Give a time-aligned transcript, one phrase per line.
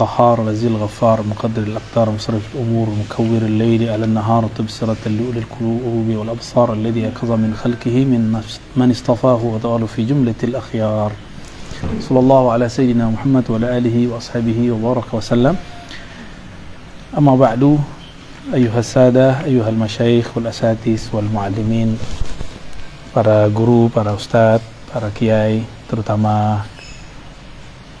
[0.00, 6.72] القهار العزيز الغفار مقدر الأقدار مصرف الأمور مكور الليل على النهار تبصرة لأولي القلوب والأبصار
[6.72, 8.42] الذي يقظ من خلقه من
[8.76, 11.12] من اصطفاه وتعالى في جملة الأخيار.
[12.00, 15.56] صلى الله على سيدنا محمد وعلى آله وأصحابه وبارك وسلم.
[17.18, 17.78] أما بعد
[18.54, 21.98] أيها السادة أيها المشايخ والأساتذة والمعلمين
[23.14, 24.62] para guru, para ustadz,
[24.94, 26.64] para kiai, terutama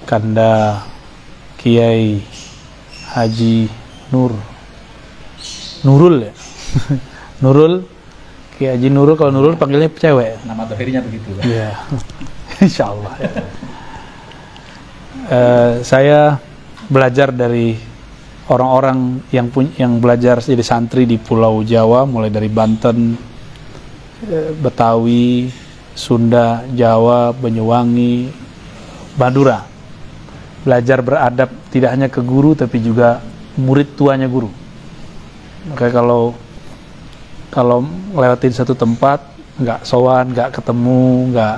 [0.06, 0.89] Kanda
[1.60, 2.24] Kiai
[3.12, 3.68] Haji
[4.08, 4.32] Nur
[5.84, 6.32] Nurul ya
[7.44, 7.84] Nurul
[8.56, 11.36] Kiai Haji Nurul kalau Nurul panggilnya cewek Nama dohirnya begitu.
[11.36, 11.44] Pak.
[11.44, 11.70] Iya,
[12.64, 13.12] insya Allah.
[13.20, 13.30] Ya.
[15.30, 16.42] Eh, saya
[16.90, 17.78] belajar dari
[18.50, 23.14] orang-orang yang punya yang belajar jadi santri di Pulau Jawa, mulai dari Banten,
[24.26, 25.46] eh, Betawi,
[25.94, 28.26] Sunda, Jawa, Banyuwangi,
[29.14, 29.62] Madura.
[30.60, 33.24] Belajar beradab tidak hanya ke guru tapi juga
[33.56, 34.52] murid tuanya guru.
[35.72, 36.22] Makanya kalau
[37.50, 37.82] kalau
[38.14, 39.20] ngelewatin satu tempat
[39.60, 41.56] nggak sowan, nggak ketemu, nggak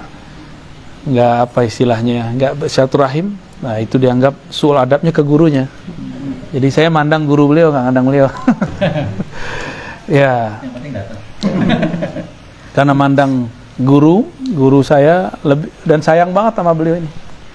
[1.03, 5.67] nggak apa istilahnya, nggak silaturahim, nah itu dianggap suul adabnya ke gurunya.
[6.53, 8.29] Jadi saya mandang guru beliau, nggak mandang beliau.
[10.21, 10.59] ya,
[12.75, 13.47] karena mandang
[13.79, 17.11] guru, guru saya lebih dan sayang banget sama beliau ini.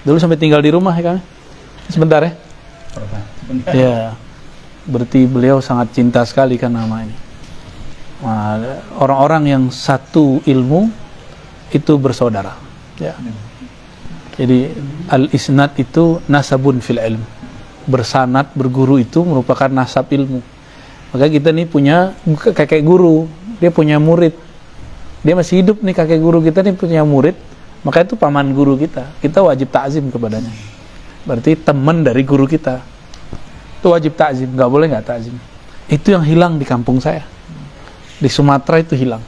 [0.06, 1.20] Dulu sampai tinggal di rumah ya kami.
[1.88, 2.32] Sebentar ya.
[3.44, 3.72] Sebentar.
[3.72, 3.96] Ya,
[4.84, 7.16] berarti beliau sangat cinta sekali kan nama ini.
[8.18, 10.90] Nah, orang-orang yang satu ilmu
[11.72, 12.56] itu bersaudara.
[12.98, 13.14] Ya.
[14.38, 14.70] Jadi
[15.08, 17.22] al-isnad itu nasabun fil ilm.
[17.88, 20.44] Bersanad, berguru itu merupakan nasab ilmu.
[21.08, 22.12] Maka kita nih punya
[22.52, 23.24] kakek guru,
[23.58, 24.36] dia punya murid.
[25.24, 27.34] Dia masih hidup nih kakek guru kita nih punya murid,
[27.80, 29.08] maka itu paman guru kita.
[29.24, 30.52] Kita wajib takzim kepadanya.
[31.28, 32.80] Berarti teman dari guru kita.
[33.76, 35.36] Itu wajib takzim, nggak boleh nggak takzim.
[35.84, 37.20] Itu yang hilang di kampung saya.
[38.16, 39.20] Di Sumatera itu hilang.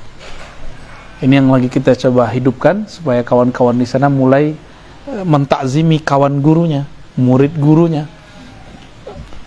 [1.20, 4.56] Ini yang lagi kita coba hidupkan supaya kawan-kawan di sana mulai
[5.04, 6.88] eh, mentakzimi kawan gurunya,
[7.20, 8.08] murid gurunya.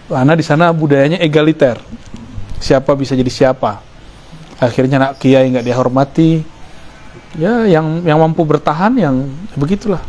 [0.05, 1.81] Karena di sana budayanya egaliter.
[2.61, 3.81] Siapa bisa jadi siapa.
[4.61, 6.45] Akhirnya anak kiai nggak dihormati.
[7.33, 9.25] Ya, yang yang mampu bertahan yang
[9.57, 10.05] begitulah.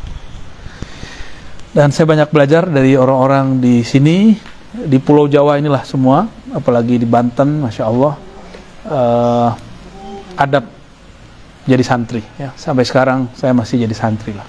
[1.75, 4.31] Dan saya banyak belajar dari orang-orang di sini,
[4.79, 6.23] di Pulau Jawa inilah semua,
[6.55, 8.15] apalagi di Banten, masya Allah,
[8.87, 9.49] eh,
[10.39, 10.71] adab
[11.67, 12.23] jadi santri.
[12.39, 14.47] Ya, sampai sekarang saya masih jadi santri lah.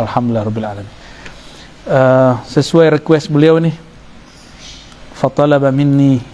[0.00, 0.88] Alhamdulillah Rabbil Alamin.
[1.92, 3.76] Eh, sesuai request beliau nih,
[5.12, 6.24] fatalaba minni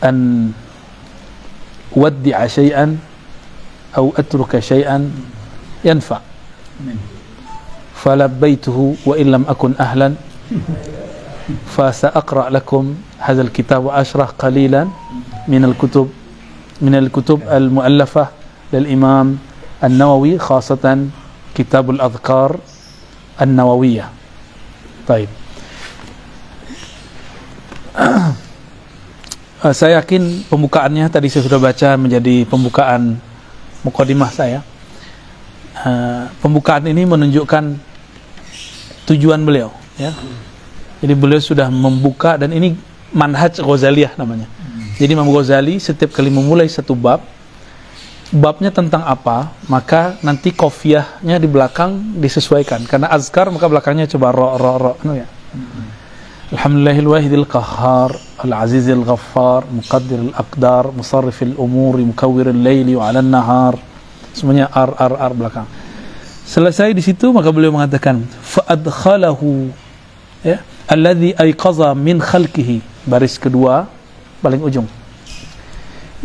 [0.00, 0.48] an
[1.92, 2.96] waddi'a syai'an
[3.92, 5.12] atau atruka syai'an
[5.84, 6.24] yanfa'.
[7.99, 10.13] فلبيته وإن لم أكن أهلا
[11.77, 12.83] فسأقرأ لكم
[13.19, 14.87] هذا الكتاب وأشرح قليلا
[15.47, 16.07] من الكتب
[16.81, 18.27] من الكتب المؤلفة
[18.73, 19.37] للإمام
[19.83, 21.07] النووي خاصة
[21.55, 22.49] كتاب الأذكار
[23.41, 24.05] النووية
[25.07, 25.29] طيب
[29.65, 33.17] Eh, saya yakin pembukaannya tadi saya sudah baca menjadi pembukaan
[33.81, 34.61] mukadimah saya.
[35.79, 37.73] Eh, pembukaan ini menunjukkan
[39.10, 40.14] tujuan beliau ya.
[41.00, 42.76] Jadi beliau sudah membuka dan ini
[43.10, 44.46] manhaj Ghazaliyah namanya.
[45.00, 47.24] Jadi Imam Ghazali setiap kali memulai satu bab
[48.30, 52.86] babnya tentang apa, maka nanti kofiahnya di belakang disesuaikan.
[52.86, 55.26] Karena azkar maka belakangnya coba ro ro ro anu ya.
[56.50, 58.10] Alhamdulillahil wahidil qahhar
[58.42, 63.74] al-azizil ghaffar muqaddiril aqdar musarrifil umuri mukawwiril laili wa 'alan nahar
[64.34, 65.66] semuanya ar ar ar belakang
[66.50, 69.70] selesai di situ maka beliau mengatakan fa adkhalahu
[70.42, 70.58] ya
[70.90, 73.06] alladhi ayqaza min khalqihi.
[73.06, 73.86] Baris kedua
[74.42, 74.90] paling ujung.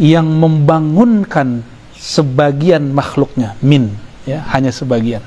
[0.02, 1.62] Yang membangunkan
[1.96, 3.94] sebagian makhluknya min
[4.26, 5.22] ya hanya sebagian.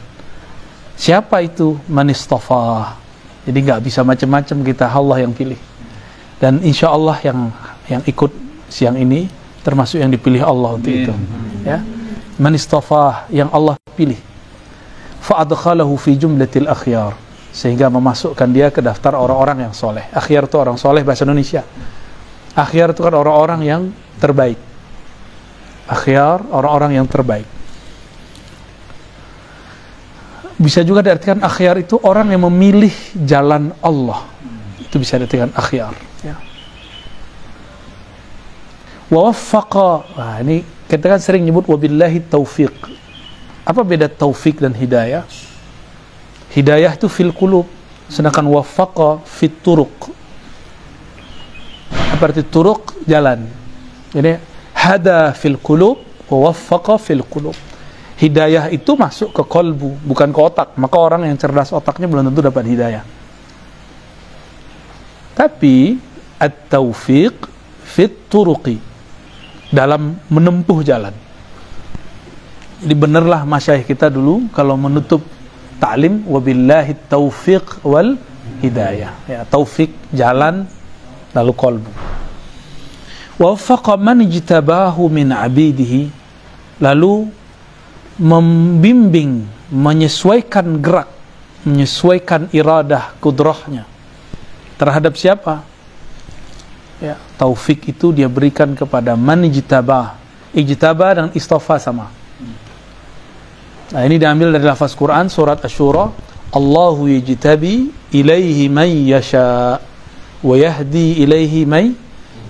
[0.98, 1.78] Siapa itu?
[1.86, 2.98] Manistafa
[3.46, 5.56] jadi nggak bisa macam-macam kita Allah yang pilih.
[6.36, 7.48] Dan insya Allah yang
[7.88, 8.28] yang ikut
[8.68, 9.30] siang ini
[9.62, 11.14] termasuk yang dipilih Allah untuk itu
[11.62, 11.80] ya.
[12.36, 14.18] Manistafa yang Allah pilih
[15.28, 17.12] fa'adkhalahu fi jumlatil akhyar
[17.52, 20.08] sehingga memasukkan dia ke daftar orang-orang yang soleh.
[20.12, 21.60] Akhyar itu orang soleh bahasa Indonesia.
[22.56, 23.82] Akhyar itu kan orang-orang yang
[24.16, 24.56] terbaik.
[25.88, 27.48] Akhyar orang-orang yang terbaik.
[30.58, 34.26] Bisa juga diartikan akhyar itu orang yang memilih jalan Allah.
[34.82, 35.94] Itu bisa diartikan akhyar
[36.26, 36.34] ya.
[40.18, 42.97] nah, ini kita kan sering nyebut wabillahi taufiq
[43.68, 45.28] apa beda taufik dan hidayah?
[46.56, 47.68] Hidayah itu fil qulub.
[48.08, 50.08] Sedangkan waffaqa fit turuq.
[51.92, 53.04] Apa arti turuq?
[53.04, 53.44] Jalan.
[54.16, 54.40] Jadi
[54.72, 56.00] hada fil qulub
[56.32, 57.52] wa waffaqa fil qulub.
[58.16, 60.72] Hidayah itu masuk ke kolbu bukan ke otak.
[60.80, 63.04] Maka orang yang cerdas otaknya belum tentu dapat hidayah.
[65.36, 66.00] Tapi
[66.40, 67.36] at-taufiq
[67.84, 68.80] fit turuqi.
[69.68, 71.27] Dalam menempuh jalan
[72.78, 75.26] jadi benerlah masyayikh kita dulu kalau menutup
[75.82, 78.14] ta'lim wabillahi taufiq wal
[78.62, 79.14] hidayah.
[79.26, 80.70] Ya taufik jalan
[81.34, 81.90] lalu kolbu.
[83.38, 84.22] Waffaqa man
[85.10, 86.10] min abidihi
[86.78, 87.30] lalu
[88.18, 91.10] membimbing menyesuaikan gerak
[91.62, 93.86] menyesuaikan iradah kudrahnya
[94.78, 95.66] terhadap siapa?
[97.02, 100.14] Ya taufik itu dia berikan kepada man ijtabah.
[100.48, 102.17] Dan istofa sama
[103.88, 106.08] nah ini diambil dari lafaz Quran surat Asy-Syura
[106.48, 109.80] Allahu yajtabi ilaihi man yasha
[110.40, 111.92] wa yahdi ilaihi may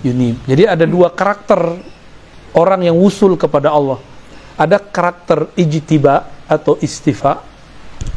[0.05, 0.39] yunib.
[0.47, 1.59] Jadi ada dua karakter
[2.55, 3.99] orang yang wusul kepada Allah.
[4.59, 7.39] Ada karakter ijtiba atau istifa,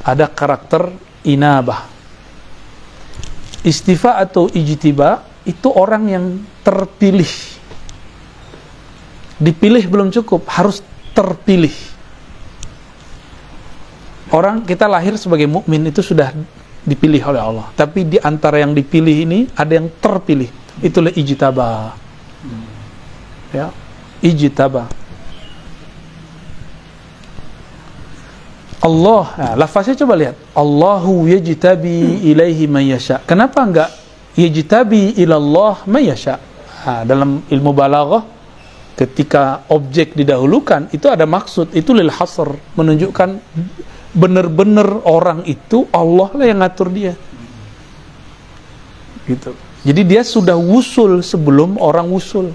[0.03, 0.91] ada karakter
[1.23, 1.87] inabah.
[3.63, 6.25] Istifa atau ijtiba itu orang yang
[6.67, 7.31] terpilih.
[9.39, 10.83] Dipilih belum cukup, harus
[11.15, 11.75] terpilih.
[14.33, 16.33] Orang kita lahir sebagai mukmin itu sudah
[16.89, 17.67] dipilih oleh Allah.
[17.77, 20.49] Tapi di antara yang dipilih ini ada yang terpilih.
[20.81, 21.93] Itulah ijtaba.
[23.53, 23.69] Ya,
[24.25, 24.89] ijtaba.
[28.83, 30.35] Allah, nah, lafaznya coba lihat.
[30.59, 33.23] Allahu yajtabi ilaihi man yasha.
[33.23, 33.95] Kenapa enggak
[34.35, 36.43] yajtabi ilallah man yasha?
[36.83, 38.27] Nah, dalam ilmu balaghah
[38.99, 43.39] ketika objek didahulukan itu ada maksud, itu lil hasr, menunjukkan
[44.13, 47.13] benar-benar orang itu Allah lah yang ngatur dia.
[49.25, 49.57] Gitu.
[49.83, 52.53] Jadi dia sudah wusul sebelum orang wusul.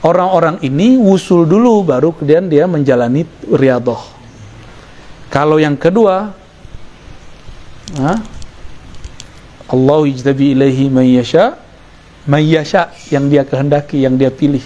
[0.00, 4.00] Orang-orang ini wusul dulu baru kemudian dia menjalani riadoh.
[5.28, 6.32] Kalau yang kedua
[8.00, 8.14] ha?
[9.70, 11.54] Allah ijtabi ilaihi mayyasha
[12.24, 14.64] mayyasha yang dia kehendaki yang dia pilih.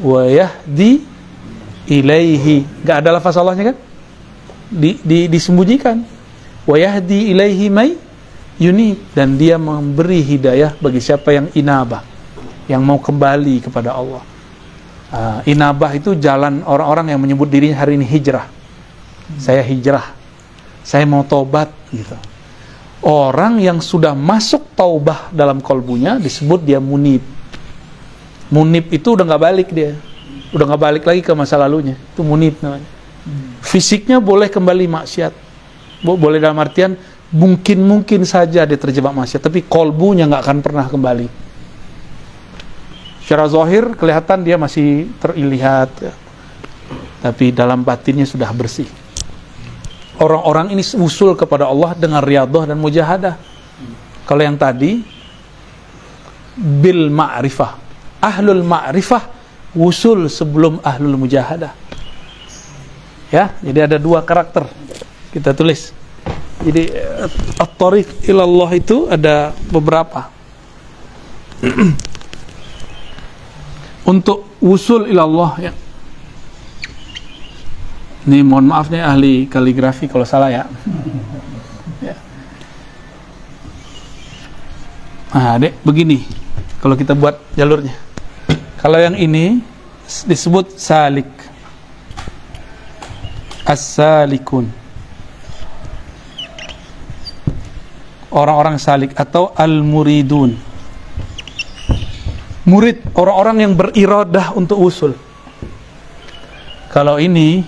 [0.00, 1.02] Wa yahdi
[1.90, 2.86] ilaihi.
[2.86, 3.89] Gak ada lafaz Allahnya kan
[4.70, 5.98] di, di, disembunyikan.
[6.64, 7.66] Wa yahdi ilaihi
[8.60, 12.06] yuni dan dia memberi hidayah bagi siapa yang inabah
[12.70, 14.22] yang mau kembali kepada Allah.
[15.10, 18.46] Uh, inabah itu jalan orang-orang yang menyebut dirinya hari ini hijrah.
[19.42, 20.14] Saya hijrah.
[20.86, 22.14] Saya mau tobat gitu.
[23.02, 27.24] Orang yang sudah masuk taubah dalam kolbunya disebut dia munib.
[28.52, 29.98] Munib itu udah nggak balik dia.
[30.54, 31.98] Udah nggak balik lagi ke masa lalunya.
[32.14, 32.99] Itu munib namanya
[33.70, 35.32] Fisiknya boleh kembali maksiat.
[36.02, 36.98] Boleh dalam artian
[37.30, 41.30] mungkin-mungkin saja dia terjebak maksiat, tapi kolbunya nggak akan pernah kembali.
[43.22, 46.10] Secara zahir kelihatan dia masih terlihat, ya.
[47.22, 48.90] tapi dalam batinnya sudah bersih.
[50.18, 53.38] Orang-orang ini usul kepada Allah dengan riadah dan mujahadah.
[54.26, 54.98] Kalau yang tadi
[56.58, 57.78] bil ma'rifah,
[58.18, 59.22] ahlul ma'rifah
[59.78, 61.79] usul sebelum ahlul mujahadah.
[63.30, 64.66] Ya, jadi ada dua karakter.
[65.30, 65.94] Kita tulis.
[66.60, 66.92] Jadi
[67.56, 70.28] at-tariq ilallah itu ada beberapa.
[74.12, 75.72] Untuk usul ilallah ya.
[78.26, 80.68] Ini mohon maaf nih ahli kaligrafi kalau salah ya.
[82.10, 82.16] ya.
[85.32, 86.26] Nah, dek, begini.
[86.82, 87.96] Kalau kita buat jalurnya.
[88.82, 89.62] Kalau yang ini
[90.26, 91.39] disebut salik
[93.70, 94.66] as-salikun.
[98.34, 100.58] Orang-orang salik atau al-muridun.
[102.66, 105.14] Murid orang-orang yang beriradah untuk usul.
[106.90, 107.62] Kalau ini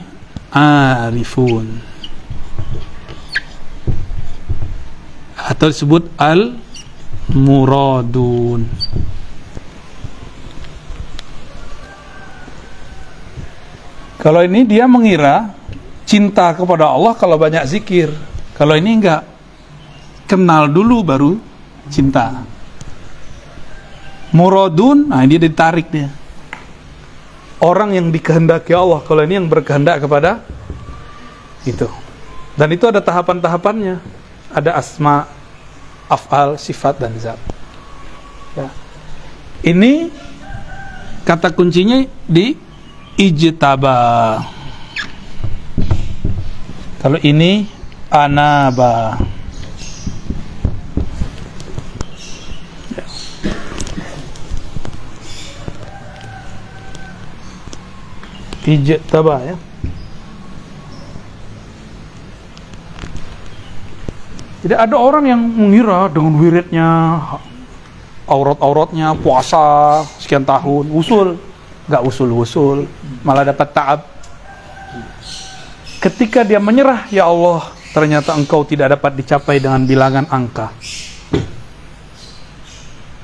[0.50, 1.66] arifun.
[5.38, 6.54] Atau disebut al
[7.32, 8.68] muradun
[14.20, 15.50] kalau ini dia mengira
[16.08, 18.12] cinta kepada Allah kalau banyak zikir.
[18.56, 19.22] Kalau ini enggak.
[20.28, 21.32] Kenal dulu baru
[21.92, 22.46] cinta.
[24.32, 26.08] Muradun, nah ini ditarik dia.
[27.60, 30.40] Orang yang dikehendaki Allah, kalau ini yang berkehendak kepada
[31.68, 31.86] itu.
[32.56, 34.00] Dan itu ada tahapan-tahapannya.
[34.52, 35.28] Ada asma,
[36.08, 37.40] afal, sifat dan zat.
[38.56, 38.68] Ya.
[39.62, 40.08] Ini
[41.28, 42.56] kata kuncinya di
[43.20, 44.40] ijtaba.
[47.02, 47.66] Kalau ini
[48.14, 49.18] anaba.
[58.62, 59.58] Ijtaba ya.
[64.62, 67.18] Jadi ada orang yang mengira dengan wiridnya,
[68.30, 71.34] aurat-auratnya, puasa sekian tahun, usul,
[71.90, 72.86] nggak usul-usul,
[73.26, 74.11] malah dapat taab
[76.02, 80.74] ketika dia menyerah ya Allah ternyata engkau tidak dapat dicapai dengan bilangan angka.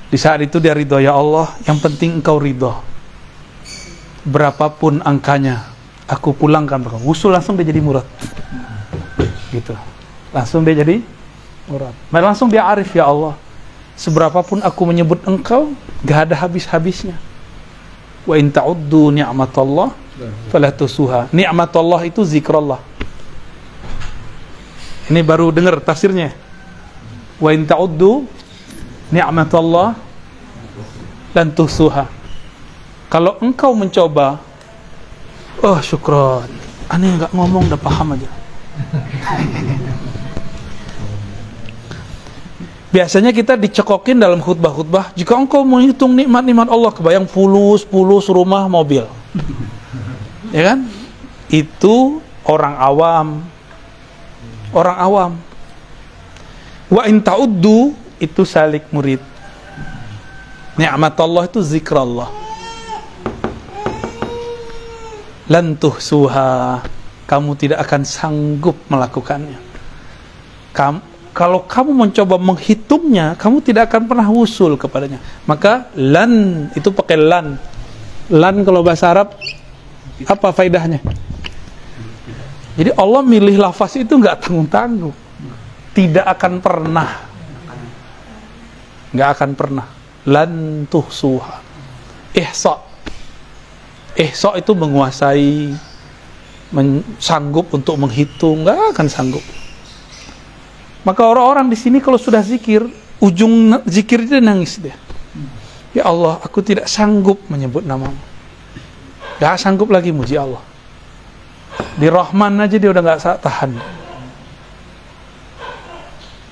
[0.08, 2.72] Di saat itu dia ridho ya Allah yang penting engkau ridho.
[4.22, 5.68] Berapapun angkanya
[6.06, 8.06] aku pulangkan usul langsung dia jadi murad.
[9.50, 9.74] Gitu.
[10.30, 11.02] Langsung dia jadi
[11.66, 11.92] murad.
[12.14, 13.34] Langsung dia arif ya Allah
[13.98, 15.74] seberapapun aku menyebut engkau
[16.06, 17.18] gak ada habis-habisnya
[18.28, 19.96] wa in ta'uddu ni'matallah
[20.52, 21.32] fala tusuha.
[21.32, 22.84] Ni'matallah itu zikrullah.
[25.08, 26.36] Ini baru dengar tafsirnya.
[27.40, 28.28] Wa in ta'uddu
[29.08, 29.96] ni'matallah
[31.32, 32.04] lan tusuha.
[33.08, 34.44] Kalau engkau mencoba
[35.62, 36.46] oh syukron
[36.88, 38.30] aneh nggak ngomong udah paham aja
[42.88, 49.04] Biasanya kita dicekokin dalam khutbah-khutbah, jika engkau menghitung nikmat-nikmat Allah, kebayang fulus, fulus rumah, mobil.
[50.48, 50.88] Ya kan?
[51.52, 53.44] Itu orang awam.
[54.72, 55.32] Orang awam.
[56.88, 59.20] Wa in ta'uddu itu salik murid.
[60.80, 62.32] Nikmat Allah itu zikrullah.
[65.52, 66.80] Lantuh suha.
[67.28, 69.60] Kamu tidak akan sanggup melakukannya.
[70.72, 71.07] Kamu
[71.38, 75.22] kalau kamu mencoba menghitungnya, kamu tidak akan pernah usul kepadanya.
[75.46, 77.54] Maka lan itu pakai lan.
[78.26, 79.38] Lan kalau bahasa Arab
[80.26, 80.98] apa faedahnya?
[82.74, 85.14] Jadi Allah milih lafaz itu nggak tanggung-tanggung.
[85.94, 87.10] Tidak akan pernah.
[89.14, 89.86] Nggak akan pernah.
[90.26, 90.50] Lan
[90.90, 91.54] tuhsuha.
[92.34, 92.82] Ihsa.
[94.18, 95.70] Ihsa itu menguasai,
[96.74, 99.67] men sanggup untuk menghitung, nggak akan sanggup.
[101.08, 102.84] Maka orang-orang di sini kalau sudah zikir,
[103.16, 104.92] ujung zikir dia nangis dia.
[105.96, 108.12] Ya Allah, aku tidak sanggup menyebut namamu.
[109.40, 110.60] Gak sanggup lagi muji Allah.
[111.96, 113.72] Di Rahman aja dia udah gak tahan.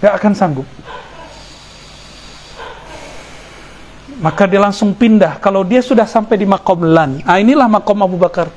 [0.00, 0.68] Gak akan sanggup.
[4.24, 5.36] Maka dia langsung pindah.
[5.36, 7.20] Kalau dia sudah sampai di makom lan.
[7.28, 8.48] Ah inilah makom Abu Bakar.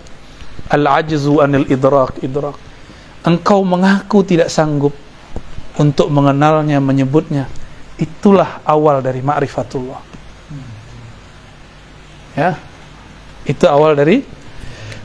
[0.72, 2.56] Al-ajzu anil idrak idrak.
[3.28, 5.09] Engkau mengaku tidak sanggup
[5.80, 7.48] untuk mengenalnya, menyebutnya.
[7.96, 10.02] Itulah awal dari ma'rifatullah.
[12.36, 12.60] Ya.
[13.48, 14.22] Itu awal dari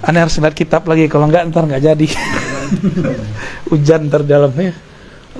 [0.04, 2.06] Anda harus lihat kitab lagi kalau enggak ntar enggak jadi.
[3.72, 4.76] Hujan terdalamnya.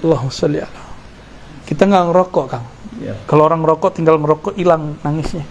[0.01, 0.83] Allahumma sholli ala.
[1.69, 2.65] Kita enggak ngerokok, Kang.
[3.03, 3.13] Ya.
[3.29, 5.45] Kalau orang ngerokok tinggal ngerokok hilang nangisnya.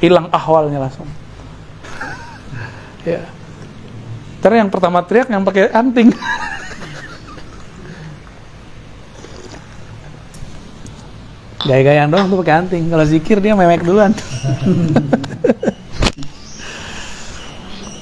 [0.00, 1.06] Hilang ahwalnya langsung.
[3.10, 3.20] ya.
[4.40, 6.14] Terus yang pertama teriak yang pakai anting.
[11.66, 12.86] Gaya-gayaan doang tuh pakai anting.
[12.86, 14.14] Kalau zikir dia memek duluan.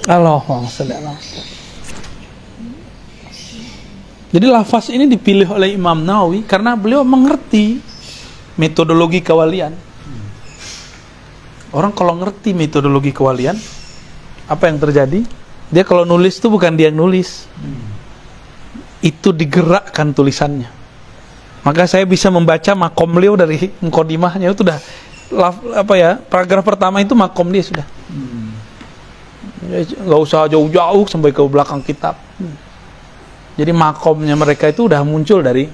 [0.04, 0.92] Allahumma sholli
[4.34, 7.80] Jadi lafaz ini dipilih oleh Imam Nawawi karena beliau mengerti
[8.60, 9.72] metodologi kewalian.
[11.72, 13.56] Orang kalau ngerti metodologi kewalian,
[14.46, 15.24] apa yang terjadi?
[15.72, 17.48] Dia kalau nulis itu bukan dia yang nulis.
[19.00, 20.83] Itu digerakkan tulisannya
[21.64, 24.52] maka saya bisa membaca makom beliau dari mukadimahnya.
[24.52, 24.78] Itu sudah
[25.74, 27.86] apa ya paragraf pertama itu makom dia sudah.
[28.12, 28.52] Hmm.
[30.04, 32.20] nggak usah jauh-jauh sampai ke belakang kitab.
[32.36, 32.52] Hmm.
[33.56, 35.70] jadi makomnya mereka itu udah muncul dari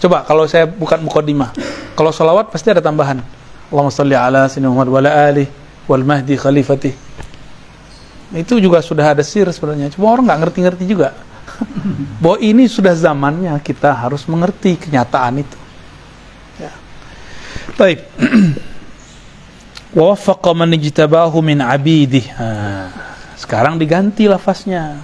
[0.00, 1.52] coba kalau saya bukan mukadimah
[1.92, 3.20] kalau salawat pasti ada tambahan.
[3.68, 5.44] Allahumma salli ala sayyidina Muhammad wa ala ali
[5.88, 6.92] wal mahdi khalifati.
[8.32, 9.92] Itu juga sudah ada sir sebenarnya.
[9.92, 11.12] Cuma orang nggak ngerti-ngerti juga
[12.22, 15.58] bahwa ini sudah zamannya kita harus mengerti kenyataan itu.
[16.60, 16.72] Ya.
[17.76, 18.06] Baik.
[19.96, 22.24] Wa waffaqa man ijtabahu min abidih.
[23.36, 25.02] sekarang diganti lafaznya.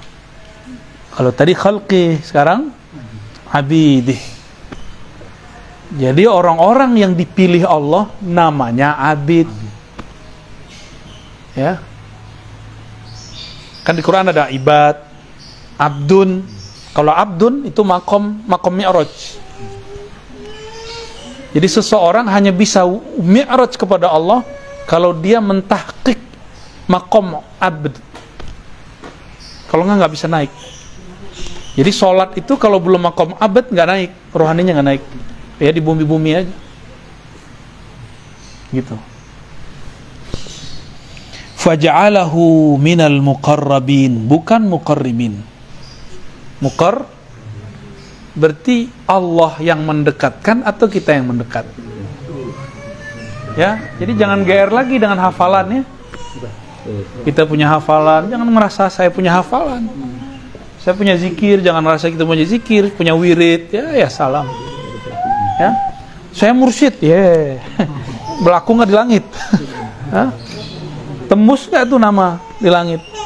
[1.13, 2.71] Kalau tadi khalqi, sekarang
[3.51, 4.21] abidih.
[5.89, 9.49] Jadi orang-orang yang dipilih Allah namanya abid.
[11.57, 11.81] Ya.
[13.89, 15.08] Kan di Quran ada ibad,
[15.79, 16.43] abdun.
[16.93, 19.39] Kalau abdun itu makom makom mi'raj.
[21.55, 22.85] Jadi seseorang hanya bisa
[23.23, 24.43] mi'raj kepada Allah
[24.85, 26.19] kalau dia mentahkik
[26.91, 27.95] makom abd.
[29.71, 30.53] Kalau nggak nggak bisa naik.
[31.79, 34.11] Jadi sholat itu kalau belum makom abd nggak naik.
[34.35, 35.03] Rohaninya nggak naik.
[35.63, 36.55] Ya di bumi-bumi aja.
[38.75, 38.97] Gitu.
[41.59, 44.27] Faja'alahu minal muqarrabin.
[44.27, 45.58] Bukan muqarribin
[46.59, 47.07] muqar
[48.35, 51.67] berarti Allah yang mendekatkan atau kita yang mendekat?
[53.59, 55.83] Ya jadi jangan GR lagi dengan hafalannya
[57.27, 59.91] kita punya hafalan jangan merasa saya punya hafalan.
[60.79, 63.75] Saya punya zikir jangan merasa kita punya zikir punya wirid.
[63.75, 64.47] Ya ya salam.
[65.59, 65.75] Ya.
[66.31, 67.59] Saya mursyid ya
[68.47, 69.25] berlaku nggak di langit.
[71.29, 73.18] Tembus nggak tuh nama di langit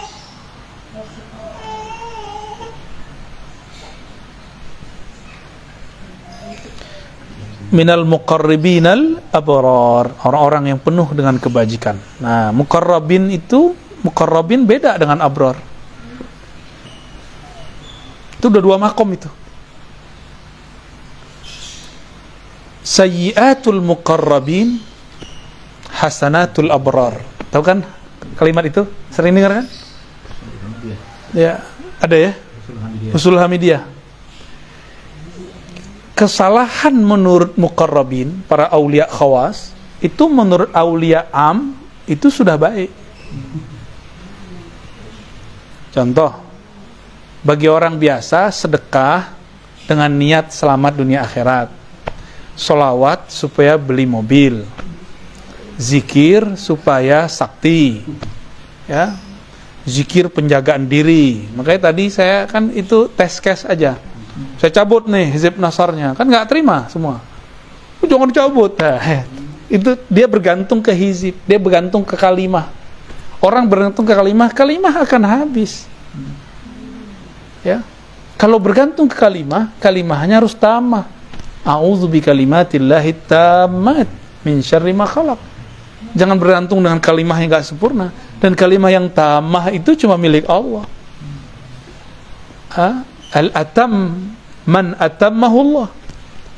[7.73, 10.13] minal muqarribinal abrar.
[10.23, 11.97] Orang-orang yang penuh dengan kebajikan.
[12.21, 13.73] Nah muqarrabin itu
[14.05, 15.57] muqarrabin beda dengan abrar.
[18.37, 19.31] Itu udah dua makom itu.
[22.85, 24.79] Sayyiatul muqarrabin
[25.89, 27.25] hasanatul abrar.
[27.49, 27.83] Tahu kan
[28.37, 28.85] kalimat itu?
[29.09, 29.67] Sering dengar kan?
[31.33, 31.65] Ya
[32.03, 32.33] ada ya?
[33.17, 34.02] Usul hamidiyah
[36.13, 42.91] kesalahan menurut muqarrabin para aulia khawas itu menurut aulia am itu sudah baik.
[45.93, 46.33] Contoh
[47.45, 49.35] bagi orang biasa sedekah
[49.87, 51.69] dengan niat selamat dunia akhirat.
[52.53, 54.63] Solawat supaya beli mobil.
[55.81, 58.05] Zikir supaya sakti.
[58.87, 59.17] Ya.
[59.83, 61.49] Zikir penjagaan diri.
[61.59, 63.99] Makanya tadi saya kan itu tes case aja
[64.57, 66.17] saya cabut nih hizib nasarnya.
[66.17, 67.21] Kan nggak terima semua.
[68.03, 68.73] Jangan dicabut.
[68.81, 69.25] Nah,
[69.69, 71.37] itu dia bergantung ke hizib.
[71.45, 72.73] Dia bergantung ke kalimah.
[73.43, 75.85] Orang bergantung ke kalimah kalimah akan habis.
[77.63, 77.85] Ya.
[78.41, 81.07] Kalau bergantung ke kalimah kalimahnya harus tamah.
[81.63, 84.11] A'udzu bi kalimatillahi tammat
[84.43, 85.39] min syarri ma khalaq.
[86.13, 88.11] Jangan bergantung dengan kalimah yang nggak sempurna.
[88.43, 90.83] Dan kalimah yang tamah itu cuma milik Allah.
[92.75, 93.12] Ha?
[93.33, 94.21] Al-atam
[94.69, 95.89] man atammahullah.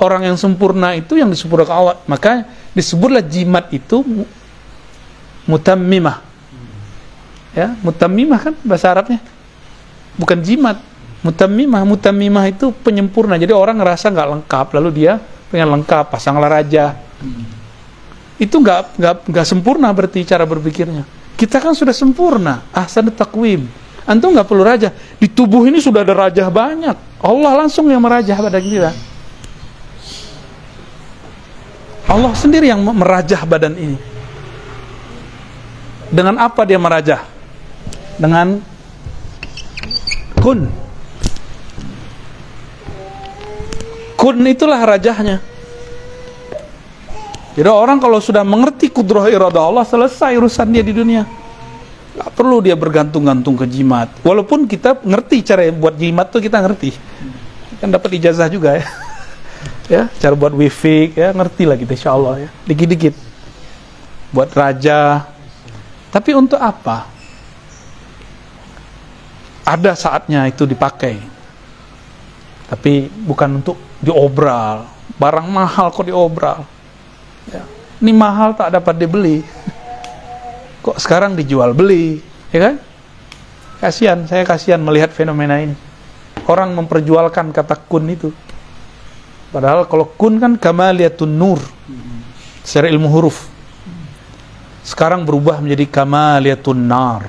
[0.02, 1.96] Orang yang sempurna itu yang disempurnakan Allah.
[2.10, 4.02] Maka disebutlah jimat itu
[5.46, 6.18] mutammimah.
[7.54, 9.22] Ya, mutammimah kan bahasa Arabnya.
[10.18, 10.82] Bukan jimat.
[11.22, 13.38] Mutammimah, mutammimah itu penyempurna.
[13.40, 16.98] Jadi orang ngerasa nggak lengkap, lalu dia pengen lengkap, pasanglah raja.
[18.37, 21.06] Itu nggak nggak nggak sempurna berarti cara berpikirnya.
[21.38, 23.64] Kita kan sudah sempurna, ahsan takwim
[24.04, 24.92] Antum nggak perlu raja.
[25.16, 26.96] Di tubuh ini sudah ada raja banyak.
[27.24, 28.90] Allah langsung yang merajah badan kita.
[32.04, 33.98] Allah sendiri yang merajah badan ini.
[36.12, 37.24] Dengan apa dia merajah?
[38.20, 38.60] Dengan
[40.38, 40.68] kun.
[44.20, 45.40] Kun itulah rajahnya.
[47.54, 51.43] Jadi orang kalau sudah mengerti kudroh iradah Allah selesai urusan dia di dunia.
[52.14, 54.07] Gak perlu dia bergantung-gantung ke jimat.
[54.22, 56.94] Walaupun kita ngerti cara buat jimat tuh kita ngerti.
[57.83, 58.87] Kan dapat ijazah juga ya.
[59.98, 62.48] ya, cara buat wifi ya ngerti lah kita insya Allah ya.
[62.70, 63.14] Dikit-dikit.
[64.31, 65.27] Buat raja.
[66.14, 67.11] Tapi untuk apa?
[69.66, 71.18] Ada saatnya itu dipakai.
[72.70, 74.87] Tapi bukan untuk diobral.
[75.18, 76.62] Barang mahal kok diobral.
[77.50, 77.66] Ya.
[77.98, 79.42] Ini mahal tak dapat dibeli
[80.84, 82.20] kok sekarang dijual beli
[82.52, 82.74] ya kan?
[83.80, 85.72] Kasihan saya kasihan melihat fenomena ini.
[86.44, 88.28] Orang memperjualkan kata kun itu.
[89.48, 91.60] Padahal kalau kun kan kamaliyatun nur
[92.60, 93.48] secara ilmu huruf.
[94.84, 97.24] Sekarang berubah menjadi kamaliyatun nar.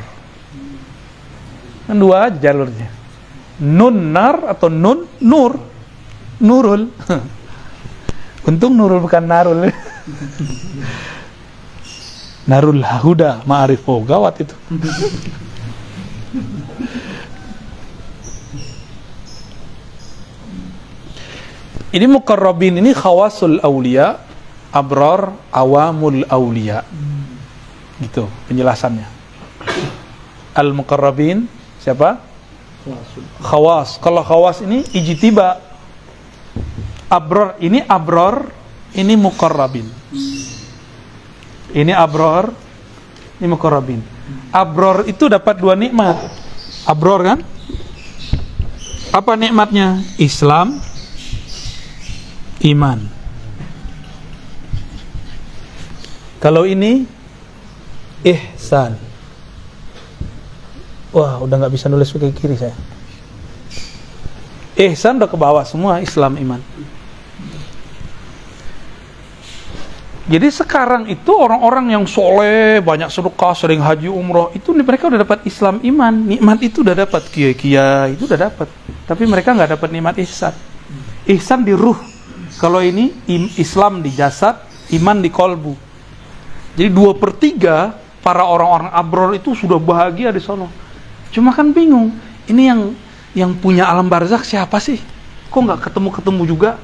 [1.87, 2.91] Kan dua aja jalurnya.
[3.63, 5.55] Nun nar atau nun nur?
[6.43, 6.91] Nurul.
[8.45, 9.65] Untung nurul bukan narul
[12.45, 13.81] Narul Huda Ma'arif.
[13.89, 14.55] Oh gawat itu.
[21.95, 24.21] Ini mukarrabin ini khawasul awliya
[24.69, 26.85] abrar awamul awliya.
[27.97, 29.07] Gitu penjelasannya.
[30.53, 31.49] Al mukarrabin
[31.81, 32.21] siapa?
[33.41, 33.97] Khawas.
[33.97, 35.63] Kalau khawas ini ijtiba.
[37.09, 38.49] Abrar ini abrar
[38.97, 39.85] ini mukarrabin
[41.75, 42.55] ini abror,
[43.43, 43.99] ini mukorobin.
[44.55, 46.15] Abror itu dapat dua nikmat.
[46.87, 47.39] Abror kan?
[49.11, 49.99] Apa nikmatnya?
[50.15, 50.79] Islam,
[52.63, 52.99] iman.
[56.39, 57.03] Kalau ini
[58.23, 58.95] ihsan.
[61.11, 62.75] Wah, udah nggak bisa nulis pakai kiri saya.
[64.75, 66.59] Ihsan udah ke bawah semua Islam iman.
[70.25, 75.45] Jadi sekarang itu orang-orang yang soleh, banyak sedekah, sering haji umroh, itu mereka udah dapat
[75.45, 78.65] Islam iman, nikmat itu udah dapat, kia kia itu udah dapat.
[79.05, 80.57] Tapi mereka nggak dapat nikmat ihsan.
[81.29, 81.97] Ihsan di ruh.
[82.57, 83.13] Kalau ini
[83.61, 84.65] Islam di jasad,
[84.97, 85.77] iman di kolbu.
[86.73, 87.93] Jadi dua per tiga
[88.25, 90.73] para orang-orang abror itu sudah bahagia di sono.
[91.29, 92.09] Cuma kan bingung,
[92.49, 92.81] ini yang
[93.37, 94.97] yang punya alam barzakh siapa sih?
[95.53, 96.81] Kok nggak ketemu-ketemu juga?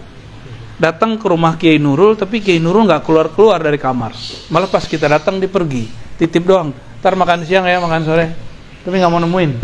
[0.82, 4.18] Datang ke rumah Kiai Nurul, tapi Kiai Nurul nggak keluar-keluar dari kamar.
[4.50, 5.86] Malah pas kita datang dia pergi,
[6.18, 6.74] titip doang.
[6.98, 8.34] Ntar makan siang ya, makan sore.
[8.82, 9.62] Tapi nggak mau nemuin.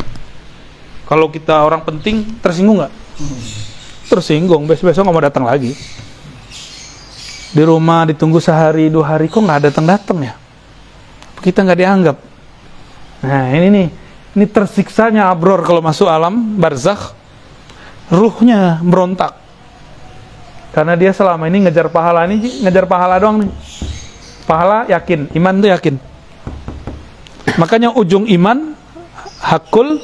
[1.09, 2.93] Kalau kita orang penting, tersinggung nggak?
[4.13, 5.73] Tersinggung, besok-besok nggak mau datang lagi.
[7.49, 10.37] Di rumah ditunggu sehari dua hari, kok nggak datang-datang ya?
[11.41, 12.17] Kita nggak dianggap.
[13.25, 13.87] Nah ini nih,
[14.37, 17.17] ini tersiksanya abror kalau masuk alam barzakh,
[18.13, 19.46] ruhnya merontak.
[20.77, 23.51] Karena dia selama ini ngejar pahala ini ngejar pahala doang nih.
[24.45, 25.95] Pahala yakin, iman tuh yakin.
[27.57, 28.77] Makanya ujung iman
[29.41, 29.97] hakul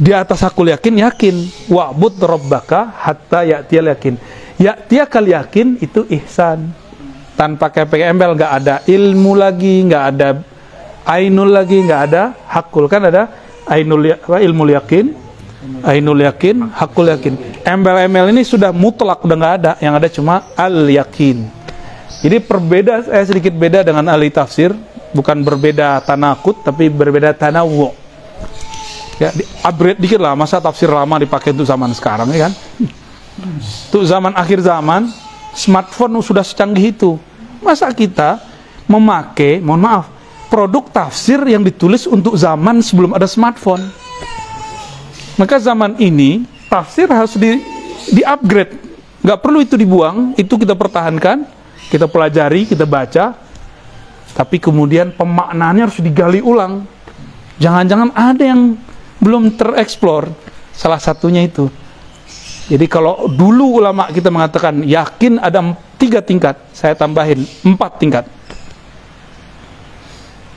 [0.00, 1.36] di atas hakul yakin yakin
[1.68, 4.16] wa'bud rabbaka hatta ya'tiyal yakin.
[4.56, 6.72] Ya'tiyakal yakin itu ihsan.
[7.36, 10.40] Tanpa kayak embel nggak ada ilmu lagi, nggak ada
[11.04, 13.28] ainul lagi, nggak ada hakul kan ada
[13.68, 15.12] ainul ya- ilmu yakin,
[15.84, 17.62] ainul yakin, hakul yakin.
[17.62, 21.46] Embel-embel ini sudah mutlak udah nggak ada, yang ada cuma al yakin.
[22.22, 24.72] Jadi perbeda eh, sedikit beda dengan ahli tafsir,
[25.12, 27.92] bukan berbeda tanakut tapi berbeda tanawu.
[29.16, 32.52] Ya, di upgrade dikit lah, masa tafsir lama dipakai untuk zaman sekarang ya kan?
[33.88, 35.08] Untuk zaman akhir zaman,
[35.56, 37.16] smartphone sudah secanggih itu.
[37.64, 38.44] Masa kita
[38.84, 40.06] memakai, mohon maaf,
[40.52, 43.88] produk tafsir yang ditulis untuk zaman sebelum ada smartphone.
[45.36, 47.60] Maka zaman ini tafsir harus di
[48.12, 48.72] di upgrade.
[49.20, 51.44] Nggak perlu itu dibuang, itu kita pertahankan,
[51.92, 53.36] kita pelajari, kita baca.
[54.36, 56.84] Tapi kemudian pemaknaannya harus digali ulang.
[57.56, 58.76] Jangan-jangan ada yang
[59.20, 60.28] belum tereksplor.
[60.76, 61.72] Salah satunya itu.
[62.66, 68.24] Jadi kalau dulu ulama kita mengatakan yakin ada tiga tingkat, saya tambahin empat tingkat.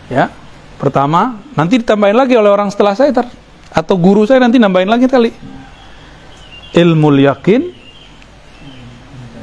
[0.09, 0.33] Ya,
[0.81, 3.29] pertama nanti ditambahin lagi oleh orang setelah saya tar
[3.69, 5.31] atau guru saya nanti nambahin lagi kali.
[6.69, 7.61] Ilmu yakin,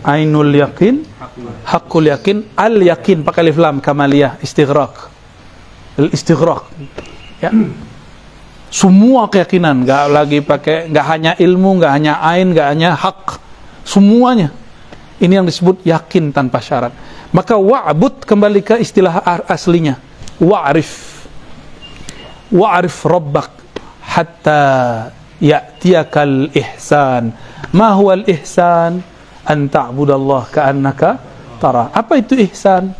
[0.06, 1.02] ainul yakin,
[1.66, 4.94] hakul yakin, al yakin pakai alif lam kamaliyah istighraq.
[5.98, 6.70] Al istighraq.
[7.42, 7.50] Ya.
[8.70, 13.38] Semua keyakinan, nggak lagi pakai, nggak hanya ilmu, nggak hanya ain, nggak hanya hak,
[13.86, 14.50] semuanya.
[15.16, 16.92] Ini yang disebut yakin tanpa syarat.
[17.32, 19.96] Maka wa'bud kembali ke istilah aslinya.
[20.36, 21.24] Wa'rif.
[22.52, 23.55] Wa'rif rabbak
[24.16, 24.64] hatta
[25.36, 27.36] ya'tiyakal ihsan.
[27.76, 29.04] Ma huwa al-ihsan?
[29.44, 31.20] An ta'budallah ka'annaka
[31.60, 31.92] tara.
[31.92, 32.96] Apa itu ihsan?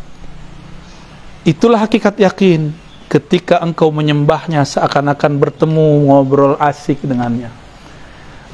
[1.49, 2.85] Itulah hakikat yakin.
[3.07, 7.49] Ketika engkau menyembahnya seakan-akan bertemu ngobrol asik dengannya.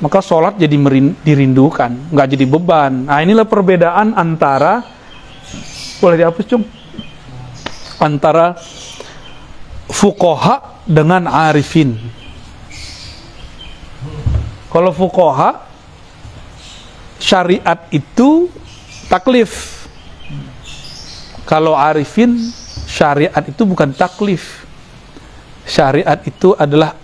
[0.03, 0.77] Maka sholat jadi
[1.25, 3.07] dirindukan, nggak jadi beban.
[3.07, 4.83] Nah inilah perbedaan antara
[6.03, 6.67] boleh dihapus cung
[8.03, 8.59] antara
[9.89, 11.95] fukoha dengan arifin.
[14.73, 15.69] Kalau fukoha
[17.21, 18.49] syariat itu
[19.13, 19.85] taklif.
[21.45, 22.41] Kalau arifin
[22.89, 24.65] syariat itu bukan taklif.
[25.69, 26.97] Syariat itu adalah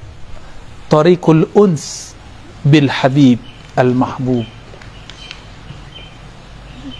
[0.88, 2.16] tariqul uns
[2.64, 3.36] bil habib
[3.76, 4.48] al mahbub.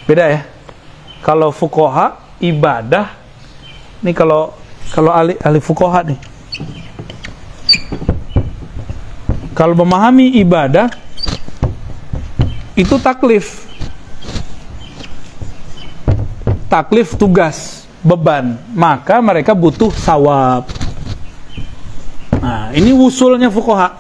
[0.05, 0.41] Beda ya.
[1.25, 3.17] Kalau fukoha ibadah
[4.05, 4.53] ini kalau
[4.93, 6.21] kalau ahli ahli fukoha nih.
[9.59, 10.87] Kalau memahami ibadah
[12.79, 13.67] itu taklif.
[16.71, 18.55] Taklif tugas, beban.
[18.71, 20.63] Maka mereka butuh sawab.
[22.39, 23.99] Nah, ini usulnya fukoha.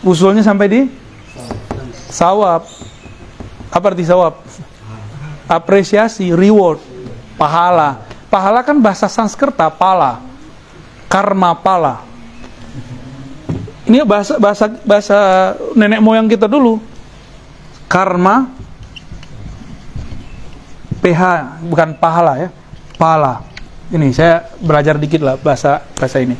[0.00, 0.80] Usulnya sampai di
[2.08, 2.64] sawab.
[3.68, 4.40] Apa arti sawab?
[5.44, 6.80] Apresiasi, reward,
[7.36, 8.08] pahala.
[8.32, 10.24] Pahala kan bahasa Sanskerta, pala.
[11.12, 12.11] Karma pala.
[13.82, 15.18] Ini bahasa bahasa bahasa
[15.74, 16.78] nenek moyang kita dulu.
[17.90, 18.46] Karma
[21.02, 21.22] PH
[21.66, 22.48] bukan pahala ya.
[22.94, 23.42] Pala.
[23.90, 26.38] Ini saya belajar dikit lah bahasa bahasa ini.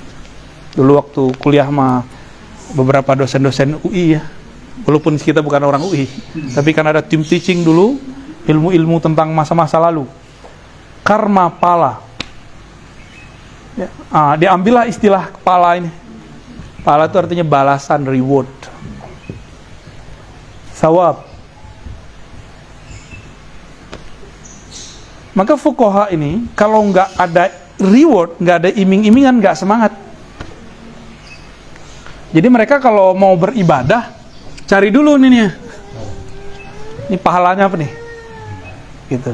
[0.73, 2.07] Dulu waktu kuliah sama
[2.79, 4.23] beberapa dosen-dosen UI ya.
[4.89, 6.09] Walaupun kita bukan orang UI,
[6.57, 8.01] tapi kan ada tim teaching dulu
[8.49, 10.09] ilmu-ilmu tentang masa-masa lalu.
[11.05, 12.01] Karma pala.
[13.77, 16.02] Ya, ah, diambillah istilah pala ini.
[16.83, 18.51] Pala itu artinya balasan, reward.
[20.75, 21.23] Sawab.
[25.33, 29.95] Maka fukoha ini kalau nggak ada reward, nggak ada iming-imingan, nggak semangat.
[32.35, 34.11] Jadi mereka kalau mau beribadah,
[34.67, 35.51] cari dulu nih nih.
[37.13, 37.93] Ini pahalanya apa nih?
[39.07, 39.33] Gitu.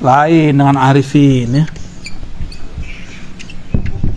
[0.00, 1.66] Lain dengan arifin ya.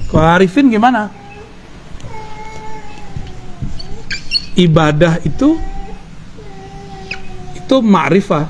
[0.09, 1.24] Kalau arifin gimana?
[4.55, 5.59] Ibadah itu
[7.59, 8.47] itu ma'rifah.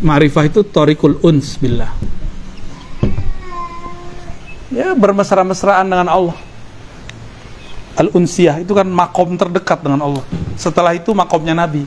[0.00, 1.92] Ma'rifah itu torikul uns billah.
[4.72, 6.38] Ya bermesra-mesraan dengan Allah.
[7.98, 10.24] Al-unsiyah itu kan makom terdekat dengan Allah.
[10.54, 11.82] Setelah itu makomnya Nabi.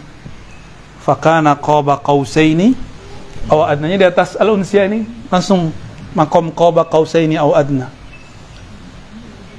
[1.02, 2.78] Fakana qaba qausaini
[3.50, 5.02] aw adnanya di atas al-unsiyah ini
[5.34, 5.74] langsung
[6.13, 7.89] makom qaba qausaini aw adna.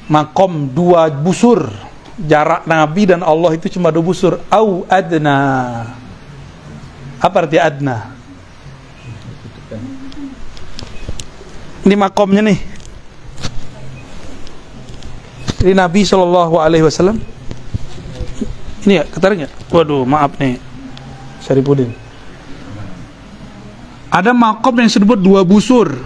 [0.06, 1.90] Makom dua busur.
[2.20, 4.40] Jarak Nabi dan Allah itu cuma dua busur.
[4.52, 5.38] Aw adna.
[7.22, 8.12] Apa arti adna?
[11.82, 12.58] Ini makomnya nih.
[15.62, 17.22] Ini Nabi Shallallahu Alaihi Wasallam.
[18.82, 19.54] Ini ya, ketarik nggak?
[19.70, 20.58] Waduh, maaf nih,
[21.38, 21.94] Syarifudin.
[24.10, 26.02] Ada makom yang disebut dua busur,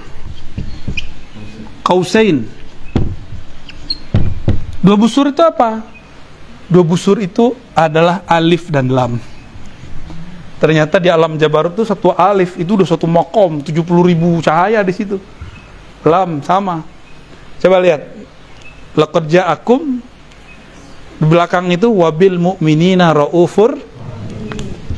[1.81, 2.45] kausain.
[4.85, 5.96] Dua busur itu apa?
[6.67, 9.23] Dua busur itu adalah alif dan lam.
[10.57, 14.91] Ternyata di alam Jabarut itu satu alif itu udah satu makom, 70 ribu cahaya di
[14.91, 15.21] situ.
[16.03, 16.83] Lam sama.
[17.61, 18.03] Coba lihat,
[18.97, 20.01] laqad ja'akum
[21.17, 23.81] di belakang itu wabil mu'minina raufur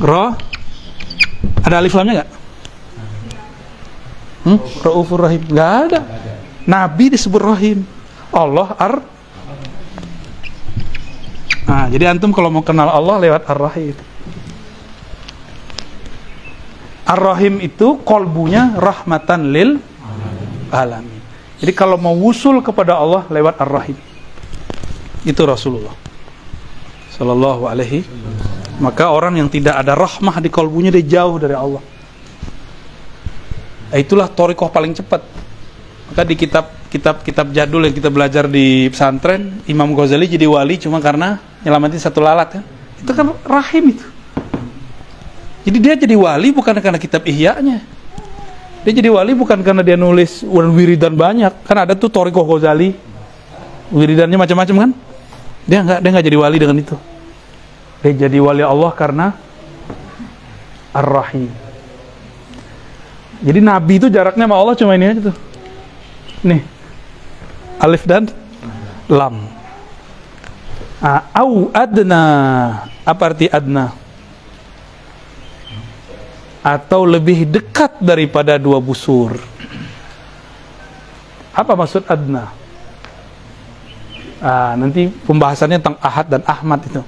[0.03, 0.35] ra
[1.63, 2.31] ada alif lamnya enggak?
[4.47, 4.59] Hmm?
[4.83, 5.43] Raufur rahim.
[5.53, 6.01] Enggak ada.
[6.65, 7.85] Nabi disebut rahim.
[8.33, 9.05] Allah ar
[11.69, 13.93] Nah, jadi antum kalau mau kenal Allah lewat Ar-Rahim.
[17.05, 19.77] Ar-Rahim itu kolbunya rahmatan lil
[20.73, 21.21] alamin.
[21.61, 24.01] Jadi kalau mau wusul kepada Allah lewat Ar-Rahim.
[25.29, 25.93] Itu Rasulullah.
[27.13, 28.01] Sallallahu alaihi.
[28.81, 31.85] Maka orang yang tidak ada rahmah di kalbunya dia jauh dari Allah.
[33.93, 35.21] Nah, itulah torikoh paling cepat.
[36.09, 40.81] Maka di kitab kitab kitab jadul yang kita belajar di pesantren, Imam Ghazali jadi wali
[40.81, 42.65] cuma karena nyelamatin satu lalat kan.
[42.99, 44.07] Itu kan rahim itu.
[45.69, 47.79] Jadi dia jadi wali bukan karena kitab ihya'nya.
[48.87, 51.53] Dia jadi wali bukan karena dia nulis wiridan banyak.
[51.67, 52.95] Kan ada tuh Toriko Ghazali.
[53.93, 54.91] Wiridannya macam-macam kan?
[55.69, 56.97] Dia nggak dia nggak jadi wali dengan itu.
[58.01, 59.27] Dia jadi wali Allah karena
[60.95, 61.53] Ar-Rahim.
[63.39, 65.37] Jadi Nabi itu jaraknya sama Allah cuma ini aja tuh.
[66.43, 66.63] Nih.
[67.79, 68.27] Alif dan
[69.07, 69.58] Lam.
[70.99, 72.25] Ah, au adna.
[73.07, 73.95] Apa arti adna?
[76.63, 79.39] atau lebih dekat daripada dua busur.
[81.57, 82.53] Apa maksud adna?
[84.39, 87.03] Ah, nanti pembahasannya tentang ahad dan ahmad itu.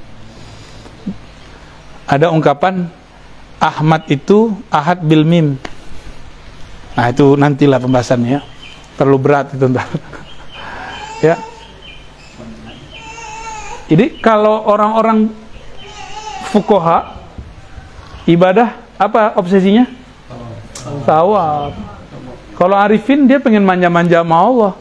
[2.11, 2.91] Ada ungkapan
[3.63, 5.55] ahmad itu ahad bil mim.
[6.99, 8.43] Nah itu nantilah pembahasannya.
[8.99, 9.87] Terlalu berat itu ntar.
[11.31, 11.39] ya.
[13.91, 15.35] Jadi kalau orang-orang
[16.55, 17.19] fukoha
[18.23, 19.91] ibadah apa obsesinya?
[21.03, 21.75] Tawaf.
[22.55, 24.73] Kalau Arifin dia pengen manja-manja sama Allah.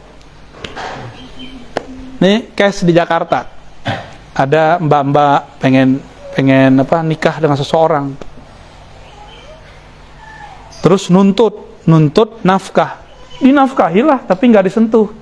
[2.22, 3.50] Nih, case di Jakarta.
[4.30, 5.98] Ada mbak-mbak pengen
[6.30, 8.14] pengen apa nikah dengan seseorang.
[10.86, 13.02] Terus nuntut, nuntut nafkah.
[13.42, 15.19] Dinafkahilah tapi nggak disentuh.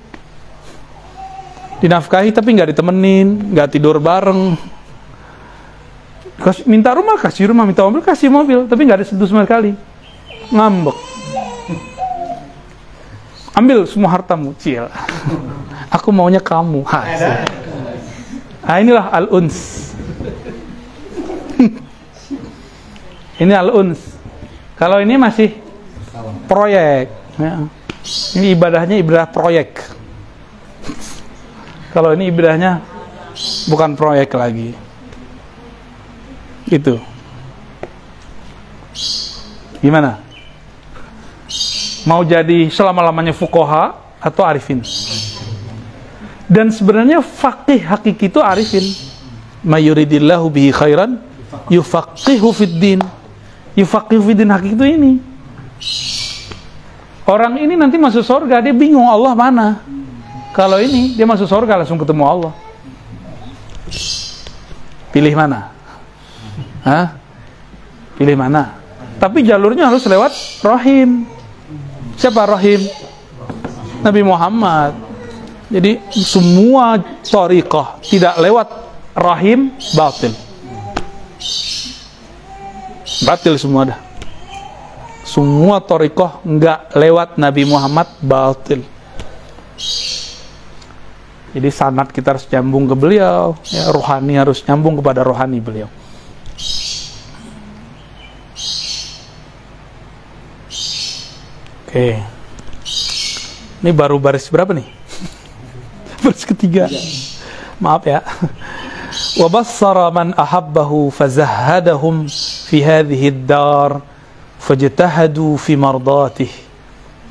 [1.79, 4.59] Dinafkahi tapi nggak ditemenin, nggak tidur bareng,
[6.67, 9.75] minta rumah kasih rumah, minta mobil kasih mobil, tapi nggak ada sentuh sama sekali.
[10.49, 10.97] Ngambek.
[13.55, 14.87] Ambil semua hartamu, cil.
[15.95, 16.83] Aku maunya kamu.
[16.87, 17.43] Hasil.
[18.63, 19.89] Nah inilah al-uns.
[23.43, 23.99] ini al-uns.
[24.79, 25.59] Kalau ini masih
[26.47, 27.11] proyek.
[27.35, 27.67] Ya.
[28.39, 29.83] Ini ibadahnya ibadah proyek.
[31.89, 32.85] Kalau ini ibadahnya
[33.65, 34.77] bukan proyek lagi.
[36.69, 37.01] Itu.
[39.81, 40.21] Gimana?
[42.05, 44.85] Mau jadi selama-lamanya fukoha atau arifin?
[46.49, 48.85] Dan sebenarnya fakih hakiki itu arifin.
[49.65, 51.17] Mayuridillahu bihi khairan
[51.73, 52.99] yufaqihu fid din.
[53.73, 55.13] Yufaqihu hakiki itu ini.
[57.29, 59.67] Orang ini nanti masuk surga, dia bingung Allah mana.
[60.53, 62.53] Kalau ini, dia masuk surga langsung ketemu Allah.
[65.09, 65.73] Pilih mana?
[66.85, 67.17] Hah?
[68.17, 68.77] Pilih mana?
[69.19, 70.31] Tapi jalurnya harus lewat
[70.63, 71.27] rahim.
[72.15, 72.83] Siapa rahim?
[73.99, 74.95] Nabi Muhammad.
[75.69, 78.67] Jadi semua tariqah tidak lewat
[79.13, 80.33] rahim batil.
[83.27, 83.99] Batil semua dah.
[85.27, 88.81] Semua tariqah enggak lewat Nabi Muhammad batil.
[91.49, 95.89] Jadi sanat kita harus nyambung ke beliau, ya, rohani harus nyambung kepada rohani beliau.
[101.89, 102.21] Oke.
[103.81, 104.85] Ini baru baris berapa nih?
[106.21, 106.85] baris ketiga.
[107.81, 108.21] Maaf ya.
[109.49, 112.29] Bassara man ahabbahu fazahhadahum
[112.69, 114.05] fi hadhihi ad-dar
[114.61, 116.51] fajtahadu fi mardatih.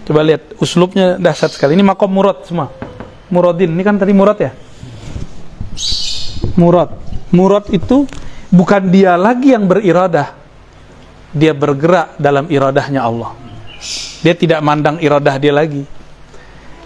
[0.08, 1.78] Coba lihat uslubnya dahsyat sekali.
[1.78, 2.72] Ini makom murad semua.
[3.28, 4.52] Muradin, ini kan tadi murad ya?
[6.56, 6.96] Murad.
[7.28, 8.08] Murad itu
[8.48, 10.32] bukan dia lagi yang beriradah.
[11.36, 13.36] Dia bergerak dalam iradahnya Allah.
[14.24, 15.84] Dia tidak mandang iradah dia lagi.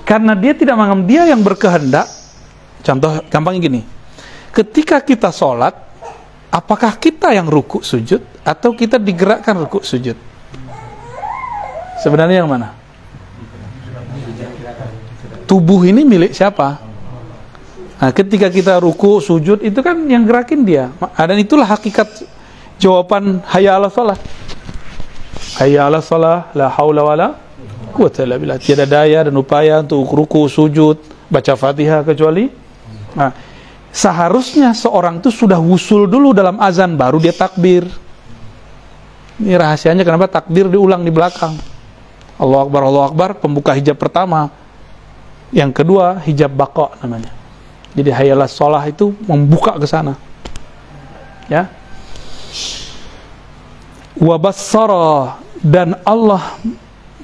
[0.03, 2.11] Karena dia tidak menganggap dia yang berkehendak.
[2.83, 3.81] Contoh gampangnya gini.
[4.51, 5.73] Ketika kita sholat,
[6.51, 10.19] apakah kita yang ruku sujud atau kita digerakkan ruku sujud?
[12.03, 12.82] Sebenarnya yang mana?
[15.53, 16.81] Tubuh ini milik siapa?
[18.01, 20.89] Nah, ketika kita ruku, sujud, itu kan yang gerakin dia.
[21.13, 22.25] Dan itulah hakikat
[22.81, 24.17] jawaban hayya ala salah.
[25.61, 26.73] Hayya ala salah, la
[27.93, 28.57] quwata illa billah.
[28.57, 30.97] Tiada daya dan upaya untuk ruku, sujud,
[31.29, 32.49] baca Fatihah kecuali
[33.13, 33.33] nah,
[33.93, 37.85] seharusnya seorang itu sudah wusul dulu dalam azan baru dia takbir.
[39.37, 41.53] Ini rahasianya kenapa takbir diulang di belakang.
[42.41, 44.62] Allah Akbar, Allah Akbar, pembuka hijab pertama.
[45.53, 47.29] Yang kedua, hijab bako namanya.
[47.93, 50.17] Jadi hayalah sholah itu membuka ke sana.
[51.45, 51.69] Ya.
[54.17, 56.57] Wabassara dan Allah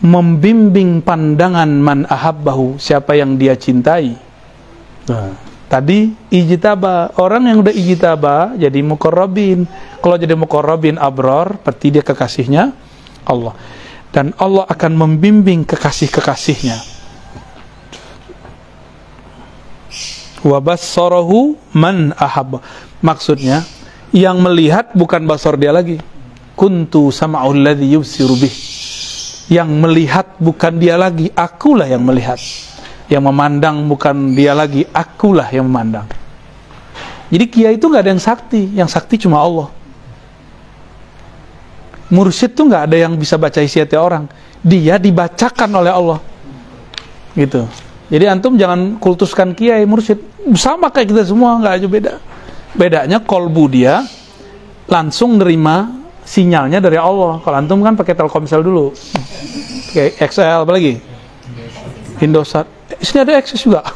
[0.05, 4.13] membimbing pandangan man ahabbahu siapa yang dia cintai.
[5.09, 5.33] Nah,
[5.73, 9.65] tadi ijtaba orang yang udah ijtaba jadi muqarrabin.
[10.05, 12.77] Kalau jadi muqarrabin abrar berarti dia kekasihnya
[13.25, 13.57] Allah.
[14.13, 16.98] Dan Allah akan membimbing kekasih-kekasihnya.
[20.43, 22.63] Wabassarahu man ahab.
[23.03, 23.63] Maksudnya
[24.15, 25.99] yang melihat bukan basar dia lagi.
[26.59, 28.55] Kuntu sama'ul ladzi yubsiru bih.
[29.49, 32.39] Yang melihat bukan dia lagi akulah yang melihat.
[33.09, 36.05] Yang memandang bukan dia lagi akulah yang memandang.
[37.29, 38.63] Jadi kiai itu nggak ada yang sakti.
[38.75, 39.69] Yang sakti cuma Allah.
[42.09, 44.29] Mursyid tuh nggak ada yang bisa baca isi hati orang.
[44.61, 46.19] Dia dibacakan oleh Allah.
[47.39, 50.17] Gitu jadi antum jangan kultuskan kiai mursyid
[50.57, 52.15] sama kayak kita semua nggak aja beda.
[52.73, 54.01] Bedanya kolbu dia
[54.89, 55.93] langsung nerima
[56.25, 57.37] sinyalnya dari Allah.
[57.45, 58.97] Kalau antum kan pakai Telkomsel dulu,
[59.93, 60.97] pakai XL apa lagi?
[62.25, 62.65] Indosat.
[62.97, 63.85] Eh, sini ada Access juga.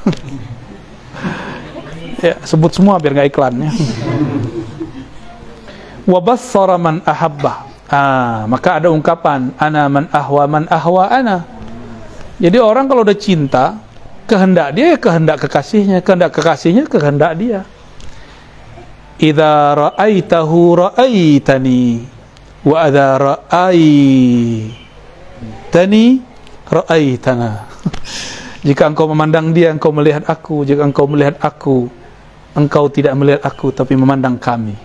[2.24, 3.72] ya sebut semua biar nggak iklannya.
[6.04, 7.64] Wabassara man ahabba.
[7.88, 11.48] Ah, maka ada ungkapan ana man ahwa man ahwa ana.
[12.40, 13.76] Jadi orang kalau udah cinta,
[14.26, 16.00] kehendak dia kehendak kekasihnya.
[16.02, 17.64] Kehendak kekasihnya kehendak dia.
[19.22, 22.02] Idza ra'aitahu ra'aitani
[22.66, 24.74] wa adza ra'aitani
[26.66, 27.50] ra'aitana.
[28.66, 30.66] Jika engkau memandang dia engkau melihat aku.
[30.66, 31.90] Jika engkau melihat aku
[32.52, 34.76] engkau tidak melihat aku tapi memandang kami.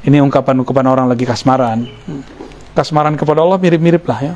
[0.00, 1.84] Ini ungkapan-ungkapan orang lagi kasmaran.
[2.72, 4.34] Kasmaran kepada Allah mirip-mirip lah ya.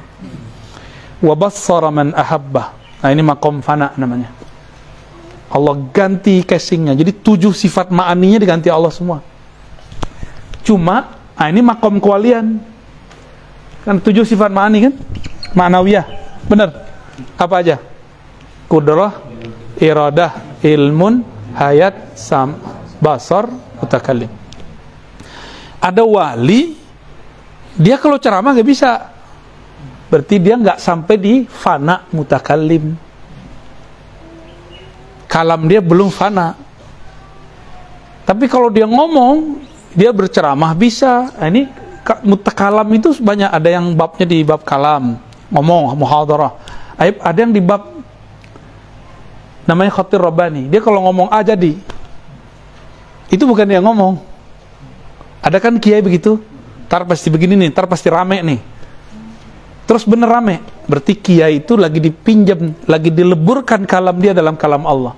[1.25, 4.33] Wa bassara man ahabbah Nah ini makom fana namanya.
[5.53, 6.97] Allah ganti casingnya.
[6.97, 9.21] Jadi tujuh sifat ma'aninya diganti Allah semua.
[10.65, 12.57] Cuma, nah ini makom kewalian.
[13.85, 14.95] Kan tujuh sifat ma'ani kan?
[15.53, 16.09] Ma'nawiyah.
[16.49, 16.73] Benar?
[17.37, 17.77] Apa aja?
[18.73, 19.21] Kudrah,
[19.77, 21.21] iradah, ilmun,
[21.53, 22.57] hayat, sam,
[22.99, 23.53] basar,
[23.85, 24.33] mutakallim.
[25.77, 26.73] Ada wali,
[27.77, 29.14] dia kalau ceramah gak bisa
[30.09, 32.95] berarti dia nggak sampai di fana mutakallim.
[35.27, 36.55] Kalam dia belum fana.
[38.25, 39.61] Tapi kalau dia ngomong
[39.93, 41.35] dia berceramah bisa.
[41.35, 41.67] Nah, ini
[42.23, 45.19] mutakalam itu banyak ada yang babnya di bab kalam.
[45.51, 46.55] Ngomong muhadarah.
[46.99, 47.91] Ada yang di bab
[49.65, 51.75] namanya khatir robani dia kalau ngomong A jadi.
[53.33, 54.23] Itu bukan dia ngomong.
[55.43, 56.39] Ada kan kiai begitu?
[56.87, 58.74] Tar pasti begini nih tar pasti rame nih
[59.85, 60.65] Terus bener rame.
[60.89, 65.13] Berarti kiai itu lagi dipinjam, lagi dileburkan kalam dia dalam kalam Allah.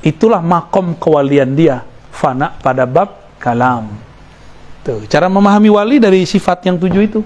[0.00, 1.84] Itulah makom kewalian dia.
[2.12, 3.92] Fana pada bab kalam.
[4.80, 7.20] Tuh, cara memahami wali dari sifat yang tujuh itu.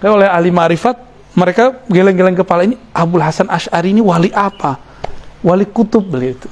[0.00, 0.96] Kayak oleh ahli ma'rifat,
[1.36, 4.80] mereka geleng-geleng kepala ini, Abul Hasan Ash'ari ini wali apa?
[5.44, 6.48] Wali kutub beliau itu.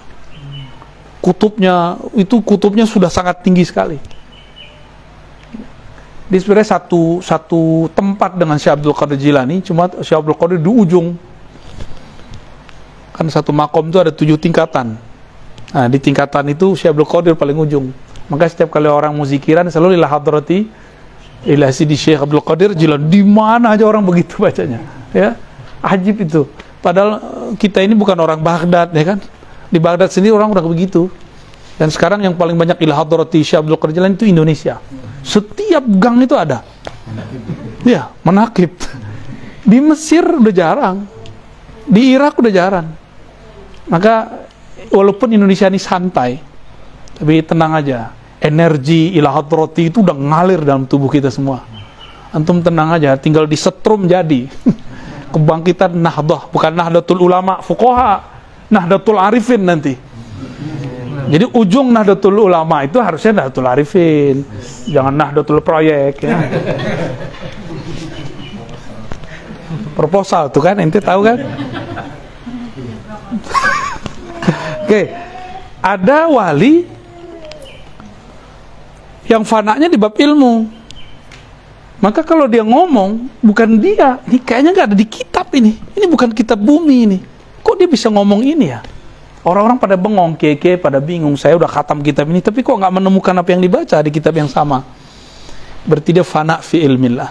[1.24, 3.96] Kutubnya, itu kutubnya sudah sangat tinggi sekali.
[6.24, 10.70] Di sebenarnya satu, satu tempat dengan Syekh Abdul Qadir Jilani, cuma Syekh Abdul Qadir di
[10.72, 11.16] ujung.
[13.12, 14.96] Kan satu makom itu ada tujuh tingkatan.
[15.74, 17.92] Nah, di tingkatan itu Syekh Abdul Qadir paling ujung.
[18.32, 20.64] Maka setiap kali orang muzikiran selalu lillah hadrati
[21.44, 24.80] ila sidi Syekh Abdul Qadir Jilan di mana aja orang begitu bacanya
[25.12, 25.36] ya
[25.84, 26.48] ajib itu
[26.80, 27.20] padahal
[27.60, 29.18] kita ini bukan orang Baghdad ya kan
[29.68, 31.12] di Baghdad sendiri orang udah begitu
[31.74, 34.78] dan sekarang yang paling banyak ila hadrati Syekh Abdul Qadir itu Indonesia.
[35.26, 36.62] Setiap gang itu ada.
[37.82, 38.78] Ya menakib.
[39.64, 40.96] Di Mesir udah jarang.
[41.84, 42.86] Di Irak udah jarang.
[43.90, 44.46] Maka
[44.94, 46.38] walaupun Indonesia ini santai
[47.18, 48.10] tapi tenang aja.
[48.44, 51.64] Energi ilah hadrati itu udah ngalir dalam tubuh kita semua.
[52.28, 54.50] Antum tenang aja, tinggal disetrum jadi.
[55.32, 58.20] Kebangkitan nahdah, bukan nahdlatul ulama fuqaha,
[58.68, 59.96] nahdlatul arifin nanti.
[61.24, 64.44] Jadi ujung nahdlatul ulama itu harusnya nahdlatul arifin,
[64.84, 66.36] jangan nahdlatul proyek ya.
[69.94, 71.38] Proposal tuh kan, ente tahu kan?
[74.84, 75.08] Oke,
[75.80, 76.84] ada wali
[79.24, 80.68] yang fananya di bab ilmu.
[82.04, 85.72] Maka kalau dia ngomong, bukan dia, ini kayaknya nggak ada di kitab ini.
[85.96, 87.18] Ini bukan kitab bumi ini.
[87.64, 88.84] Kok dia bisa ngomong ini ya?
[89.44, 91.36] Orang-orang pada bengong, keke, pada bingung.
[91.36, 94.48] Saya udah khatam kitab ini, tapi kok nggak menemukan apa yang dibaca di kitab yang
[94.48, 94.80] sama?
[95.84, 97.28] Berarti dia fana fi ilmillah.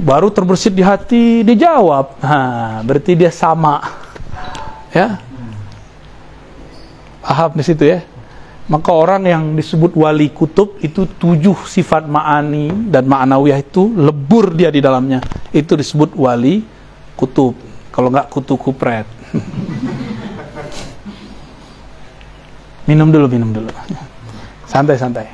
[0.00, 2.16] Baru terbersit di hati, dijawab.
[2.24, 3.78] Nah, berarti dia sama.
[4.88, 5.20] Ya,
[7.24, 8.04] paham di situ ya?
[8.64, 14.72] maka orang yang disebut wali kutub itu tujuh sifat ma'ani dan ma'nawiyah itu lebur dia
[14.72, 15.20] di dalamnya
[15.52, 16.64] itu disebut wali
[17.12, 17.52] kutub
[17.92, 19.04] kalau nggak kutu kupret
[22.88, 23.68] minum dulu minum dulu.
[24.64, 25.28] Santai santai.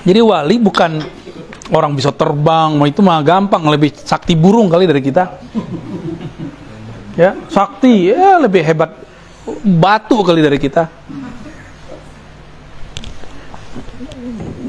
[0.00, 0.96] Jadi wali bukan
[1.70, 5.38] orang bisa terbang mau itu mah gampang lebih sakti burung kali dari kita.
[7.14, 8.96] Ya sakti ya lebih hebat
[9.60, 10.88] batu kali dari kita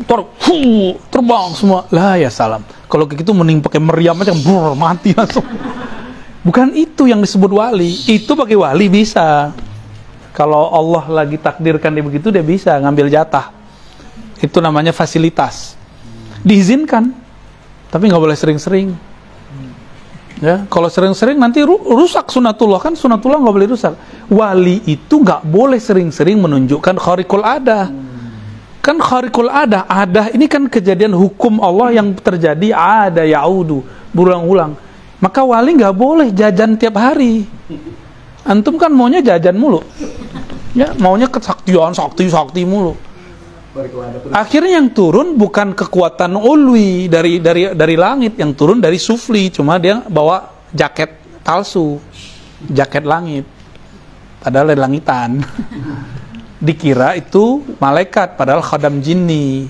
[0.04, 0.60] ter hu,
[1.10, 1.88] terbang semua.
[1.93, 2.66] Lah ya salam.
[2.91, 5.45] Kalau kayak gitu mending pakai meriam aja brr, mati langsung.
[6.41, 7.93] Bukan itu yang disebut wali.
[8.10, 9.54] Itu pakai wali bisa.
[10.32, 13.54] Kalau Allah lagi takdirkan dia begitu dia bisa ngambil jatah.
[14.41, 15.78] Itu namanya fasilitas.
[16.41, 17.14] Diizinkan
[17.91, 18.95] tapi nggak boleh sering-sering.
[20.41, 22.82] Ya, kalau sering-sering nanti rusak sunatullah.
[22.82, 23.93] Kan sunatullah nggak boleh rusak.
[24.26, 27.93] Wali itu nggak boleh sering-sering menunjukkan kharikul ada.
[28.82, 34.73] Kan kharikul ada, ada ini kan kejadian hukum Allah yang terjadi ada yaudu berulang-ulang.
[35.21, 37.45] Maka wali nggak boleh jajan tiap hari.
[38.41, 39.86] Antum kan maunya jajan mulu.
[40.73, 42.97] Ya, maunya kesaktian, sakti, sakti mulu.
[44.34, 49.53] Akhirnya yang turun bukan kekuatan ulwi dari dari dari langit, yang turun dari sufli.
[49.53, 52.01] Cuma dia bawa jaket palsu,
[52.65, 53.45] jaket langit.
[54.41, 55.38] Padahal dari langitan.
[56.62, 59.66] Dikira itu malaikat, padahal khadam jinni.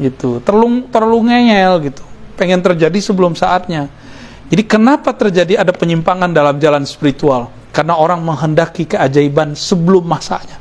[0.00, 0.40] Gitu.
[0.40, 2.02] Terlalu terlalu ngeyel gitu.
[2.34, 3.92] Pengen terjadi sebelum saatnya.
[4.48, 7.52] Jadi kenapa terjadi ada penyimpangan dalam jalan spiritual?
[7.72, 10.56] Karena orang menghendaki keajaiban sebelum masanya.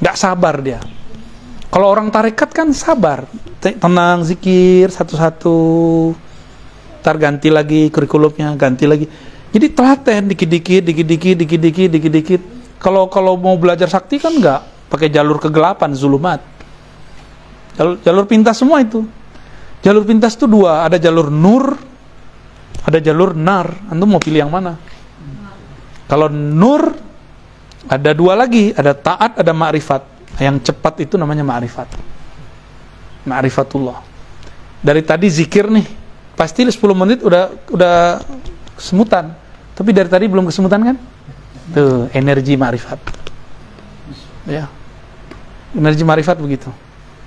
[0.00, 0.80] Gak sabar dia
[1.76, 3.28] kalau orang tarekat kan sabar,
[3.60, 5.58] tenang, zikir satu-satu,
[7.04, 9.04] ntar ganti lagi kurikulumnya, ganti lagi.
[9.52, 12.42] Jadi telaten dikit-dikit, dikit-dikit, dikit-dikit, dikit-dikit.
[12.76, 14.60] Kalau kalau mau belajar sakti kan enggak
[14.92, 16.40] pakai jalur kegelapan, zulumat.
[17.76, 19.04] Jalur, jalur pintas semua itu.
[19.84, 21.76] Jalur pintas itu dua, ada jalur nur,
[22.82, 23.70] ada jalur nar.
[23.92, 24.78] Antum mau pilih yang mana?
[26.06, 26.94] Kalau nur
[27.86, 30.02] ada dua lagi, ada taat, ada ma'rifat
[30.42, 31.88] yang cepat itu namanya ma'rifat.
[33.26, 33.98] Ma'rifatullah.
[34.82, 35.86] Dari tadi zikir nih,
[36.38, 37.94] pasti 10 menit udah udah
[38.78, 39.34] kesemutan.
[39.74, 40.96] Tapi dari tadi belum kesemutan kan?
[41.74, 43.00] Tuh, energi ma'rifat.
[44.46, 44.70] Ya.
[45.74, 46.70] Energi ma'rifat begitu.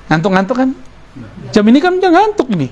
[0.08, 0.70] Ngantuk-ngantuk kan?
[1.52, 2.68] Jam ini kan udah ngantuk ini.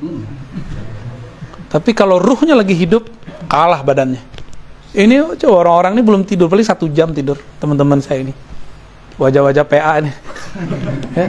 [1.68, 3.10] Tapi kalau ruhnya lagi hidup,
[3.52, 4.24] kalah badannya.
[4.96, 8.34] Ini coba orang-orang ini belum tidur, paling satu jam tidur teman-teman saya ini
[9.18, 10.12] wajah-wajah PA ini.
[11.18, 11.28] ya.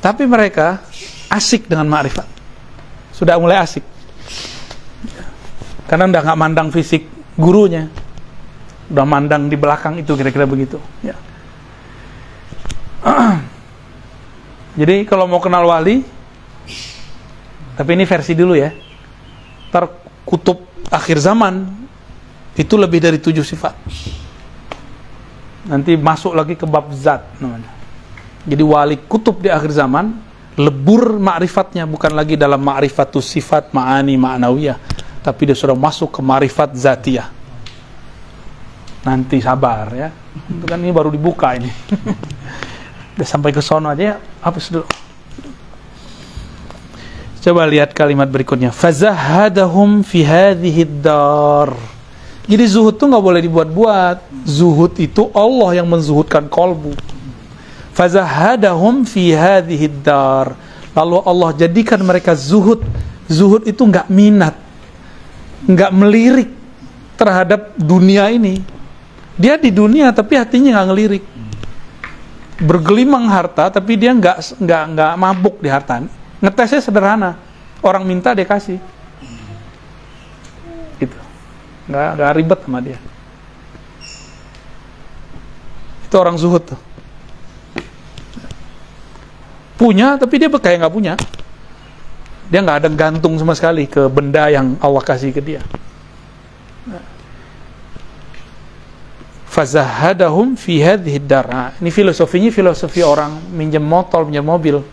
[0.00, 0.82] Tapi mereka
[1.30, 2.26] asik dengan ma'rifat.
[3.12, 3.84] Sudah mulai asik.
[5.86, 7.06] Karena udah nggak mandang fisik
[7.38, 7.86] gurunya.
[8.86, 10.78] Udah mandang di belakang itu kira-kira begitu.
[11.02, 11.16] Ya.
[14.80, 16.06] Jadi kalau mau kenal wali,
[17.74, 18.70] tapi ini versi dulu ya.
[19.70, 19.90] Ntar
[20.22, 21.66] kutub akhir zaman
[22.54, 23.74] itu lebih dari tujuh sifat.
[25.66, 27.68] Nanti masuk lagi ke bab zat namanya.
[28.46, 30.14] Jadi wali kutub di akhir zaman
[30.56, 34.78] lebur ma'rifatnya bukan lagi dalam ma'rifatus sifat ma'ani ma'nawiyah
[35.20, 37.28] tapi dia sudah masuk ke ma'rifat zatiyah
[39.06, 40.10] nanti sabar ya.
[40.50, 41.70] Itu kan ini baru dibuka ini.
[43.14, 44.16] Udah sampai ke sono aja ya.
[44.42, 44.86] Hapus dulu.
[47.46, 48.74] Coba lihat kalimat berikutnya.
[48.74, 51.70] Fazahadahum fi hadhihi dar
[52.46, 54.46] jadi zuhud tuh nggak boleh dibuat-buat.
[54.46, 56.94] Zuhud itu Allah yang menzuhudkan kolbu.
[57.90, 60.54] Fazahadahum fi hadhihi dar
[60.94, 62.86] lalu Allah jadikan mereka zuhud.
[63.26, 64.54] Zuhud itu nggak minat.
[65.66, 66.50] Nggak melirik
[67.18, 68.62] terhadap dunia ini
[69.36, 71.24] dia di dunia tapi hatinya nggak ngelirik.
[72.56, 76.00] Bergelimang harta tapi dia nggak nggak nggak mabuk di harta.
[76.40, 77.36] Ngetesnya sederhana.
[77.84, 78.80] Orang minta dia kasih.
[80.96, 81.16] Gitu.
[81.92, 82.98] Nggak nggak ribet sama dia.
[86.08, 86.80] Itu orang zuhud tuh.
[89.76, 91.14] Punya tapi dia kayak nggak punya.
[92.48, 95.60] Dia nggak ada gantung sama sekali ke benda yang Allah kasih ke dia
[99.56, 101.48] fazahadahum fi hadhihi dar.
[101.48, 104.84] Nah, ini filosofinya filosofi orang minjem motor minjem mobil.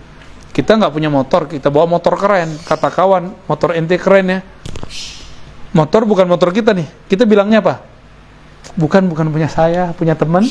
[0.55, 2.55] Kita nggak punya motor kita bawa motor keren.
[2.63, 4.39] Kata kawan motor ente keren ya.
[5.75, 6.87] Motor bukan motor kita nih.
[7.11, 7.83] Kita bilangnya apa?
[8.79, 10.47] Bukan bukan punya saya punya teman.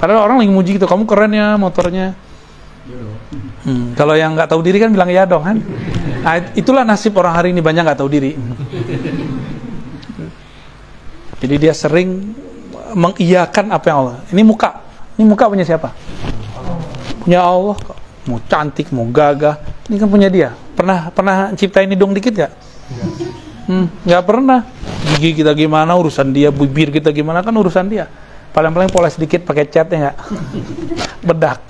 [0.00, 2.16] Padahal orang lagi muji gitu kamu keren ya motornya.
[3.60, 5.60] Hmm, kalau yang nggak tahu diri kan bilang ya dong kan.
[6.24, 8.32] Nah, itulah nasib orang hari ini banyak nggak tahu diri.
[11.44, 12.32] Jadi dia sering
[12.94, 14.16] mengiyakan apa yang Allah.
[14.30, 14.80] Ini muka,
[15.16, 15.92] ini muka punya siapa?
[17.24, 17.76] Punya Allah.
[18.28, 20.52] Mau cantik, mau gagah, ini kan punya dia.
[20.76, 22.52] Pernah pernah ciptain hidung dikit gak?
[23.66, 24.66] Hmm, nggak pernah.
[25.16, 28.06] Gigi kita gimana urusan dia, bibir kita gimana kan urusan dia.
[28.52, 30.16] Paling-paling poles sedikit pakai cat ya nggak?
[31.28, 31.60] Bedak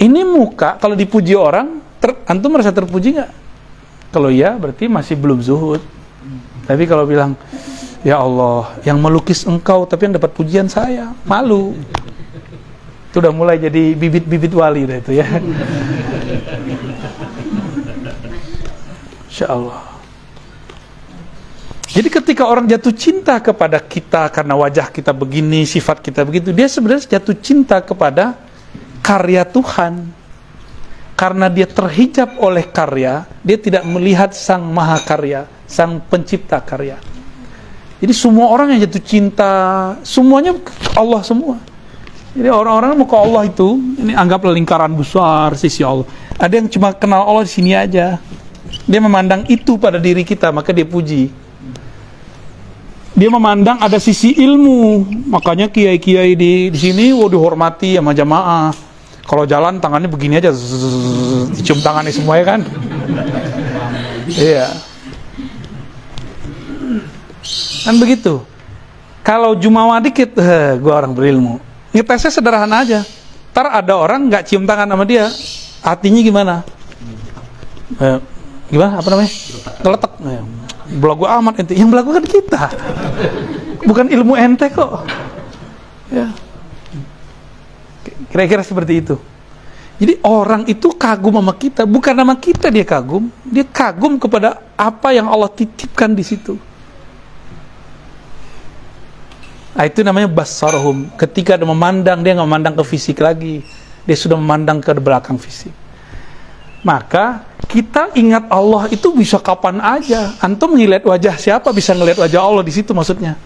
[0.00, 3.30] ini muka kalau dipuji orang ter, antum merasa terpuji nggak
[4.10, 5.84] kalau ya berarti masih belum zuhud
[6.64, 7.36] tapi kalau bilang
[8.00, 11.76] ya Allah yang melukis engkau tapi yang dapat pujian saya malu
[13.10, 15.26] itu udah mulai jadi bibit-bibit wali dah itu ya
[19.30, 19.90] Insya Allah
[21.90, 26.70] jadi ketika orang jatuh cinta kepada kita karena wajah kita begini, sifat kita begitu, dia
[26.70, 28.38] sebenarnya jatuh cinta kepada
[29.02, 30.06] karya Tuhan.
[31.18, 36.96] Karena dia terhijab oleh karya, dia tidak melihat sang maha karya, sang pencipta karya.
[38.00, 39.52] Jadi semua orang yang jatuh cinta,
[40.00, 40.56] semuanya
[40.96, 41.60] Allah semua.
[42.32, 46.08] Jadi orang-orang mau ke Allah itu, ini anggaplah lingkaran besar sisi Allah.
[46.40, 48.16] Ada yang cuma kenal Allah di sini aja.
[48.88, 51.28] Dia memandang itu pada diri kita, maka dia puji
[53.20, 58.72] dia memandang ada sisi ilmu makanya kiai-kiai di, di sini wow dihormati sama jamaah
[59.28, 62.60] kalau jalan tangannya begini aja zzz, dicium tangannya semua ya kan
[64.30, 64.72] iya
[67.84, 68.44] kan begitu.
[69.20, 71.60] Kalau jumawa dikit eh, gue orang berilmu.
[71.92, 73.00] Ngetesnya sederhana aja.
[73.52, 75.28] Ntar ada orang nggak cium tangan sama dia
[75.84, 76.54] hatinya gimana?
[78.00, 78.18] Eh,
[78.72, 79.02] gimana?
[79.02, 79.30] Apa namanya?
[79.84, 80.42] Geletak eh,
[80.96, 82.62] belagu amat ente yang belagu kan kita.
[83.84, 85.04] Bukan ilmu ente kok.
[86.08, 86.32] Ya.
[88.32, 89.16] Kira-kira seperti itu.
[90.00, 91.84] Jadi orang itu kagum sama kita.
[91.84, 93.28] Bukan nama kita dia kagum.
[93.44, 96.69] Dia kagum kepada apa yang Allah titipkan di situ
[99.76, 103.62] nah, itu namanya basarhum ketika dia memandang dia nggak memandang ke fisik lagi
[104.06, 105.72] dia sudah memandang ke belakang fisik
[106.80, 110.34] maka kita ingat Allah itu bisa kapan aja.
[110.40, 113.38] Antum ngeliat wajah siapa bisa ngeliat wajah Allah di situ maksudnya.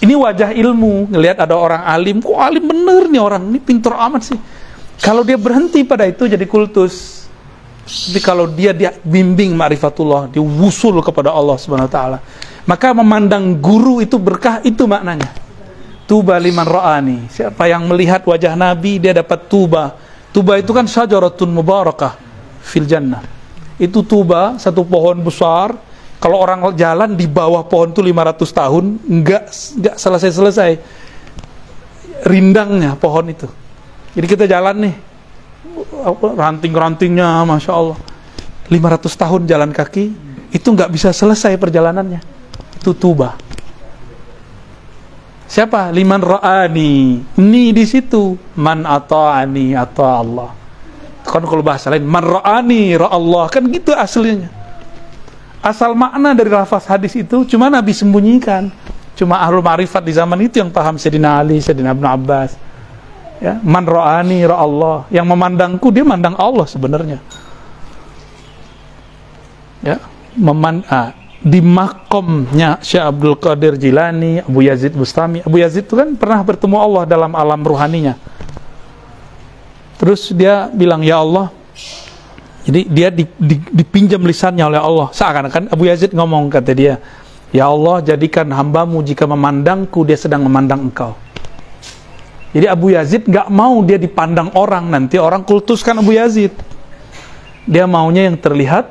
[0.00, 4.32] Ini wajah ilmu, ngelihat ada orang alim, kok alim bener nih orang, ini pintar amat
[4.32, 4.38] sih.
[4.96, 7.19] Kalau dia berhenti pada itu jadi kultus.
[7.90, 12.18] Tapi kalau dia dia bimbing ma'rifatullah, dia wusul kepada Allah Subhanahu wa taala,
[12.62, 15.34] maka memandang guru itu berkah itu maknanya.
[16.06, 17.26] Tuba liman ra'ani.
[17.30, 19.94] Siapa yang melihat wajah Nabi dia dapat tuba.
[20.30, 22.14] Tuba itu kan syajaratun mubarakah
[22.62, 23.22] fil jannah.
[23.78, 25.74] Itu tuba, satu pohon besar.
[26.20, 30.70] Kalau orang jalan di bawah pohon itu 500 tahun, enggak enggak selesai-selesai.
[32.26, 33.48] Rindangnya pohon itu.
[34.14, 34.94] Jadi kita jalan nih,
[36.38, 37.98] ranting-rantingnya, masya Allah.
[38.70, 40.04] 500 tahun jalan kaki,
[40.54, 42.22] itu nggak bisa selesai perjalanannya.
[42.78, 43.34] Itu tuba.
[45.50, 45.90] Siapa?
[45.90, 47.18] Liman ra'ani.
[47.42, 48.38] Ni di situ.
[48.54, 50.50] Man ata'ani atau Allah.
[51.26, 54.46] Kan kalau bahasa lain man ra'ani ra Allah kan gitu aslinya.
[55.60, 58.70] Asal makna dari lafaz hadis itu cuma Nabi sembunyikan.
[59.18, 62.69] Cuma ahlul ma'rifat di zaman itu yang paham Sayyidina Ali, Sayyidina Ibn Abbas.
[63.40, 65.08] Ya, man ra'ani ra Allah.
[65.08, 67.18] Yang memandangku dia mandang Allah sebenarnya.
[69.80, 69.96] Ya,
[70.36, 75.40] meman ah, di makomnya Syekh Abdul Qadir Jilani, Abu Yazid Bustami.
[75.40, 78.20] Abu Yazid itu kan pernah bertemu Allah dalam alam ruhaninya.
[79.96, 81.48] Terus dia bilang, "Ya Allah."
[82.60, 83.08] Jadi dia
[83.72, 85.08] dipinjam lisannya oleh Allah.
[85.16, 87.00] Seakan-akan Abu Yazid ngomong kata dia,
[87.56, 91.16] "Ya Allah, jadikan hambamu jika memandangku dia sedang memandang engkau."
[92.50, 96.50] Jadi Abu Yazid nggak mau dia dipandang orang nanti orang kultuskan Abu Yazid.
[97.70, 98.90] Dia maunya yang terlihat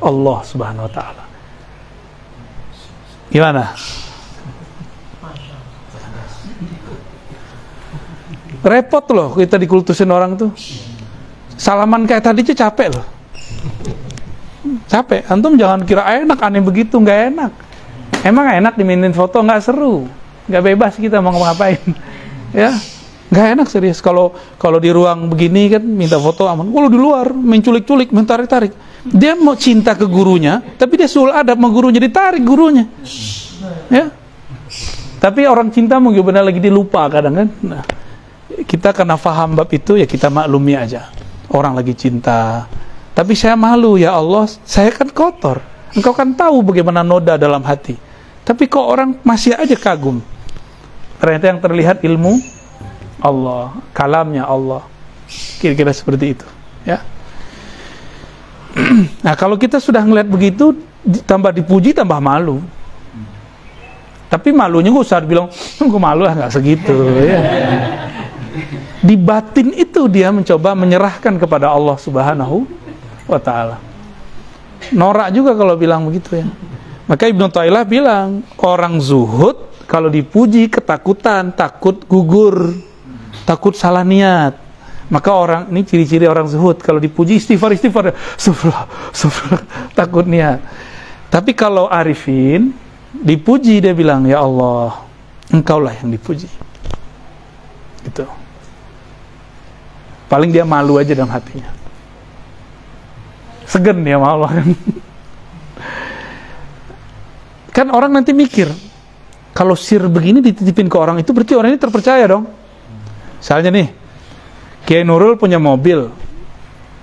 [0.00, 1.24] Allah Subhanahu wa taala.
[3.28, 3.76] Gimana?
[8.64, 10.50] Repot loh kita dikultusin orang tuh.
[11.60, 13.06] Salaman kayak tadi aja capek loh.
[14.88, 15.28] Capek.
[15.28, 17.52] Antum jangan kira enak aneh begitu, nggak enak.
[18.24, 20.08] Emang enak dimintain foto nggak seru,
[20.48, 21.78] nggak bebas kita mau ngapain.
[22.54, 22.74] Ya,
[23.32, 23.98] nggak enak serius.
[24.04, 26.68] Kalau kalau di ruang begini kan minta foto aman.
[26.68, 28.74] Kalau di luar menculik-culik, mentarik-tarik
[29.06, 32.90] dia mau cinta ke gurunya, tapi dia sul adab sama gurunya, ditarik gurunya.
[33.86, 34.10] Ya.
[35.22, 37.48] Tapi orang cinta mungkin benar lagi dilupa kadang kan.
[37.62, 37.82] Nah,
[38.66, 41.10] kita karena faham bab itu ya kita maklumi aja.
[41.50, 42.66] Orang lagi cinta.
[43.14, 45.62] Tapi saya malu ya Allah, saya kan kotor.
[45.96, 47.96] Engkau kan tahu bagaimana noda dalam hati.
[48.44, 50.20] Tapi kok orang masih aja kagum.
[51.16, 52.38] Ternyata yang terlihat ilmu
[53.20, 54.84] Allah, kalamnya Allah.
[55.58, 56.46] Kira-kira seperti itu,
[56.86, 57.02] ya.
[59.24, 60.76] nah kalau kita sudah ngeliat begitu
[61.24, 62.60] tambah dipuji tambah malu
[64.26, 65.48] tapi malunya gue usah bilang
[65.78, 66.92] gue malu lah nggak segitu
[67.22, 67.40] ya.
[69.00, 72.66] di batin itu dia mencoba menyerahkan kepada Allah subhanahu
[73.30, 73.78] wa ta'ala
[74.92, 76.46] norak juga kalau bilang begitu ya
[77.06, 82.74] maka Ibnu Tailah bilang orang zuhud kalau dipuji ketakutan takut gugur
[83.46, 84.66] takut salah niat
[85.06, 89.62] maka orang ini ciri-ciri orang zuhud kalau dipuji istighfar istighfar suflah suflah
[89.94, 90.58] takut niat.
[91.30, 92.74] Tapi kalau arifin
[93.14, 95.06] dipuji dia bilang ya Allah
[95.54, 96.50] engkaulah yang dipuji.
[98.02, 98.26] Gitu.
[100.26, 101.70] Paling dia malu aja dalam hatinya.
[103.62, 104.68] Segen sama Allah kan.
[107.78, 108.66] kan orang nanti mikir
[109.56, 112.44] kalau sir begini dititipin ke orang itu berarti orang ini terpercaya dong.
[113.40, 113.88] Misalnya nih,
[114.84, 116.12] Kiai Nurul punya mobil.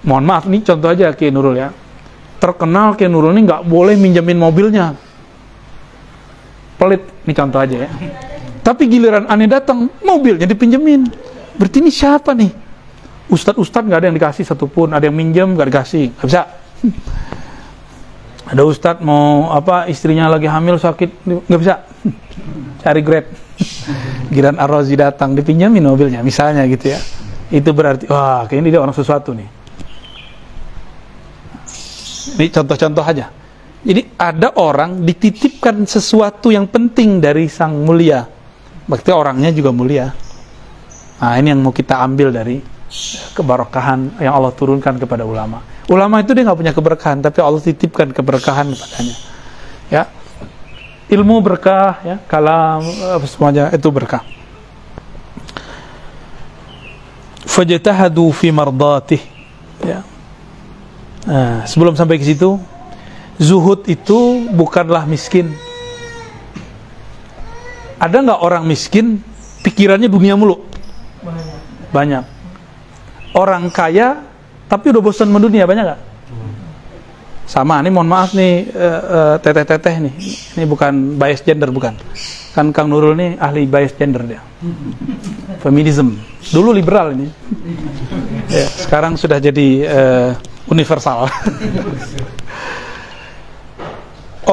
[0.05, 1.73] Mohon maaf nih contoh aja Kiai Nurul ya.
[2.37, 4.93] Terkenal Kiai Nurul ini nggak boleh minjemin mobilnya.
[6.77, 7.89] Pelit, ini contoh aja ya.
[8.61, 11.09] Tapi giliran aneh datang, mobilnya dipinjemin.
[11.57, 12.53] Berarti ini siapa nih?
[13.33, 16.43] Ustadz-ustadz nggak ada yang dikasih satupun, ada yang minjem nggak dikasih, nggak bisa.
[18.45, 21.92] Ada ustadz mau apa istrinya lagi hamil sakit nggak bisa
[22.83, 23.25] cari grab.
[24.33, 26.99] Giran Arrozi datang dipinjemin mobilnya, misalnya gitu ya.
[27.53, 29.49] Itu berarti wah kayaknya dia orang sesuatu nih.
[32.33, 33.29] Ini contoh-contoh aja.
[33.83, 38.25] Jadi ada orang dititipkan sesuatu yang penting dari sang mulia.
[38.87, 40.07] Berarti orangnya juga mulia.
[41.19, 42.57] Nah ini yang mau kita ambil dari
[43.35, 45.61] keberkahan yang Allah turunkan kepada ulama.
[45.91, 49.15] Ulama itu dia nggak punya keberkahan tapi Allah titipkan keberkahan kepadanya.
[49.91, 50.03] Ya
[51.13, 52.81] ilmu berkah ya kalam
[53.29, 54.25] semuanya itu berkah.
[57.45, 59.21] Fajtahadu fi mardatih.
[59.85, 60.01] Ya.
[61.29, 62.57] Nah, sebelum sampai ke situ
[63.37, 65.53] zuhud itu bukanlah miskin.
[68.01, 69.21] Ada nggak orang miskin
[69.61, 70.65] pikirannya dunia mulu?
[71.23, 71.59] Banyak.
[71.93, 72.23] Banyak.
[73.37, 74.25] Orang kaya
[74.67, 76.12] tapi udah bosan mendunia banyak nggak
[77.43, 80.13] sama nih mohon maaf nih uh, uh, teteh-teteh nih.
[80.55, 81.95] Ini bukan bias gender bukan.
[82.53, 84.41] Kan Kang Nurul nih ahli bias gender dia.
[85.59, 86.15] Feminism.
[86.53, 87.27] Dulu liberal ini.
[88.47, 90.29] Ya, sekarang sudah jadi uh,
[90.71, 91.27] universal.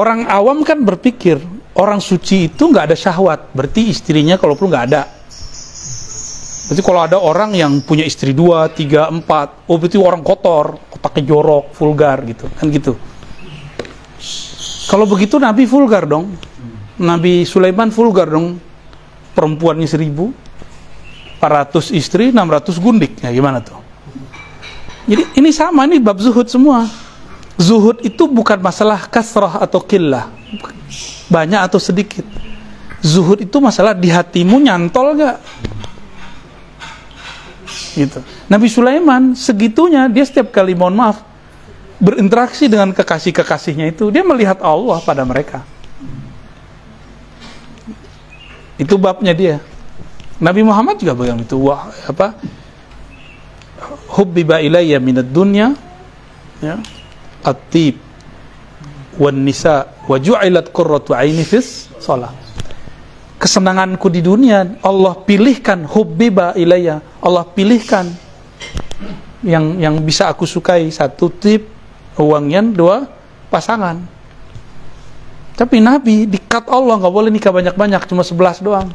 [0.01, 1.35] Orang awam kan berpikir
[1.75, 3.51] orang suci itu nggak ada syahwat.
[3.51, 5.20] Berarti istrinya kalau perlu nggak ada
[6.71, 11.27] berarti kalau ada orang yang punya istri dua tiga empat oh berarti orang kotor pakai
[11.27, 12.95] jorok, vulgar gitu, kan gitu.
[14.87, 16.31] Kalau begitu Nabi vulgar dong.
[17.01, 18.61] Nabi Sulaiman vulgar dong.
[19.31, 20.35] Perempuannya seribu,
[21.39, 23.15] 400 istri, 600 gundik.
[23.23, 23.79] Ya gimana tuh?
[25.07, 26.83] Jadi ini sama, ini bab zuhud semua.
[27.55, 30.27] Zuhud itu bukan masalah kasrah atau killah.
[31.31, 32.27] Banyak atau sedikit.
[33.01, 35.41] zuhud itu masalah di hatimu nyantol gak
[37.95, 38.19] gitu.
[38.47, 41.23] Nabi Sulaiman segitunya dia setiap kali mohon maaf
[42.01, 45.61] berinteraksi dengan kekasih-kekasihnya itu dia melihat Allah pada mereka.
[48.81, 49.55] Itu babnya dia.
[50.41, 52.33] Nabi Muhammad juga begitu wah apa
[54.17, 55.77] hubbiba ilayya minad dunya
[56.57, 56.81] ya
[57.45, 58.01] at-tib
[59.21, 62.33] wan nisa wa ju'ilat qurratu aini fis shalah
[63.41, 67.01] kesenanganku di dunia Allah pilihkan hubbiba ilayya.
[67.17, 68.05] Allah pilihkan
[69.41, 70.85] yang yang bisa aku sukai.
[70.93, 71.65] Satu tip
[72.21, 73.09] uangnya dua
[73.49, 73.97] pasangan.
[75.57, 78.87] Tapi Nabi dikat Allah nggak boleh nikah banyak-banyak cuma 11 doang.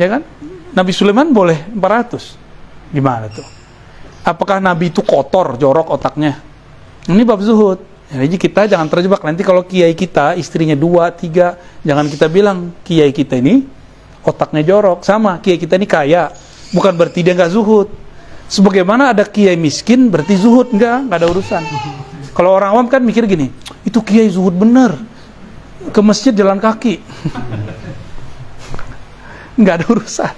[0.00, 0.24] Ya kan?
[0.72, 3.44] Nabi Sulaiman boleh 400 gimana tuh?
[4.24, 6.40] Apakah Nabi itu kotor jorok otaknya?
[7.04, 9.24] Ini bab zuhud jadi kita jangan terjebak.
[9.24, 13.64] Nanti kalau kiai kita istrinya dua tiga jangan kita bilang kiai kita ini
[14.20, 15.00] otaknya jorok.
[15.00, 16.28] Sama kiai kita ini kaya.
[16.76, 17.88] Bukan berarti dia nggak zuhud.
[18.52, 20.76] Sebagaimana ada kiai miskin berarti zuhud.
[20.76, 21.62] Nggak nggak ada urusan.
[22.36, 23.48] Kalau orang awam kan mikir gini
[23.80, 24.92] itu kiai zuhud bener.
[25.88, 27.00] Ke masjid jalan kaki.
[29.52, 30.34] Nggak ada urusan.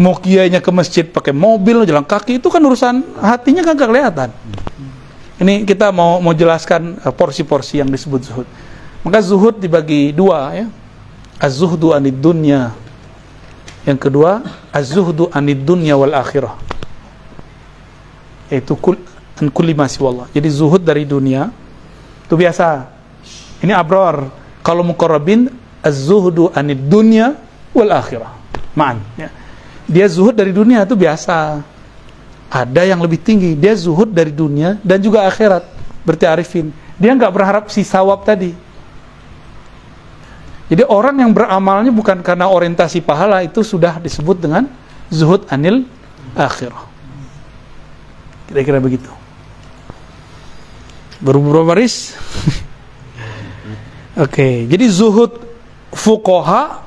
[0.00, 4.30] Mau kiainya ke masjid pakai mobil jalan kaki itu kan urusan hatinya kan kelihatan
[5.40, 8.48] ini kita mau mau jelaskan uh, porsi-porsi yang disebut zuhud.
[9.00, 10.66] Maka zuhud dibagi dua ya.
[11.40, 12.76] Az-zuhdu anid dunya.
[13.88, 16.52] Yang kedua, az-zuhdu anid dunya wal akhirah.
[18.52, 19.00] Yaitu kul
[19.40, 21.48] an kulli ma Jadi zuhud dari dunia
[22.28, 22.92] itu biasa.
[23.64, 24.28] Ini abrar.
[24.60, 25.48] Kalau muqarrabin
[25.80, 27.40] az-zuhdu anid dunya
[27.72, 28.36] wal akhirah.
[28.76, 29.32] Ma'an ya.
[29.88, 31.64] Dia zuhud dari dunia itu biasa
[32.50, 33.54] ada yang lebih tinggi.
[33.54, 35.64] Dia zuhud dari dunia dan juga akhirat.
[36.02, 36.74] Berarti arifin.
[36.98, 38.52] Dia nggak berharap si sawab tadi.
[40.70, 44.66] Jadi orang yang beramalnya bukan karena orientasi pahala itu sudah disebut dengan
[45.10, 45.86] zuhud anil
[46.34, 46.86] akhirah.
[48.46, 49.10] Kira-kira begitu.
[51.20, 52.16] Berubah baris
[54.16, 54.64] oke okay.
[54.64, 55.36] jadi zuhud
[55.92, 56.80] fukoha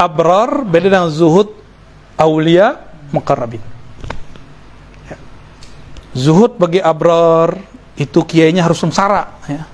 [0.00, 1.52] abrar beda dengan zuhud
[2.16, 2.80] aulia
[3.12, 3.60] mukarrabin
[6.14, 7.58] Zuhud bagi abrar
[7.98, 9.66] itu kiainya harus sengsara ya.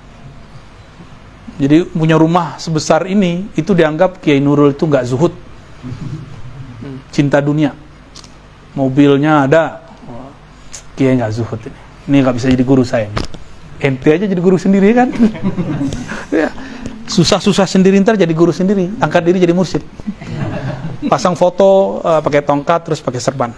[1.61, 5.29] Jadi punya rumah sebesar ini itu dianggap Kiai Nurul itu nggak zuhud.
[7.13, 7.77] Cinta dunia.
[8.73, 9.85] Mobilnya ada.
[10.97, 11.79] Kiai nggak zuhud ini.
[12.09, 13.13] Ini nggak bisa jadi guru saya.
[13.77, 15.13] Ente aja jadi guru sendiri kan.
[16.41, 16.49] ya.
[17.05, 18.89] Susah-susah sendiri ntar jadi guru sendiri.
[18.97, 19.85] Angkat diri jadi mursyid.
[21.05, 23.53] Pasang foto uh, pakai tongkat terus pakai serban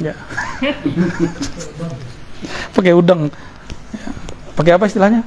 [0.00, 0.14] ya.
[2.76, 3.30] pakai udang
[4.54, 5.22] pakai apa istilahnya?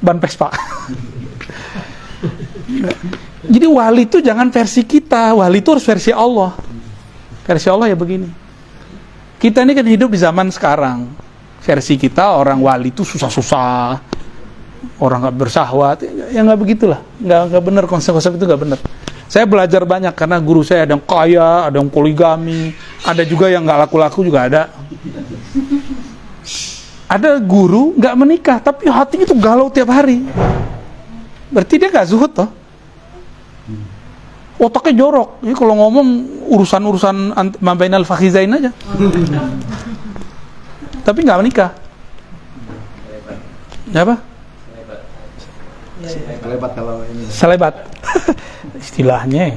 [0.00, 0.48] Ban pespa
[3.54, 5.34] jadi wali itu jangan versi kita.
[5.34, 6.54] Wali itu harus versi Allah.
[7.42, 8.28] Versi Allah ya begini.
[9.40, 11.08] Kita ini kan hidup di zaman sekarang.
[11.60, 13.98] Versi kita orang wali itu susah-susah.
[15.00, 16.04] Orang nggak bersahwat.
[16.30, 17.00] Ya nggak begitulah.
[17.18, 17.84] Nggak nggak benar.
[17.88, 18.80] Konsep-konsep itu nggak benar
[19.30, 22.74] saya belajar banyak karena guru saya ada yang kaya, ada yang poligami,
[23.06, 24.62] ada juga yang nggak laku-laku juga ada.
[27.06, 30.26] Ada guru nggak menikah tapi hatinya tuh galau tiap hari.
[31.46, 32.50] Berarti dia nggak zuhud toh?
[34.58, 35.38] Otaknya jorok.
[35.46, 36.06] Ini kalau ngomong
[36.50, 37.30] urusan-urusan
[37.62, 38.74] mabainal fakhizain aja.
[41.06, 41.70] tapi nggak menikah.
[43.94, 44.29] Apa?
[46.06, 47.24] Selebat kalau ini.
[47.28, 47.74] Selebat.
[48.84, 49.56] Istilahnya.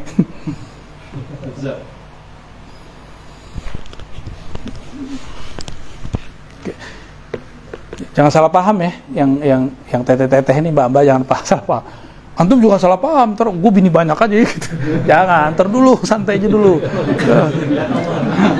[8.14, 11.86] Jangan salah paham ya, yang yang yang teteh-teteh ini mbak-mbak jangan paham salah paham.
[12.34, 14.70] Antum juga salah paham, ter gue bini banyak aja gitu.
[15.10, 16.82] Jangan, ter dulu, santai aja dulu.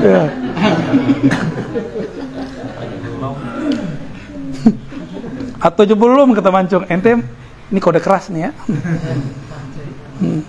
[0.04, 0.28] Ya.
[5.58, 7.18] Atau aja belum kata mancung, ente
[7.74, 8.52] ini kode keras nih ya.
[10.22, 10.46] Hmm.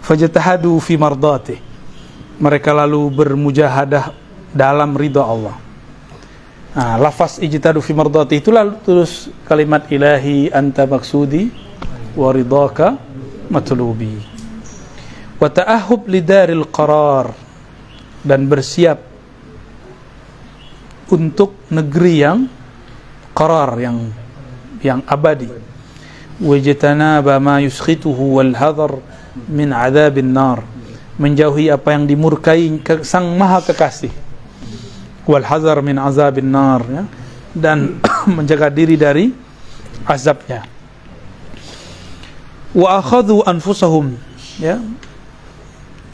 [0.08, 1.60] Fajtahadu fi mardati.
[2.40, 4.16] Mereka lalu bermujahadah
[4.56, 5.60] dalam ridha Allah.
[6.72, 11.52] Nah, lafaz ijtihadu fi mardati itulah terus kalimat ilahi anta maksudi
[12.16, 12.96] wa ridhaka
[13.52, 14.24] matlubi.
[15.36, 17.36] Wa ta'ahub lidaril qarar
[18.24, 19.04] dan bersiap
[21.12, 22.48] untuk negeri yang
[23.32, 24.12] qarar yang
[24.84, 25.48] yang abadi.
[26.42, 28.98] Wajtanaba ma yuskhituhu wal hadar
[29.48, 30.64] min adzabin nar.
[31.20, 34.10] Menjauhi apa yang dimurkai sang maha kekasih.
[35.28, 37.04] Wal hazar min azabin nar ya.
[37.54, 38.00] dan
[38.36, 39.30] menjaga diri dari
[40.08, 40.66] azabnya.
[42.72, 44.16] Wa akhadhu anfusahum
[44.58, 44.80] ya.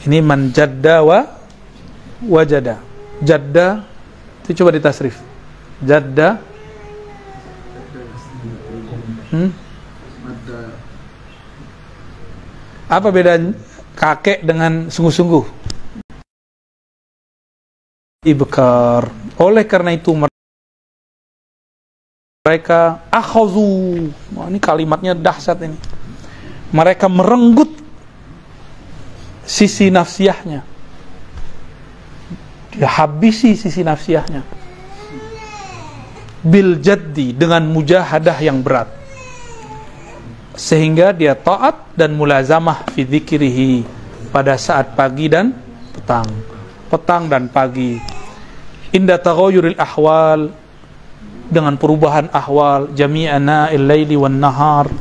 [0.05, 1.25] Ini man jadda wa
[2.23, 2.79] wajada.
[3.23, 3.83] Jadda
[4.45, 5.19] itu coba ditasrif.
[5.83, 6.39] Jadda
[9.33, 9.49] hmm?
[12.89, 13.37] apa beda
[13.93, 15.45] kakek dengan sungguh-sungguh?
[18.25, 19.07] Ibkar
[19.39, 20.11] oleh karena itu
[22.43, 24.11] mereka akhazu.
[24.35, 25.77] Wah, ini kalimatnya dahsyat ini.
[26.75, 27.71] Mereka merenggut
[29.47, 30.61] sisi nafsiyahnya.
[32.75, 34.43] Dia habisi sisi nafsiyahnya.
[36.43, 38.98] Bil jaddi dengan mujahadah yang berat
[40.59, 43.87] sehingga dia taat dan mulazamah fi dzikrihi
[44.27, 45.55] pada saat pagi dan
[45.95, 46.27] petang.
[46.91, 47.95] Petang dan pagi.
[48.91, 50.51] Inda taghayyuril ahwal
[51.47, 54.91] dengan perubahan ahwal jami'ana il-laili wan nahar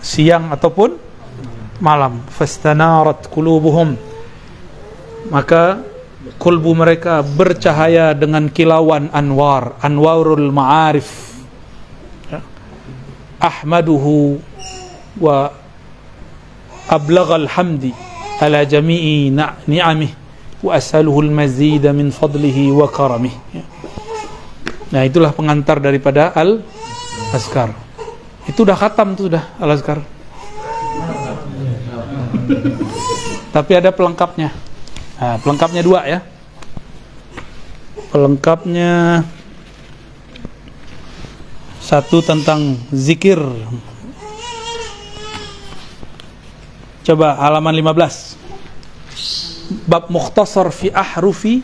[0.00, 0.96] siang ataupun
[1.84, 2.24] malam.
[2.32, 3.92] Fastanarat qulubuhum.
[5.28, 5.84] Maka
[6.40, 11.25] kulbu mereka bercahaya dengan kilauan anwar anwarul ma'arif
[17.48, 17.92] hamdi
[18.40, 19.32] ala jami'i
[19.66, 20.12] ni'amih
[20.62, 23.32] wa as'aluhu al-mazid min fadlihi wa karamih
[24.92, 27.74] nah itulah pengantar daripada al-azkar.
[28.46, 29.98] Itu udah khatam tuh sudah al-azkar.
[33.50, 34.54] Tapi ada pelengkapnya.
[35.16, 36.20] Nah, pelengkapnya dua ya.
[38.14, 39.24] Pelengkapnya
[41.86, 43.38] satu tentang zikir.
[47.06, 51.62] Coba halaman 15 bab mukhtasar fi ahrufi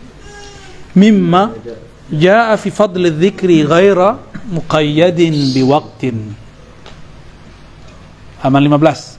[0.95, 1.59] mimma
[2.07, 6.31] jaa fi fadli dzikri ghaira muqayyadin biwaqtin.
[8.39, 9.19] Halaman 15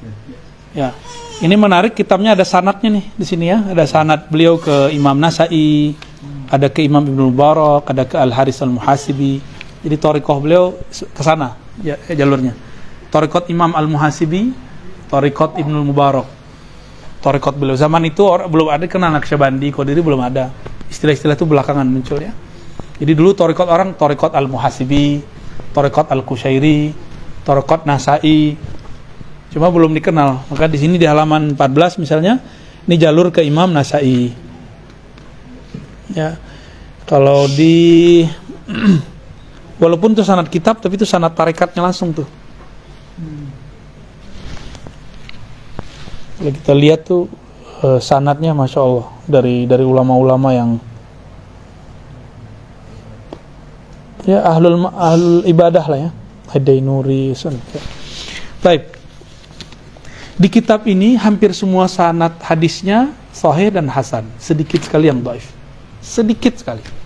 [0.71, 0.95] ya.
[1.43, 3.59] Ini menarik kitabnya ada sanatnya nih di sini ya.
[3.75, 5.99] Ada sanat beliau ke Imam Nasai
[6.47, 9.43] ada ke Imam Ibnu Mubarak ada ke Al Haris Al Muhasibi
[9.83, 12.55] jadi torikoh beliau ke sana ya, ya, jalurnya.
[13.11, 14.55] Torikot Imam Al Muhasibi,
[15.11, 16.25] torikot Ibnu Mubarak.
[17.19, 20.51] Torikot beliau zaman itu orang belum ada kenal Naqsyabandi, Qadiri belum ada.
[20.87, 22.31] Istilah-istilah itu belakangan muncul ya.
[22.99, 25.19] Jadi dulu torikot orang torikot Al Muhasibi,
[25.75, 26.95] torikot Al Kushairi,
[27.43, 28.55] torikot Nasai.
[29.51, 30.47] Cuma belum dikenal.
[30.49, 32.39] Maka di sini di halaman 14 misalnya,
[32.87, 34.31] ini jalur ke Imam Nasai.
[36.15, 36.39] Ya.
[37.03, 38.23] Kalau di
[39.81, 42.29] Walaupun itu sanat kitab, tapi itu sanat tarekatnya langsung tuh.
[46.37, 47.25] Kalau kita lihat tuh
[47.81, 50.69] uh, sanatnya, masya Allah dari dari ulama-ulama yang
[54.23, 56.11] ya ahlul ahlul ibadah lah ya,
[56.53, 57.57] Hadai Nuri, sun.
[58.61, 58.93] Baik.
[60.33, 65.49] Di kitab ini hampir semua sanat hadisnya sahih dan hasan, sedikit sekali yang baif.
[66.01, 67.02] Sedikit sekali.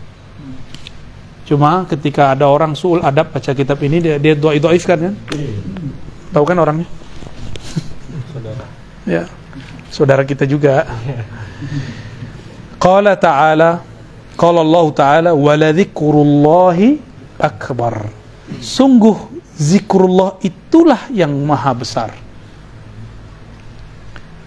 [1.47, 5.15] Cuma ketika ada orang suul adab baca kitab ini dia dia doa doif kan kan?
[6.35, 6.87] Tahu kan orangnya?
[8.35, 8.65] Saudara.
[9.07, 9.23] ya.
[9.87, 10.83] Saudara kita juga.
[12.77, 13.81] Qala ta'ala
[14.37, 17.01] Qala Allah Ta'ala wala dzikrullahi
[17.41, 18.11] akbar.
[18.61, 19.17] Sungguh
[19.57, 22.11] zikrullah itulah yang maha besar.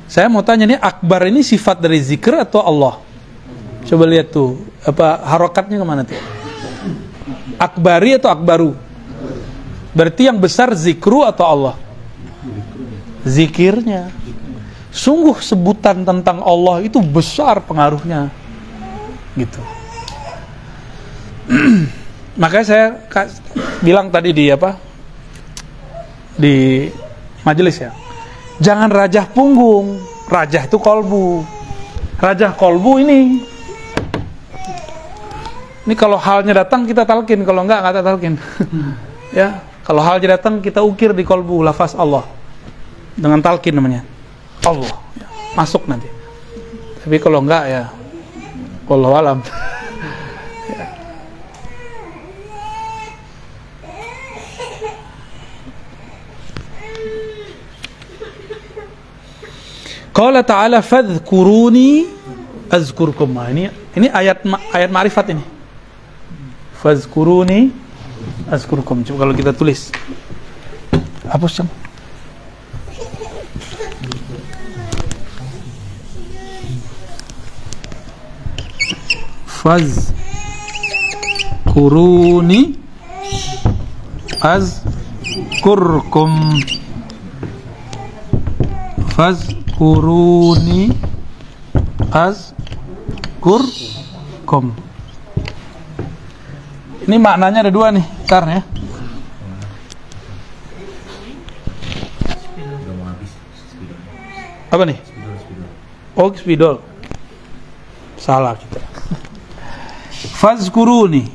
[0.07, 3.03] Saya mau tanya nih akbar ini sifat dari zikr atau Allah?
[3.88, 6.39] Coba lihat tuh apa harokatnya ke mana tuh?
[7.57, 8.72] Akbari atau akbaru?
[9.90, 11.76] Berarti yang besar zikru atau Allah?
[13.26, 14.12] Zikirnya.
[14.90, 18.30] Sungguh sebutan tentang Allah itu besar pengaruhnya.
[19.34, 19.62] Gitu.
[22.42, 22.86] Makanya saya
[23.82, 24.78] bilang tadi di apa?
[26.38, 26.86] Di
[27.42, 27.90] majelis ya.
[28.62, 29.98] Jangan rajah punggung.
[30.30, 31.42] Rajah itu kolbu.
[32.20, 33.42] Rajah kolbu ini
[35.91, 38.38] ini kalau halnya datang kita talkin, kalau enggak enggak talkin.
[39.34, 42.22] ya, kalau halnya datang kita ukir di kolbu lafaz Allah
[43.18, 44.07] dengan talkin namanya.
[44.62, 45.26] Allah ya,
[45.59, 46.07] masuk nanti.
[47.03, 47.91] Tapi kalau enggak ya
[48.86, 49.43] Allah alam.
[60.14, 62.07] Qala ta'ala fadhkuruni
[62.70, 63.34] azkurkum.
[63.34, 63.66] Nah, ini
[63.99, 65.59] ini ayat ayat ma'rifat ini
[66.81, 67.68] fazkuruni
[68.49, 69.93] azkurkum coba kalau kita tulis.
[71.28, 71.68] Hapus cang.
[79.45, 80.16] Faz
[81.68, 82.81] kuruni
[84.41, 84.81] az
[85.61, 86.57] kurkum
[89.12, 90.97] fazkuruni
[92.09, 92.81] azkurkum
[97.11, 98.62] ini maknanya ada dua nih tar ya.
[104.70, 105.02] Apa nih?
[106.14, 106.78] Oh spidol.
[108.14, 108.78] Salah kita.
[110.38, 111.26] Fazkuruni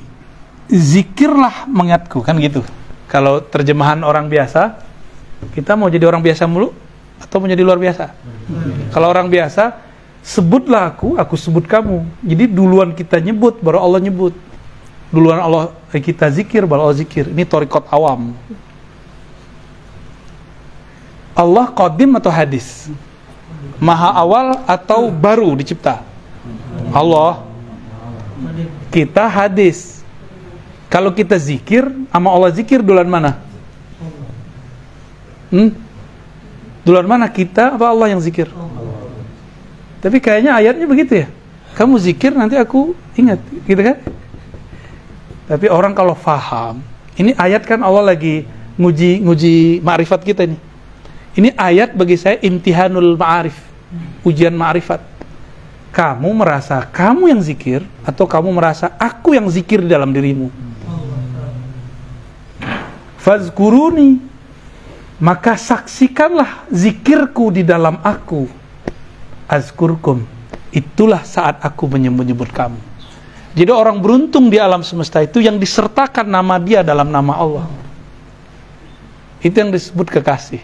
[0.72, 2.64] zikirlah mengingatku kan gitu.
[3.12, 4.80] Kalau terjemahan orang biasa
[5.52, 6.72] kita mau jadi orang biasa mulu
[7.20, 8.16] atau mau jadi luar biasa?
[8.96, 9.76] Kalau orang biasa
[10.24, 12.08] sebutlah aku aku sebut kamu.
[12.24, 14.45] Jadi duluan kita nyebut baru Allah nyebut
[15.16, 17.32] duluan Allah eh, kita zikir baru Allah zikir.
[17.32, 18.36] Ini torikot awam.
[21.32, 22.92] Allah qadim atau hadis?
[23.80, 26.04] Maha awal atau baru dicipta?
[26.92, 27.48] Allah.
[28.92, 30.04] Kita hadis.
[30.92, 33.40] Kalau kita zikir sama Allah zikir duluan mana?
[35.52, 35.72] Hmm?
[36.86, 37.26] duluan mana?
[37.32, 38.48] Kita apa Allah yang zikir?
[40.00, 41.28] Tapi kayaknya ayatnya begitu ya.
[41.76, 44.00] Kamu zikir nanti aku ingat gitu kan
[45.46, 46.82] tapi orang kalau faham
[47.16, 50.60] ini ayat kan Allah lagi nguji nguji ma'rifat kita nih
[51.36, 53.56] ini ayat bagi saya imtihanul ma'arif
[54.26, 55.16] ujian ma'rifat
[55.96, 60.52] kamu merasa kamu yang zikir atau kamu merasa aku yang zikir di dalam dirimu?
[63.16, 64.20] Fazkuruni
[65.24, 68.44] maka saksikanlah zikirku di dalam aku.
[69.48, 70.28] Azkurkum
[70.76, 72.76] itulah saat aku menyebut-nyebut kamu
[73.56, 77.66] jadi orang beruntung di alam semesta itu yang disertakan nama dia dalam nama Allah.
[79.40, 80.60] Itu yang disebut kekasih.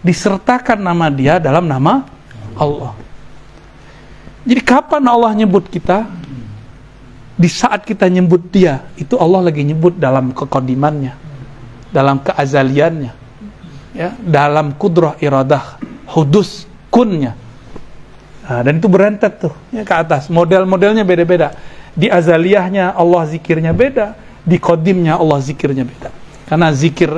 [0.00, 2.08] Disertakan nama dia dalam nama
[2.56, 2.96] Allah.
[4.48, 6.08] Jadi kapan Allah nyebut kita?
[7.38, 11.28] Di saat kita nyebut dia itu Allah lagi nyebut dalam kekodimannya
[11.88, 13.12] dalam keazaliannya
[13.94, 15.78] ya dalam kudrah iradah
[16.10, 17.36] hudus kunnya.
[18.48, 20.32] Nah, dan itu berentet tuh ya, ke atas.
[20.32, 21.52] Model-modelnya beda-beda.
[21.94, 26.10] Di azaliyahnya Allah zikirnya beda, di kodimnya Allah zikirnya beda.
[26.48, 27.10] Karena zikir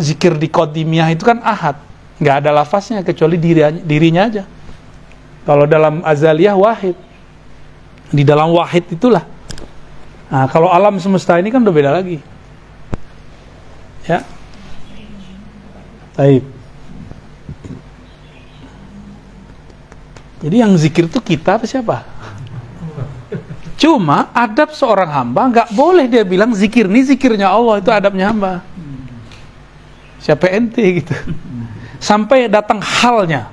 [0.00, 1.76] zikir di kodimnya itu kan ahad,
[2.16, 4.44] nggak ada lafaznya kecuali diri, dirinya aja.
[5.44, 6.96] Kalau dalam azaliyah wahid,
[8.08, 9.24] di dalam wahid itulah.
[10.30, 12.22] Nah, kalau alam semesta ini kan udah beda lagi.
[14.06, 14.22] Ya.
[16.14, 16.44] Taib.
[20.40, 22.06] Jadi yang zikir itu kita apa siapa?
[23.80, 28.60] Cuma adab seorang hamba nggak boleh dia bilang zikir ini zikirnya Allah itu adabnya hamba.
[30.20, 31.16] Siapa ente gitu.
[31.96, 33.48] Sampai datang halnya.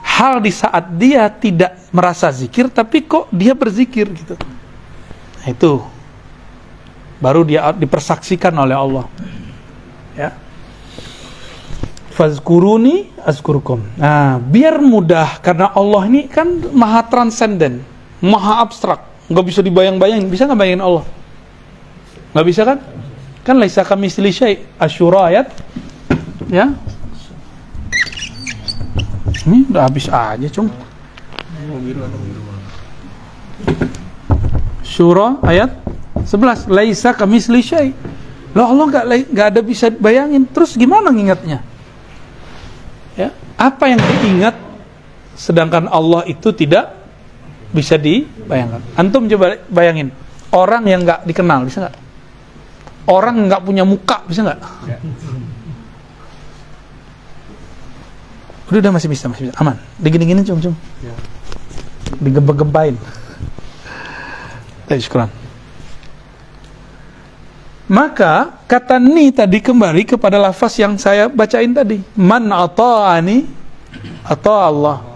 [0.00, 4.34] Hal di saat dia tidak merasa zikir tapi kok dia berzikir gitu.
[5.38, 5.84] Nah, itu
[7.20, 9.04] baru dia dipersaksikan oleh Allah.
[10.16, 10.32] Ya
[12.18, 13.78] fazkuruni azkurkum.
[13.94, 17.86] Nah, biar mudah karena Allah ini kan maha transenden,
[18.20, 19.00] maha abstrak,
[19.30, 20.28] nggak bisa dibayang-bayangin.
[20.30, 21.04] Bisa nggak bayangin Allah?
[22.34, 22.78] Nggak bisa kan?
[23.46, 24.64] Kan laisa kami syai.
[24.76, 25.46] Asyura ayat
[26.52, 26.72] ya.
[29.48, 30.68] Ini udah habis aja, Cung.
[34.84, 35.72] Syura ayat
[36.26, 36.68] 11.
[36.68, 37.96] Laisa kami syai.
[38.52, 40.44] Loh Allah nggak nggak ada bisa bayangin.
[40.50, 41.64] Terus gimana ngingatnya?
[43.18, 44.54] ya apa yang diingat
[45.34, 46.94] sedangkan Allah itu tidak
[47.72, 50.08] bisa dibayangkan antum coba bayangin
[50.52, 51.96] orang yang nggak dikenal bisa nggak
[53.08, 54.60] orang nggak punya muka bisa nggak
[58.68, 61.14] udah udah masih bisa masih bisa aman digini-gini cum cum Ya.
[62.24, 62.96] digempa-gempain
[64.96, 65.28] syukuran.
[67.88, 72.00] Maka kata ni tadi kembali kepada lafaz yang saya bacain tadi.
[72.16, 73.48] Man ata'ani
[74.24, 75.07] atau Allah.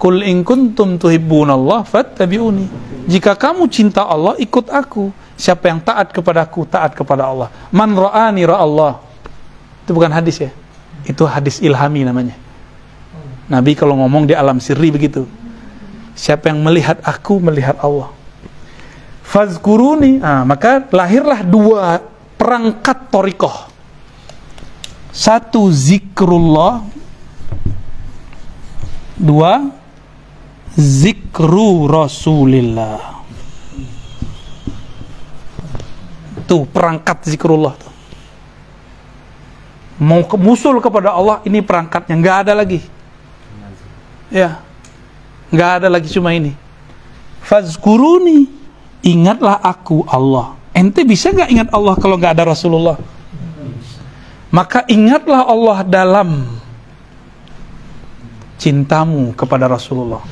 [0.00, 2.66] Kul in kuntum tuhibbunallah fattabi'uni.
[3.04, 5.12] Jika kamu cinta Allah, ikut aku.
[5.36, 7.52] Siapa yang taat kepadaku, taat kepada Allah.
[7.68, 8.96] Man ra'ani ra'allah.
[9.84, 10.50] Itu bukan hadis ya.
[11.04, 12.36] Itu hadis ilhami namanya.
[13.52, 15.28] Nabi kalau ngomong di alam sirri begitu.
[16.16, 18.16] Siapa yang melihat aku, melihat Allah
[19.30, 22.02] fazkuruni ah, maka lahirlah dua
[22.34, 23.70] perangkat torikoh
[25.14, 26.82] satu zikrullah
[29.14, 29.70] dua
[30.78, 33.22] zikru rasulillah
[36.46, 37.92] tuh perangkat zikrullah tuh.
[40.02, 42.80] mau ke, musul kepada Allah ini perangkatnya nggak ada lagi
[44.30, 44.58] ya
[45.50, 46.54] nggak ada lagi cuma ini
[47.42, 48.60] fazkuruni
[49.04, 50.56] ingatlah aku Allah.
[50.70, 52.96] Ente bisa nggak ingat Allah kalau nggak ada Rasulullah?
[54.50, 56.46] Maka ingatlah Allah dalam
[58.58, 60.22] cintamu kepada Rasulullah.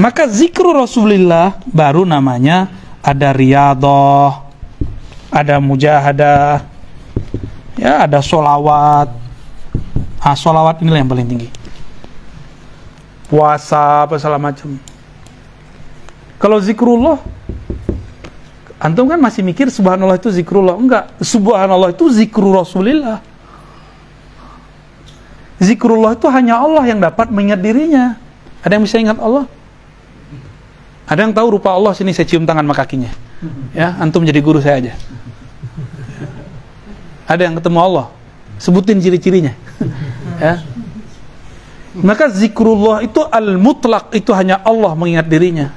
[0.00, 2.72] Maka zikru Rasulullah baru namanya
[3.04, 4.32] ada riadoh,
[5.28, 6.64] ada mujahadah,
[7.76, 9.12] ya ada solawat.
[10.24, 11.48] Ah, solawat inilah yang paling tinggi.
[13.28, 14.72] Puasa apa segala macam.
[16.40, 17.20] Kalau zikrullah,
[18.80, 20.80] antum kan masih mikir subhanallah itu zikrullah.
[20.80, 23.20] Enggak, subhanallah itu zikru Rasulillah.
[25.60, 28.16] Zikrullah itu hanya Allah yang dapat mengingat dirinya.
[28.64, 29.59] Ada yang bisa ingat Allah?
[31.10, 33.10] Ada yang tahu rupa Allah sini saya cium tangan sama kakinya.
[33.74, 34.92] Ya, antum jadi guru saya aja.
[37.26, 38.06] Ada yang ketemu Allah?
[38.62, 39.50] Sebutin ciri-cirinya.
[40.38, 40.62] ya.
[41.98, 45.74] Maka zikrullah itu al-mutlak itu hanya Allah mengingat dirinya.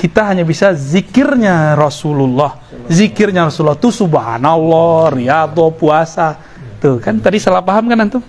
[0.00, 2.56] Kita hanya bisa zikirnya Rasulullah.
[2.88, 6.40] Zikirnya Rasulullah itu subhanallah, riyadhah, puasa.
[6.80, 8.24] Tuh kan tadi salah paham kan antum?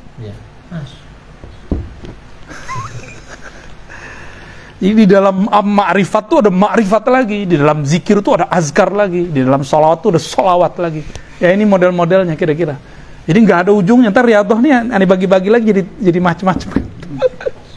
[4.81, 9.29] Jadi di dalam ma'rifat tuh ada ma'rifat lagi, di dalam zikir tuh ada azkar lagi,
[9.29, 11.05] di dalam sholawat tuh ada sholawat lagi.
[11.37, 12.81] Ya ini model-modelnya kira-kira.
[13.29, 14.09] Jadi nggak ada ujungnya.
[14.09, 16.69] Ntar riadoh nih aneh bagi-bagi lagi jadi jadi macam-macam.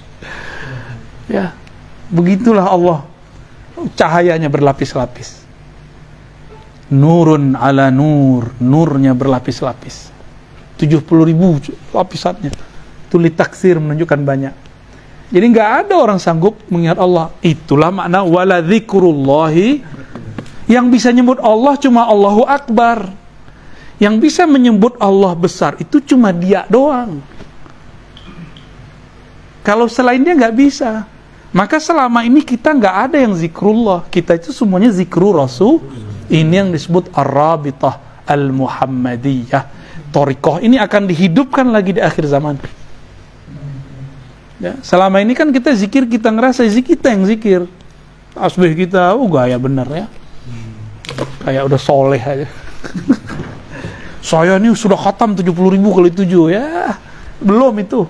[1.37, 1.53] ya,
[2.09, 3.05] begitulah Allah.
[4.01, 5.45] Cahayanya berlapis-lapis.
[6.89, 10.09] Nurun ala nur, nurnya berlapis-lapis.
[10.81, 11.61] 70 ribu
[11.93, 12.49] lapisannya.
[13.13, 14.64] Itu taksir menunjukkan banyak.
[15.33, 17.33] Jadi nggak ada orang sanggup mengingat Allah.
[17.41, 19.81] Itulah makna wala dzikrullahi
[20.64, 23.12] yang bisa nyebut Allah cuma Allahu Akbar.
[24.03, 27.22] Yang bisa menyebut Allah besar itu cuma dia doang.
[29.64, 31.09] Kalau selain dia nggak bisa.
[31.55, 34.05] Maka selama ini kita nggak ada yang zikrullah.
[34.11, 35.79] Kita itu semuanya zikru Rasul.
[36.27, 39.64] Ini yang disebut Ar-Rabitah Al-Muhammadiyah.
[40.11, 42.59] Torikoh ini akan dihidupkan lagi di akhir zaman.
[44.63, 47.61] Ya, selama ini kan kita zikir kita ngerasa zikir kita yang zikir.
[48.35, 50.07] Asbih kita, oh gaya bener ya.
[51.43, 52.47] Kayak udah soleh aja.
[54.31, 56.97] Saya ini sudah khatam 70 ribu kali tujuh ya.
[57.43, 58.07] Belum itu.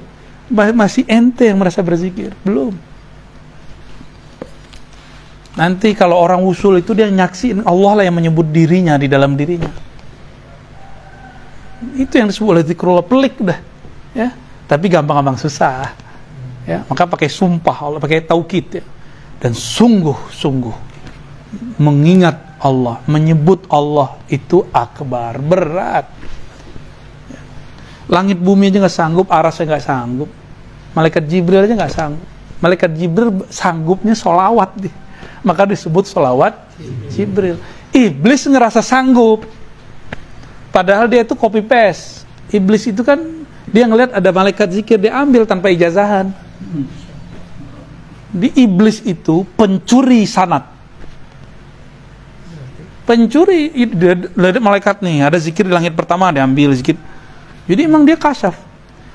[0.53, 2.36] Masih ente yang merasa berzikir.
[2.45, 2.76] Belum.
[5.59, 9.70] Nanti kalau orang usul itu dia nyaksiin Allah lah yang menyebut dirinya di dalam dirinya.
[11.99, 13.59] Itu yang disebut oleh zikrullah pelik dah.
[14.14, 14.30] Ya.
[14.70, 16.03] Tapi gampang-gampang susah
[16.64, 18.84] ya maka pakai sumpah Allah pakai taukid ya.
[19.40, 20.76] Dan sungguh-sungguh
[21.76, 26.08] mengingat Allah menyebut Allah itu akbar berat.
[28.08, 30.30] Langit bumi aja nggak sanggup arasnya nggak sanggup.
[30.96, 32.26] Malaikat Jibril aja nggak sanggup.
[32.60, 34.94] Malaikat Jibril sanggupnya solawat deh.
[35.44, 36.56] Maka disebut solawat
[37.12, 37.60] Jibril.
[37.92, 39.44] Iblis ngerasa sanggup.
[40.72, 43.18] Padahal dia itu copy paste iblis itu kan
[43.66, 46.30] dia ngelihat ada malaikat zikir dia ambil tanpa ijazahan
[48.34, 50.66] di iblis itu pencuri sanat.
[53.05, 53.68] Pencuri
[54.32, 56.96] dari malaikat nih, ada zikir di langit pertama diambil zikir.
[57.68, 58.57] Jadi emang dia kasyaf.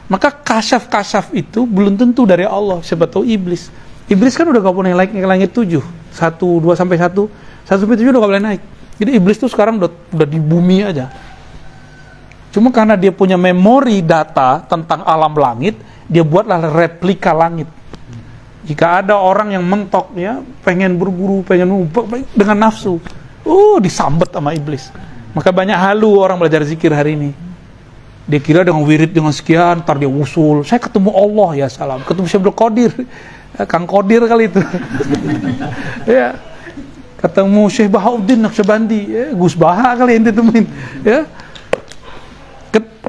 [0.09, 3.69] Maka kasyaf-kasyaf itu belum tentu dari Allah, siapa tahu iblis.
[4.09, 7.29] Iblis kan udah gak boleh naik ke langit tujuh, satu, dua sampai satu,
[7.61, 8.61] satu sampai tujuh udah gak boleh naik.
[8.97, 11.13] Jadi iblis tuh sekarang udah, udah di bumi aja.
[12.49, 15.77] Cuma karena dia punya memori data tentang alam langit,
[16.09, 17.69] dia buatlah replika langit.
[18.65, 21.89] Jika ada orang yang mentok ya, pengen berburu, pengen
[22.33, 22.97] dengan nafsu,
[23.45, 24.89] uh disambet sama iblis.
[25.33, 27.31] Maka banyak halu orang belajar zikir hari ini.
[28.29, 30.61] Dia kira dengan wirid dengan sekian, ntar dia usul.
[30.61, 32.91] Saya ketemu Allah ya salam, ketemu Syekh Qadir,
[33.57, 34.61] ya, Kang Qadir kali itu.
[36.17, 36.37] ya,
[37.17, 40.65] ketemu Syekh Bahauddin Naqsyabandi, ya, Gus Baha kali yang ditemuin.
[41.01, 41.25] Ya,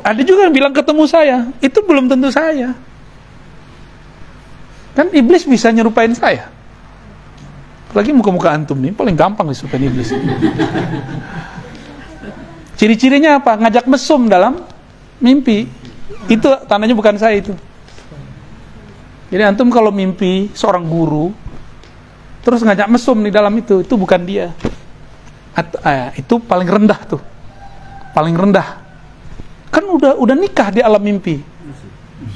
[0.01, 2.73] ada juga yang bilang ketemu saya, itu belum tentu saya.
[4.97, 6.49] Kan iblis bisa nyerupain saya.
[7.91, 10.15] Apalagi muka-muka antum nih, paling gampang disurupain iblis.
[12.79, 13.61] Ciri-cirinya apa?
[13.61, 14.65] Ngajak mesum dalam
[15.21, 15.69] mimpi.
[16.31, 17.53] Itu tandanya bukan saya itu.
[19.31, 21.31] Jadi antum kalau mimpi seorang guru,
[22.43, 24.51] terus ngajak mesum di dalam itu, itu bukan dia.
[25.55, 27.23] At, eh, itu paling rendah tuh.
[28.11, 28.90] Paling rendah.
[29.71, 31.39] Kan udah udah nikah di alam mimpi.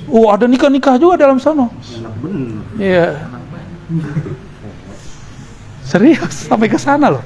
[0.08, 1.66] Oh ada nikah-nikah juga dalam sana.
[2.78, 3.18] Iya.
[5.84, 7.24] Serius sampai ke sana loh.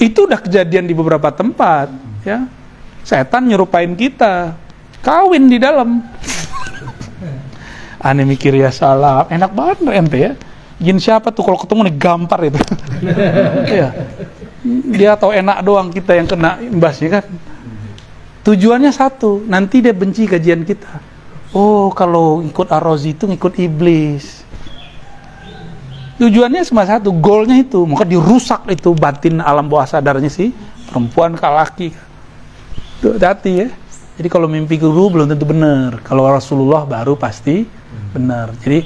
[0.00, 1.92] Itu udah kejadian di beberapa tempat,
[2.24, 2.48] ya.
[3.04, 4.56] Setan nyerupain kita,
[5.04, 6.00] kawin di dalam.
[8.08, 10.32] Aneh mikir ya salah, enak banget ente ya.
[10.80, 12.60] Jin siapa tuh kalau ketemu nih gampar itu.
[13.76, 13.88] Iya.
[14.92, 17.24] Dia tahu enak doang kita yang kena imbasnya kan.
[18.40, 21.10] Tujuannya satu, nanti dia benci kajian kita
[21.50, 24.46] Oh, kalau ikut Ar-Razi itu ngikut iblis.
[26.22, 30.54] Tujuannya cuma satu, goalnya itu, maka dirusak itu batin alam bawah sadarnya sih
[30.86, 31.88] perempuan ke laki.
[33.02, 33.68] Tuh, hati ya.
[34.20, 35.98] Jadi kalau mimpi guru belum tentu benar.
[36.04, 37.64] Kalau Rasulullah baru pasti
[38.12, 38.52] benar.
[38.60, 38.84] Jadi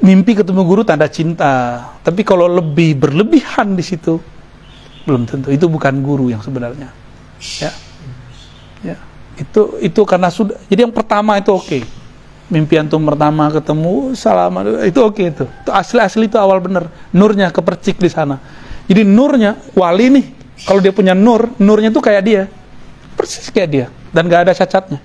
[0.00, 1.84] mimpi ketemu guru tanda cinta.
[2.00, 4.16] Tapi kalau lebih berlebihan di situ
[5.04, 5.52] belum tentu.
[5.52, 6.88] Itu bukan guru yang sebenarnya.
[7.60, 7.70] Ya.
[9.38, 10.58] Itu itu karena sudah.
[10.66, 11.66] Jadi yang pertama itu oke.
[11.66, 11.82] Okay.
[12.48, 14.52] Mimpi antum pertama ketemu salam
[14.82, 15.44] itu oke okay itu.
[15.44, 16.90] Itu asli-asli itu awal benar.
[17.14, 18.40] Nurnya kepercik di sana.
[18.88, 20.26] Jadi nurnya wali nih.
[20.66, 22.42] Kalau dia punya nur, nurnya tuh kayak dia.
[23.14, 24.98] Persis kayak dia dan gak ada cacatnya.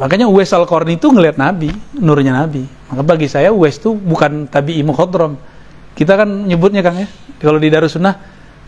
[0.00, 2.64] Makanya Uwais Al-Qarni itu ngelihat Nabi, nurnya Nabi.
[2.88, 5.36] Maka bagi saya Uwais itu bukan tabi'i mukhadram.
[5.92, 8.16] Kita kan nyebutnya Kang ya, kalau di Darussunnah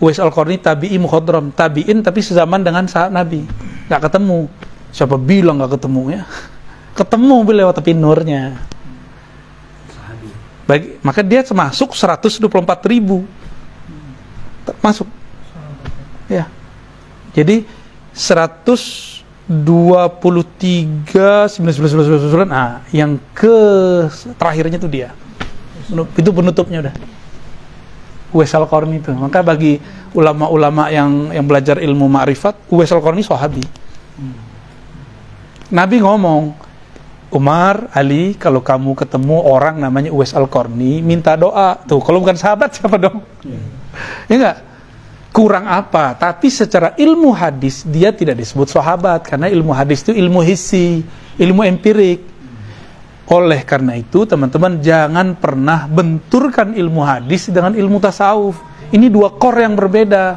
[0.02, 3.46] Uwais Al-Qarni tabi'i mukhadram, tabi'in tapi sezaman dengan saat Nabi.
[3.86, 4.50] Gak ketemu.
[4.90, 6.26] Siapa bilang gak ketemu ya?
[6.94, 8.54] Ketemu beliau tapi nurnya.
[10.64, 12.40] Bagi, maka dia termasuk 124
[12.88, 13.28] ribu.
[14.80, 15.04] Masuk.
[16.26, 16.48] Ya.
[17.36, 17.68] Jadi
[18.14, 23.58] 123 99 nah yang ke
[24.38, 25.12] terakhirnya itu dia.
[26.16, 26.94] Itu penutupnya udah.
[28.34, 29.14] Uwais Al-Qarni itu.
[29.14, 29.78] Maka bagi
[30.10, 33.62] ulama-ulama yang yang belajar ilmu ma'rifat, Uwais Al-Qarni sahabi.
[35.70, 36.42] Nabi ngomong,
[37.34, 41.78] Umar, Ali, kalau kamu ketemu orang namanya Uwais Al-Qarni, minta doa.
[41.86, 43.22] Tuh, kalau bukan sahabat siapa dong?
[43.46, 43.58] Ya,
[44.28, 44.58] ya enggak?
[45.34, 50.38] kurang apa tapi secara ilmu hadis dia tidak disebut sahabat karena ilmu hadis itu ilmu
[50.46, 51.02] hissi
[51.34, 52.22] ilmu empirik
[53.24, 58.60] oleh karena itu teman-teman jangan pernah benturkan ilmu hadis dengan ilmu tasawuf.
[58.92, 60.36] Ini dua kor yang berbeda.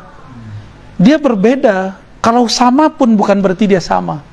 [0.95, 4.23] Dia berbeda kalau sama pun bukan berarti dia sama.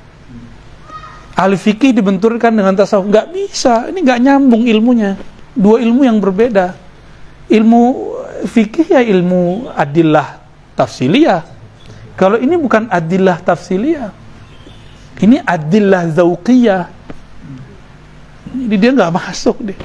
[1.35, 3.11] Ahli fikih dibenturkan dengan tasawuf.
[3.11, 3.91] Nggak bisa.
[3.91, 5.19] Ini nggak nyambung ilmunya.
[5.51, 6.79] Dua ilmu yang berbeda.
[7.51, 7.81] Ilmu
[8.47, 10.39] fikih ya ilmu adillah
[10.79, 11.43] tafsiliyah.
[12.15, 14.15] Kalau ini bukan adillah tafsiliyah.
[15.19, 17.04] Ini adillah zauqiyah.
[18.55, 19.77] Jadi dia nggak masuk deh.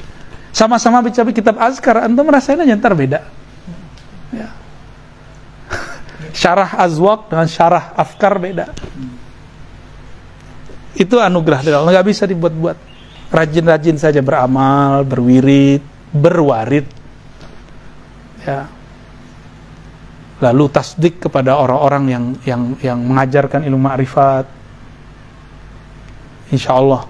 [0.51, 3.23] Sama-sama bicara kitab azkar, antum merasain aja ntar beda.
[4.31, 4.49] Ya.
[6.39, 8.71] syarah azwaq dengan syarah afkar beda.
[10.95, 12.77] Itu anugerah dari Allah, nggak bisa dibuat-buat.
[13.31, 15.79] Rajin-rajin saja beramal, berwirid,
[16.11, 16.83] berwarid.
[18.43, 18.67] Ya,
[20.41, 24.49] lalu tasdik kepada orang-orang yang yang yang mengajarkan ilmu ma'rifat
[26.49, 27.05] insya Allah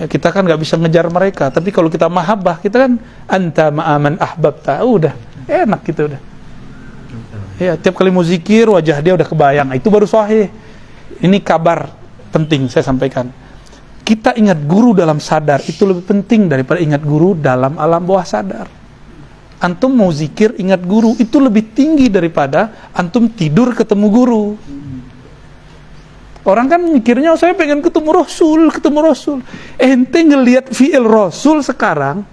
[0.00, 1.52] ya, kita kan nggak bisa ngejar mereka.
[1.52, 2.92] Tapi kalau kita mahabbah kita kan
[3.28, 5.14] anta ma'aman ahbab tahu oh, udah.
[5.44, 6.20] Enak gitu udah.
[7.60, 9.68] Ya tiap kali mau zikir wajah dia udah kebayang.
[9.76, 10.48] Itu baru sahih.
[11.20, 11.92] Ini kabar
[12.32, 13.28] penting saya sampaikan.
[14.00, 18.66] Kita ingat guru dalam sadar itu lebih penting daripada ingat guru dalam alam bawah sadar.
[19.60, 24.44] Antum mau zikir ingat guru itu lebih tinggi daripada antum tidur ketemu guru.
[26.40, 29.38] Orang kan mikirnya saya pengen ketemu Rasul, ketemu Rasul.
[29.76, 32.24] Ente ngelihat fi'il Rasul sekarang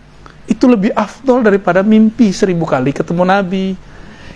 [0.47, 3.75] itu lebih afdol daripada mimpi seribu kali ketemu Nabi.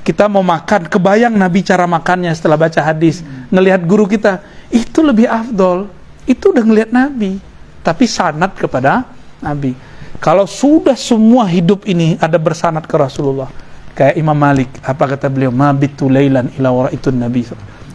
[0.01, 3.21] Kita mau makan, kebayang Nabi cara makannya setelah baca hadis,
[3.53, 4.41] ngelihat guru kita,
[4.73, 5.87] itu lebih afdol.
[6.25, 7.37] Itu udah ngelihat Nabi,
[7.85, 9.05] tapi sanat kepada
[9.39, 9.77] Nabi.
[10.17, 13.49] Kalau sudah semua hidup ini ada bersanat ke Rasulullah,
[13.93, 15.53] kayak Imam Malik, apa kata beliau?
[15.53, 17.45] Mabitu lailan ila itu Nabi.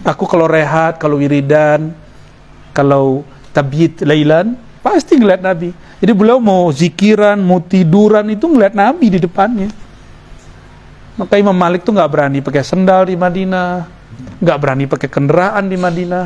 [0.07, 1.91] Aku kalau rehat, kalau wiridan,
[2.71, 5.75] kalau tabiat lailan, pasti ngeliat Nabi.
[5.99, 9.67] Jadi beliau mau zikiran, mau tiduran itu ngeliat Nabi di depannya.
[11.19, 13.83] Maka Imam Malik tuh nggak berani pakai sendal di Madinah,
[14.39, 16.25] nggak berani pakai kendaraan di Madinah,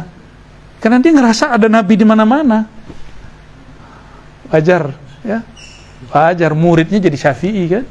[0.82, 2.69] karena dia ngerasa ada Nabi di mana-mana.
[4.51, 4.93] Wajar,
[5.24, 5.40] ya.
[6.11, 7.85] Wajar muridnya jadi syafi'i kan.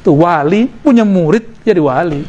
[0.00, 2.24] Tuh wali punya murid jadi wali.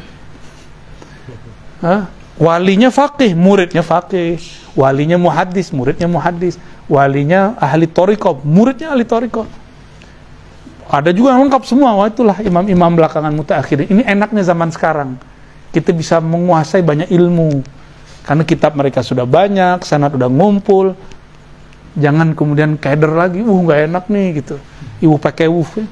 [1.79, 2.18] Hah?
[2.39, 4.39] Walinya fakih, muridnya fakih.
[4.73, 6.55] Walinya muhadis, muridnya muhadis.
[6.87, 9.43] Walinya ahli toriko, muridnya ahli toriko.
[10.89, 11.93] Ada juga yang lengkap semua.
[11.99, 13.85] Wah itulah imam-imam belakangan mutakhir.
[13.85, 15.19] Ini enaknya zaman sekarang.
[15.69, 17.61] Kita bisa menguasai banyak ilmu.
[18.25, 20.97] Karena kitab mereka sudah banyak, sanat udah ngumpul.
[21.99, 24.57] Jangan kemudian keder lagi, uh nggak enak nih gitu
[24.99, 25.87] ibu pakai wuf ya.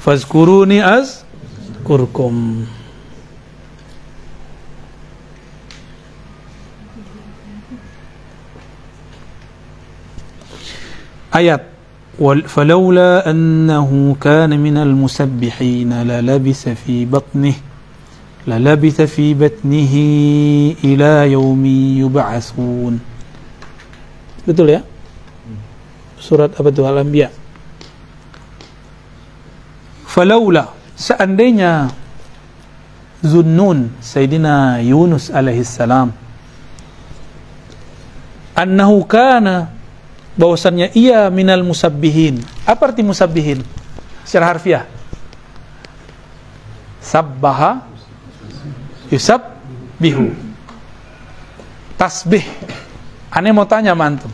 [0.00, 1.24] Fazkuruni az
[1.84, 2.64] kurkum.
[11.30, 11.70] Ayat
[12.46, 13.90] فلولا أنه
[14.20, 17.56] كان من المسبحين للبث في بطنه
[18.44, 19.94] للبث في بطنه
[20.84, 21.64] إلى يوم
[22.04, 22.94] يبعثون
[24.40, 24.80] Betul ya?
[26.16, 27.28] Surat apa itu Al-Anbiya.
[30.08, 31.92] Falaula seandainya
[33.20, 36.10] Zunnun Sayyidina Yunus alaihi salam
[38.56, 39.79] annahu kana
[40.38, 42.42] bahwasannya ia minal musabbihin.
[42.66, 43.62] Apa arti musabbihin?
[44.22, 44.84] Secara harfiah.
[47.00, 47.82] Sabbaha
[49.10, 49.42] yusab
[49.98, 50.30] bihu.
[51.98, 52.44] Tasbih.
[53.30, 54.30] Aneh mau tanya mantum.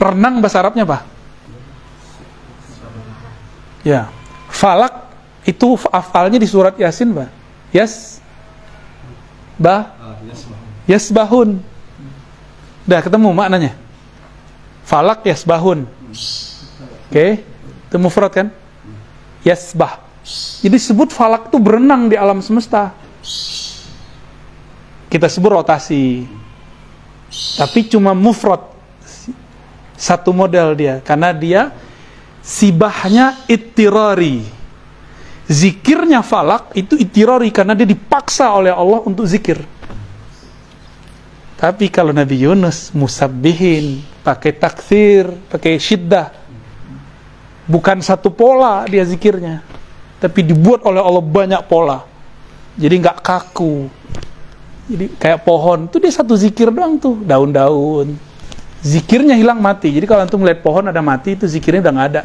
[0.00, 1.04] Renang bahasa Arabnya apa?
[3.84, 4.08] Ya.
[4.48, 5.08] Falak
[5.44, 7.28] itu afalnya di surat Yasin, Pak.
[7.70, 8.18] Yas
[9.60, 9.92] bah
[10.88, 11.60] yasbahun.
[12.90, 13.78] Udah ketemu maknanya.
[14.82, 15.86] Falak yasbahun.
[15.86, 17.30] Oke, okay.
[17.86, 18.50] itu mufrad kan?
[19.46, 20.02] Yasbah.
[20.58, 22.90] Jadi sebut falak itu berenang di alam semesta.
[25.06, 26.26] Kita sebut rotasi.
[27.54, 28.66] Tapi cuma mufrad.
[29.94, 31.70] Satu model dia karena dia
[32.42, 34.42] sibahnya ittirari.
[35.46, 39.62] Zikirnya falak itu ittirari karena dia dipaksa oleh Allah untuk zikir.
[41.60, 46.32] Tapi kalau Nabi Yunus musabbihin, pakai takfir, pakai syiddah.
[47.68, 49.60] Bukan satu pola dia zikirnya.
[50.16, 52.08] Tapi dibuat oleh Allah banyak pola.
[52.80, 53.92] Jadi nggak kaku.
[54.88, 58.16] Jadi kayak pohon, itu dia satu zikir doang tuh, daun-daun.
[58.80, 59.92] Zikirnya hilang mati.
[59.92, 62.22] Jadi kalau antum melihat pohon ada mati, itu zikirnya udah nggak ada.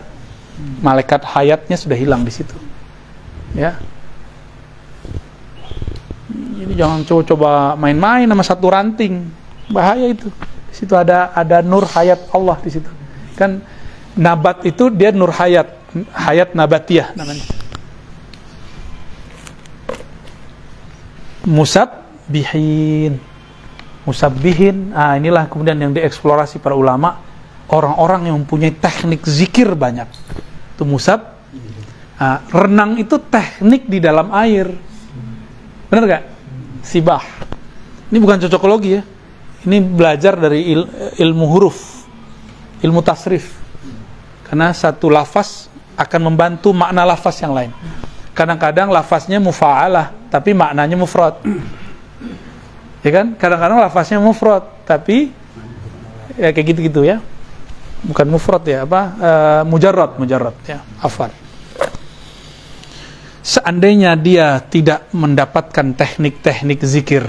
[0.80, 2.56] Malaikat hayatnya sudah hilang di situ.
[3.52, 3.76] Ya,
[6.56, 9.28] ini jangan coba-coba main-main sama satu ranting.
[9.68, 10.32] Bahaya itu.
[10.72, 12.90] Di situ ada ada nur hayat Allah di situ.
[13.36, 13.60] Kan
[14.16, 15.68] nabat itu dia nur hayat.
[16.12, 17.44] Hayat nabatiah namanya.
[21.48, 23.20] Musab bihin
[24.04, 24.92] musabbihin.
[24.96, 27.20] Ah inilah kemudian yang dieksplorasi para ulama.
[27.66, 30.06] Orang-orang yang mempunyai teknik zikir banyak.
[30.78, 31.34] Itu musab.
[32.16, 34.72] Ah, renang itu teknik di dalam air.
[35.90, 36.24] Benar gak
[36.86, 37.26] sibah.
[38.14, 39.04] Ini bukan cocokologi ya.
[39.66, 40.86] Ini belajar dari il,
[41.18, 42.06] ilmu huruf,
[42.86, 43.58] ilmu tasrif.
[44.46, 47.74] Karena satu lafaz akan membantu makna lafaz yang lain.
[48.38, 51.42] Kadang-kadang lafaznya mufa'alah, tapi maknanya mufrad.
[53.02, 53.34] Ya kan?
[53.34, 55.34] Kadang-kadang lafaznya mufrad, tapi
[56.38, 57.18] ya kayak gitu-gitu ya.
[58.06, 59.02] Bukan mufrad ya, apa?
[59.18, 60.86] Uh, mujarrad, mujarrad ya.
[61.02, 61.34] Afar
[63.46, 67.22] seandainya dia tidak mendapatkan teknik-teknik zikir.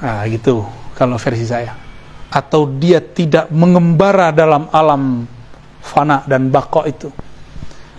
[0.00, 0.64] Nah, gitu
[0.96, 1.76] kalau versi saya.
[2.32, 5.28] Atau dia tidak mengembara dalam alam
[5.84, 7.08] fana dan bako itu.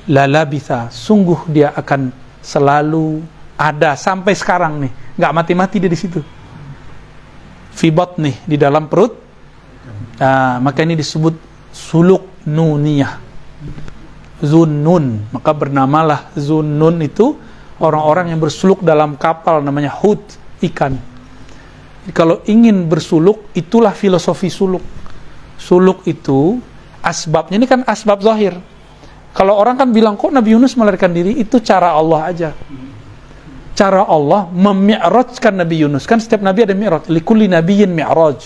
[0.10, 2.10] Lala bisa sungguh dia akan
[2.42, 3.22] selalu
[3.54, 4.92] ada sampai sekarang nih.
[5.22, 6.18] Nggak mati-mati dia di situ.
[7.78, 9.14] Fibot nih di dalam perut.
[10.18, 11.38] Nah, maka ini disebut
[11.70, 13.30] suluk nuniyah.
[14.42, 17.38] Zunnun maka bernamalah zunnun itu
[17.82, 20.22] orang-orang yang bersuluk dalam kapal namanya hut
[20.62, 20.96] ikan.
[22.14, 24.82] Kalau ingin bersuluk, itulah filosofi suluk.
[25.62, 26.58] Suluk itu
[27.02, 28.58] asbabnya ini kan asbab zahir.
[29.32, 32.50] Kalau orang kan bilang kok Nabi Yunus melarikan diri itu cara Allah aja.
[33.78, 36.04] Cara Allah memi'rajkan Nabi Yunus.
[36.04, 37.08] Kan setiap nabi ada mi'raj.
[37.08, 38.44] Likulli nabiyyin mi'raj.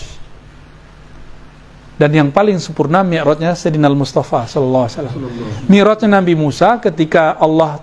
[1.96, 5.14] Dan yang paling sempurna mi'rajnya Sayyidina Al-Mustafa sallallahu alaihi wasallam.
[5.66, 7.80] Mi'rajnya Nabi Musa ketika Allah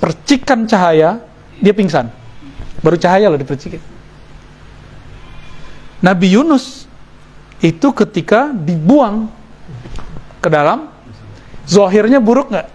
[0.00, 1.20] percikan cahaya,
[1.60, 2.08] dia pingsan.
[2.80, 3.80] Baru cahaya loh dipercikin.
[5.98, 6.86] Nabi Yunus
[7.58, 9.26] itu ketika dibuang
[10.38, 10.86] ke dalam,
[11.66, 12.68] zohirnya buruk nggak?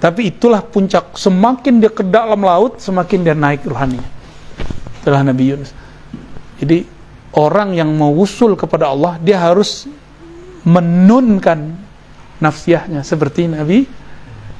[0.00, 1.18] Tapi itulah puncak.
[1.18, 4.00] Semakin dia ke dalam laut, semakin dia naik rohani.
[5.02, 5.70] Itulah Nabi Yunus.
[6.56, 6.88] Jadi
[7.36, 9.84] orang yang mau usul kepada Allah, dia harus
[10.64, 11.76] menunkan
[12.40, 13.84] nafsiahnya seperti Nabi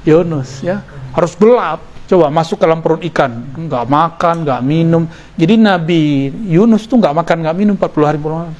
[0.05, 0.85] Yunus ya.
[1.17, 1.81] Harus gelap.
[2.05, 3.33] Coba masuk ke dalam perut ikan.
[3.57, 5.09] Nggak makan nggak minum.
[5.41, 8.53] Jadi Nabi Yunus tuh nggak makan nggak minum 40 hari bulan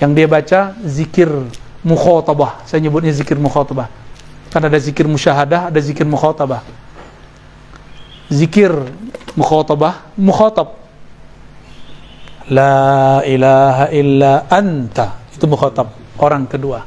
[0.00, 1.28] yang dia baca zikir
[1.84, 2.64] mukhotabah.
[2.64, 3.92] Saya nyebutnya zikir mukhotabah.
[4.48, 6.64] Kan ada zikir musyahadah ada zikir mukhotabah.
[8.32, 8.72] Zikir
[9.36, 10.80] mukhotabah mukhotab.
[12.48, 15.20] La ilaha illa anta.
[15.30, 15.92] Itu mukhotab.
[16.16, 16.82] Orang kedua.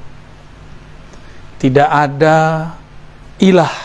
[1.62, 2.36] Tidak ada
[3.44, 3.76] ilah,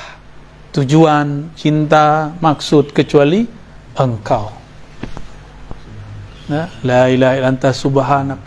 [0.71, 3.43] tujuan, cinta, maksud kecuali
[3.99, 4.55] engkau.
[6.49, 8.41] Nah, la ilaha illa subhanak.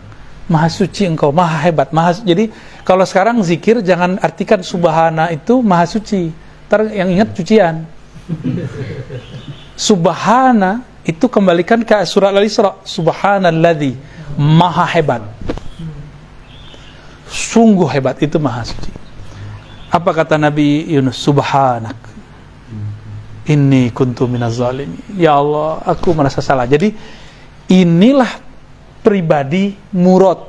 [0.50, 2.50] Maha suci engkau, maha hebat, maha Jadi
[2.82, 6.34] kalau sekarang zikir jangan artikan subhana itu maha suci.
[6.66, 7.86] Ntar yang ingat cucian.
[9.78, 12.74] Subhana itu kembalikan ke surat Al-Isra.
[12.82, 13.94] Subhanalladzi
[14.34, 15.22] maha hebat.
[17.30, 18.90] Sungguh hebat itu maha suci.
[19.92, 21.20] Apa kata Nabi Yunus?
[21.20, 22.00] Subhanak.
[23.44, 24.96] Ini kuntu minaz zalimin.
[25.20, 26.64] Ya Allah, aku merasa salah.
[26.64, 26.96] Jadi
[27.68, 28.40] inilah
[29.04, 30.48] pribadi murad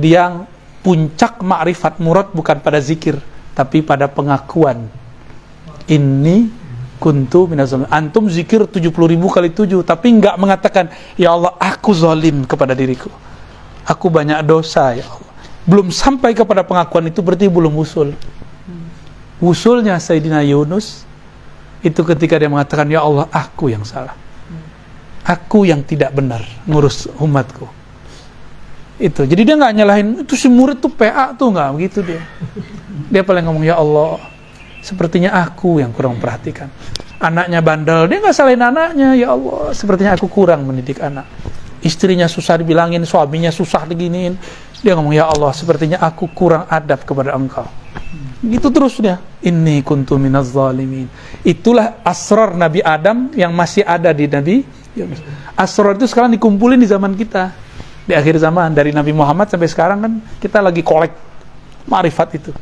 [0.00, 0.48] yang
[0.84, 3.16] puncak makrifat murad bukan pada zikir
[3.54, 4.84] tapi pada pengakuan
[5.86, 6.50] ini
[6.98, 12.44] kuntu minazzalim antum zikir 70 ribu kali 7 tapi enggak mengatakan ya Allah aku zalim
[12.44, 13.08] kepada diriku
[13.84, 15.32] aku banyak dosa ya Allah
[15.64, 18.12] belum sampai kepada pengakuan itu berarti belum usul
[19.44, 21.04] usulnya Sayyidina Yunus
[21.84, 24.16] itu ketika dia mengatakan ya Allah aku yang salah.
[25.24, 27.68] Aku yang tidak benar ngurus umatku.
[28.96, 29.24] Itu.
[29.24, 31.52] Jadi dia nggak nyalahin itu si murid tuh PA tuh.
[31.52, 32.20] Nggak begitu dia.
[33.12, 34.20] Dia paling ngomong ya Allah
[34.80, 36.68] sepertinya aku yang kurang perhatikan.
[37.20, 39.16] Anaknya bandel dia nggak salahin anaknya.
[39.16, 41.28] Ya Allah sepertinya aku kurang mendidik anak.
[41.84, 44.36] Istrinya susah dibilangin suaminya susah diginiin.
[44.84, 47.83] Dia ngomong ya Allah sepertinya aku kurang adab kepada engkau
[48.44, 49.20] gitu terus dia.
[49.40, 51.08] Ini kuntu minaz zalimin.
[51.44, 54.64] Itulah asrar Nabi Adam yang masih ada di Nabi
[54.96, 55.20] Yunus.
[55.56, 57.52] Asrar itu sekarang dikumpulin di zaman kita.
[58.04, 61.12] Di akhir zaman dari Nabi Muhammad sampai sekarang kan kita lagi kolek
[61.88, 62.52] marifat itu.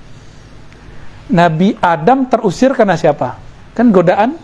[1.32, 3.38] Nabi Adam terusir karena siapa?
[3.74, 4.38] Kan godaan.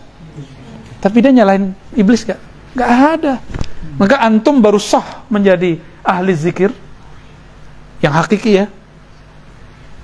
[0.99, 2.39] Tapi dia nyalain iblis gak?
[2.75, 3.33] gak ada.
[3.95, 6.71] Maka antum baru sah menjadi ahli zikir
[7.99, 8.65] yang hakiki ya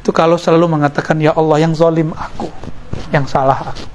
[0.06, 2.46] itu kalau selalu mengatakan ya Allah yang zalim aku
[3.10, 3.90] yang salah aku.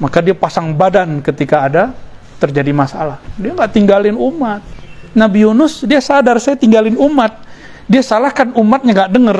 [0.00, 1.92] Maka dia pasang badan ketika ada
[2.40, 3.20] terjadi masalah.
[3.36, 4.64] Dia nggak tinggalin umat.
[5.12, 7.44] Nabi Yunus dia sadar saya tinggalin umat.
[7.84, 9.38] Dia salahkan umatnya nggak denger.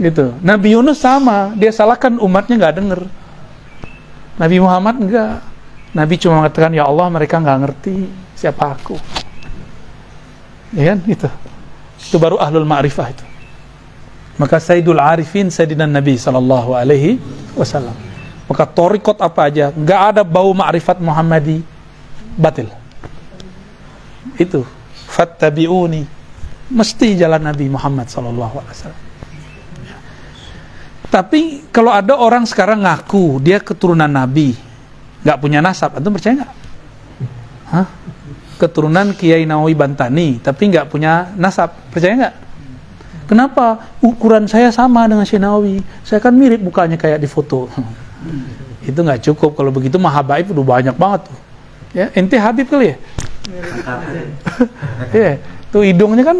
[0.00, 0.32] Gitu.
[0.40, 3.00] Nabi Yunus sama dia salahkan umatnya nggak denger.
[4.40, 5.44] Nabi Muhammad enggak
[5.92, 8.96] Nabi cuma mengatakan ya Allah mereka nggak ngerti siapa aku.
[10.72, 10.98] Ya kan?
[11.04, 11.28] Gitu.
[12.08, 13.27] Itu baru ahlul ma'rifah itu
[14.38, 17.18] maka Sayyidul Arifin Sayyidina Nabi Sallallahu Alaihi
[17.58, 17.94] Wasallam.
[18.48, 19.74] Maka torikot apa aja?
[19.74, 21.60] Nggak ada bau ma'rifat Muhammadi.
[22.38, 22.70] Batil.
[24.38, 24.64] Itu.
[25.10, 26.06] Fattabi'uni.
[26.70, 29.02] Mesti jalan Nabi Muhammad Sallallahu Alaihi Wasallam.
[31.08, 31.40] Tapi
[31.72, 34.52] kalau ada orang sekarang ngaku dia keturunan Nabi
[35.24, 36.52] nggak punya nasab antum percaya nggak?
[37.68, 37.86] Hah?
[38.58, 42.34] keturunan Kiai Nawawi Bantani tapi nggak punya nasab percaya nggak
[43.28, 43.76] Kenapa?
[44.00, 45.84] Ukuran saya sama dengan Nawawi.
[46.00, 47.68] Saya kan mirip mukanya kayak di foto.
[48.88, 49.52] itu nggak cukup.
[49.52, 51.38] Kalau begitu mah habaib udah banyak banget tuh.
[51.92, 52.96] Ya, ente Habib kali ya?
[55.12, 55.32] Iya.
[55.72, 56.36] tuh hidungnya kan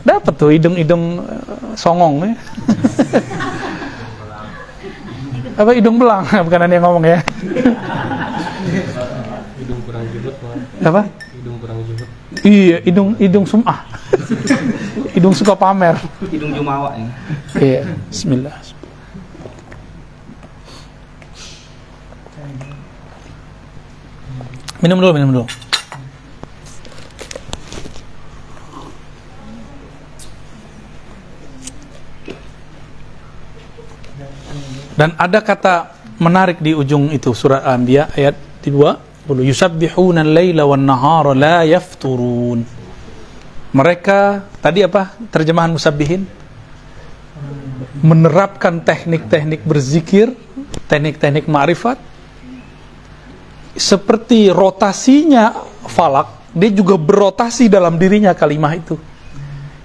[0.00, 2.32] dapat tuh hidung-hidung uh, songong ya.
[5.60, 6.24] Apa hidung belang?
[6.48, 7.20] Bukan yang ngomong ya.
[9.60, 10.32] hidung kurang juhud
[10.80, 11.04] Apa?
[12.40, 13.84] Iya, hidung hidung sumah.
[15.12, 15.96] hidung suka pamer.
[16.32, 17.12] Hidung jumawa ini.
[17.56, 18.56] Iya, bismillah.
[24.80, 25.46] Minum dulu, minum dulu.
[34.96, 41.36] Dan ada kata menarik di ujung itu surat Anbiya ayat 2 yusabbihuna al-laila wan nahara
[41.36, 42.64] la yafturun.
[43.70, 46.24] Mereka tadi apa terjemahan musabbihin?
[48.00, 50.32] Menerapkan teknik-teknik berzikir,
[50.88, 52.10] teknik-teknik ma'rifat
[53.80, 55.54] seperti rotasinya
[55.86, 58.98] falak, dia juga berotasi dalam dirinya kalimat itu.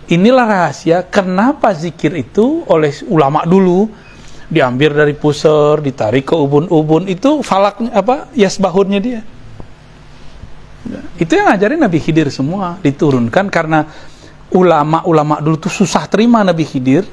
[0.05, 3.89] Inilah rahasia kenapa zikir itu oleh ulama dulu
[4.49, 8.29] diambil dari pusar, ditarik ke ubun-ubun itu falaknya apa?
[8.37, 9.21] Yasbahunnya dia.
[11.17, 13.89] Itu yang ngajarin Nabi Khidir semua diturunkan karena
[14.53, 17.03] ulama-ulama dulu tuh susah terima Nabi Khidir,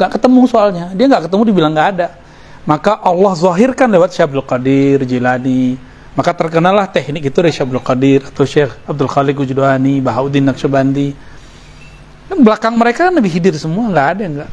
[0.00, 2.08] nggak ketemu soalnya, dia nggak ketemu dibilang nggak ada.
[2.62, 5.74] Maka Allah zahirkan lewat Syekh Abdul Qadir Jilani.
[6.12, 11.08] Maka terkenalah teknik itu dari Syekh Abdul Qadir atau Syekh Abdul Khaliq Ujdwani, Bahauddin Naqsyabandi.
[12.30, 14.50] Kan belakang mereka Nabi Khidir semua, nggak ada nggak.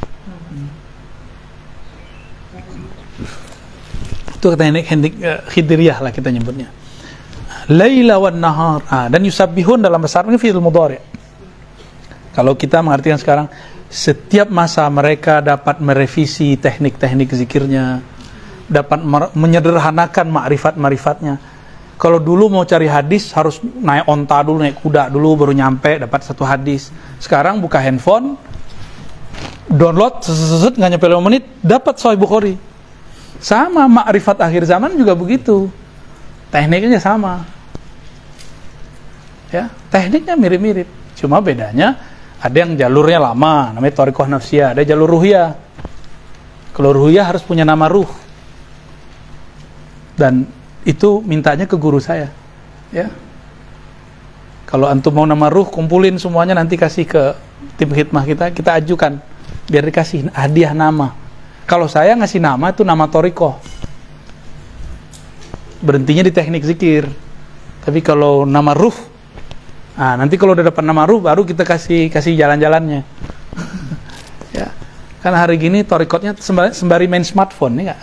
[4.40, 4.88] Itu teknik
[5.20, 6.72] uh, Khidiriyah lah kita nyebutnya.
[7.68, 8.80] Laila wan nahar.
[8.88, 10.96] Ah, dan yusabbihun dalam bahasa Arab fi'il mudhari.
[12.32, 13.52] Kalau kita mengartikan sekarang
[13.92, 18.00] setiap masa mereka dapat merevisi teknik-teknik zikirnya,
[18.64, 19.04] dapat
[19.36, 21.36] menyederhanakan makrifat-makrifatnya.
[22.00, 26.24] Kalau dulu mau cari hadis harus naik onta dulu, naik kuda dulu baru nyampe dapat
[26.24, 26.88] satu hadis.
[27.20, 28.40] Sekarang buka handphone,
[29.68, 30.24] download,
[30.80, 32.69] nggak nyampe 5 menit, dapat Sahih Bukhari.
[33.38, 35.70] Sama makrifat akhir zaman juga begitu.
[36.50, 37.46] Tekniknya sama.
[39.54, 40.88] Ya, tekniknya mirip-mirip.
[41.14, 41.94] Cuma bedanya
[42.40, 45.52] ada yang jalurnya lama, namanya Torikoh Nafsiyah, ada jalur Ruhiyah.
[46.72, 48.08] Kalau Ruhiyah harus punya nama ruh.
[50.16, 50.48] Dan
[50.88, 52.32] itu mintanya ke guru saya.
[52.88, 53.12] Ya.
[54.64, 57.36] Kalau antum mau nama ruh, kumpulin semuanya nanti kasih ke
[57.76, 59.20] tim khidmah kita, kita ajukan
[59.68, 61.12] biar dikasih hadiah nama.
[61.70, 63.54] Kalau saya ngasih nama itu nama Torikoh.
[65.78, 67.06] Berhentinya di teknik zikir.
[67.86, 68.92] Tapi kalau nama ruh,
[69.94, 73.06] nah nanti kalau udah dapat nama ruh, baru kita kasih kasih jalan-jalannya.
[74.58, 74.68] ya,
[75.22, 77.96] kan hari gini Torikotnya sembari, sembari main smartphone, ya?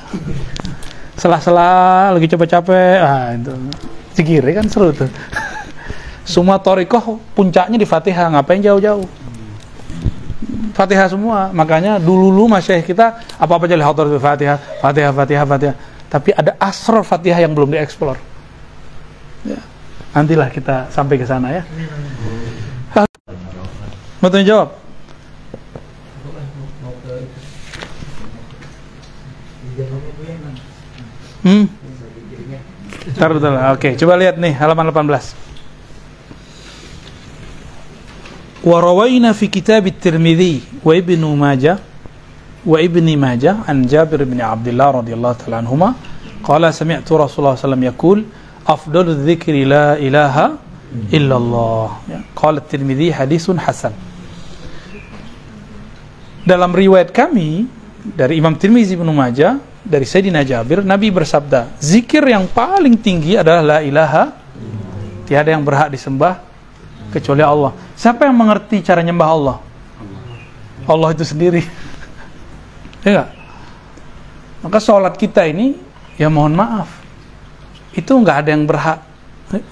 [1.19, 3.53] Selah-selah lagi capek-capek, ah itu
[4.17, 5.11] zikir kan seru tuh.
[6.31, 9.26] Semua torikoh puncaknya di Fatihah, ngapain jauh-jauh?
[10.77, 15.75] Fatihah semua, makanya dulu-dulu masih kita apa-apa jadi hotor Fatihah, Fatihah, Fatihah, Fatihah.
[16.05, 18.13] Tapi ada asror Fatihah yang belum dieksplor.
[19.41, 19.57] Ya.
[20.13, 21.65] Nantilah kita sampai ke sana ya.
[24.21, 24.69] Mau tanya jawab?
[31.41, 31.65] Hmm?
[33.17, 33.53] Ntar betul.
[33.73, 35.46] Oke, coba lihat nih halaman 18.
[38.62, 41.78] وروينا في كتاب الترمذي وابن ماجه
[42.66, 45.88] وابن ماجه عن جابر بن عبد الله رضي الله تعالى عنهما
[46.46, 48.18] قال سمعت رسول الله صلى الله عليه وسلم يقول
[48.66, 50.36] أفضل الذكر لا إله
[51.10, 51.86] إلا الله
[52.38, 53.92] قال الترمذي حديث حسن
[56.42, 57.70] dalam riwayat kami
[58.02, 63.62] dari Imam Tirmizi bin Majah dari Sayyidina Jabir Nabi bersabda zikir yang paling tinggi adalah
[63.62, 64.34] la ilaha
[65.26, 66.45] tiada yang berhak disembah
[67.11, 67.71] kecuali Allah.
[67.95, 69.57] Siapa yang mengerti cara nyembah Allah?
[70.87, 71.61] Allah itu sendiri.
[73.03, 73.29] ya enggak?
[74.63, 75.77] Maka sholat kita ini,
[76.17, 76.89] ya mohon maaf,
[77.93, 78.99] itu nggak ada yang berhak,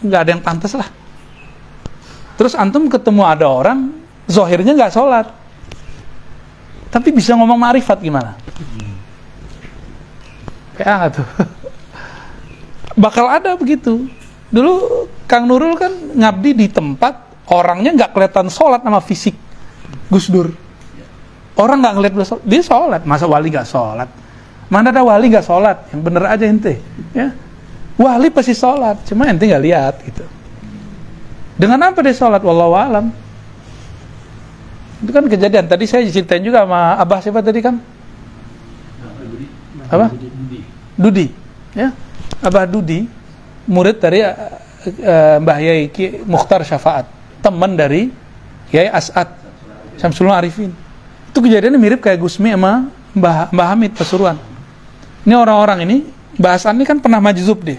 [0.06, 0.88] nggak ada yang pantas lah.
[2.38, 3.92] Terus antum ketemu ada orang,
[4.30, 5.28] zohirnya nggak sholat,
[6.94, 8.38] tapi bisa ngomong marifat gimana?
[10.78, 11.28] Kayak nggak tuh?
[12.96, 14.08] Bakal ada begitu.
[14.54, 19.36] Dulu Kang Nurul kan ngabdi di tempat orangnya nggak kelihatan sholat sama fisik.
[20.10, 20.54] Gus Dur.
[21.56, 23.02] Orang nggak ngeliat dia sholat, dia sholat.
[23.08, 24.10] Masa wali nggak sholat?
[24.68, 25.78] Mana ada wali nggak sholat?
[25.94, 26.74] Yang bener aja ente
[27.14, 27.32] ya.
[27.96, 30.26] Wali pasti sholat cuma ente nggak lihat gitu.
[31.56, 32.44] Dengan apa dia sholat?
[32.44, 33.06] Wallahu alam.
[35.00, 35.70] Itu kan kejadian.
[35.70, 37.80] Tadi saya ceritain juga sama abah siapa tadi kan
[39.86, 40.12] apa?
[40.98, 41.30] Dudi.
[41.78, 41.94] Ya.
[42.42, 43.06] Abah Dudi
[43.70, 45.90] murid dari uh, Mbah Yai
[46.26, 47.15] Mukhtar Syafaat
[47.46, 48.10] teman dari
[48.74, 49.30] Kiai As'ad
[50.02, 50.74] Syamsul Arifin.
[51.30, 54.42] Itu kejadiannya mirip kayak Gusmi sama Mbah, Mbah Hamid Pasuruan.
[55.22, 55.98] Ini orang-orang ini
[56.42, 57.78] bahasan ini kan pernah majzub deh.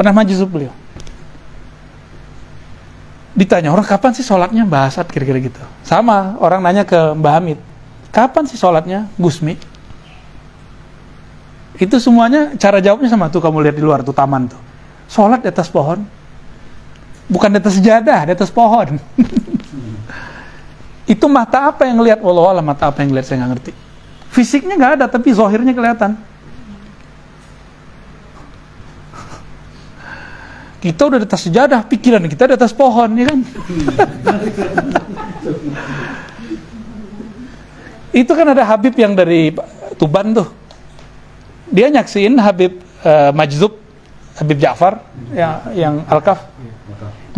[0.00, 0.72] Pernah majzub beliau.
[3.36, 4.64] Ditanya orang kapan sih sholatnya?
[4.64, 5.60] Mbah Asad kira-kira gitu.
[5.84, 7.60] Sama orang nanya ke Mbah Hamid
[8.08, 9.54] kapan sih sholatnya Gusmi
[11.78, 14.58] itu semuanya cara jawabnya sama tuh kamu lihat di luar tuh taman tuh.
[15.06, 16.02] Sholat di atas pohon
[17.28, 18.96] bukan di atas sejadah, di atas pohon.
[21.12, 22.20] itu mata apa yang lihat?
[22.24, 23.72] Allah Allah mata apa yang lihat saya nggak ngerti.
[24.32, 26.16] Fisiknya nggak ada, tapi zohirnya kelihatan.
[30.78, 33.42] Kita udah di atas sejadah, pikiran kita di atas pohon, ya kan?
[38.22, 39.50] itu kan ada Habib yang dari
[39.98, 40.46] Tuban tuh.
[41.68, 43.74] Dia nyaksiin Habib uh, Majzub,
[44.38, 45.02] Habib Ja'far,
[45.34, 46.46] ya, yang Al-Kaf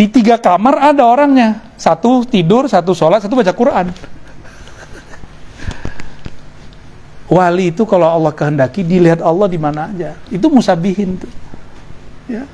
[0.01, 1.61] di tiga kamar ada orangnya.
[1.77, 3.93] Satu tidur, satu sholat, satu baca Quran.
[7.29, 10.17] Wali itu kalau Allah kehendaki dilihat Allah di mana aja.
[10.33, 11.31] Itu musabihin tuh.
[12.33, 12.49] Ya.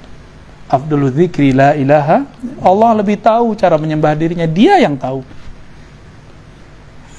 [0.66, 2.27] Abdul dzikri la ilaha.
[2.59, 4.44] Allah lebih tahu cara menyembah dirinya.
[4.51, 5.23] Dia yang tahu.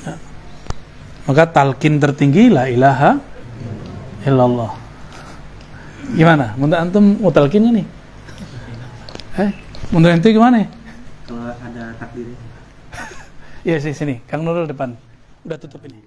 [0.03, 0.15] Ya.
[1.23, 3.15] Maka talkin tertinggi la ilaha
[4.27, 4.75] illallah.
[6.13, 6.53] Gimana?
[6.59, 7.87] Menurut antum mau talkinnya nih?
[9.39, 9.51] Eh?
[9.93, 10.67] Menurut ente gimana?
[11.27, 12.39] Kalau ada takdirnya.
[13.67, 14.95] Iya sih sini, Kang Nurul depan.
[15.43, 15.99] Udah tutup ini.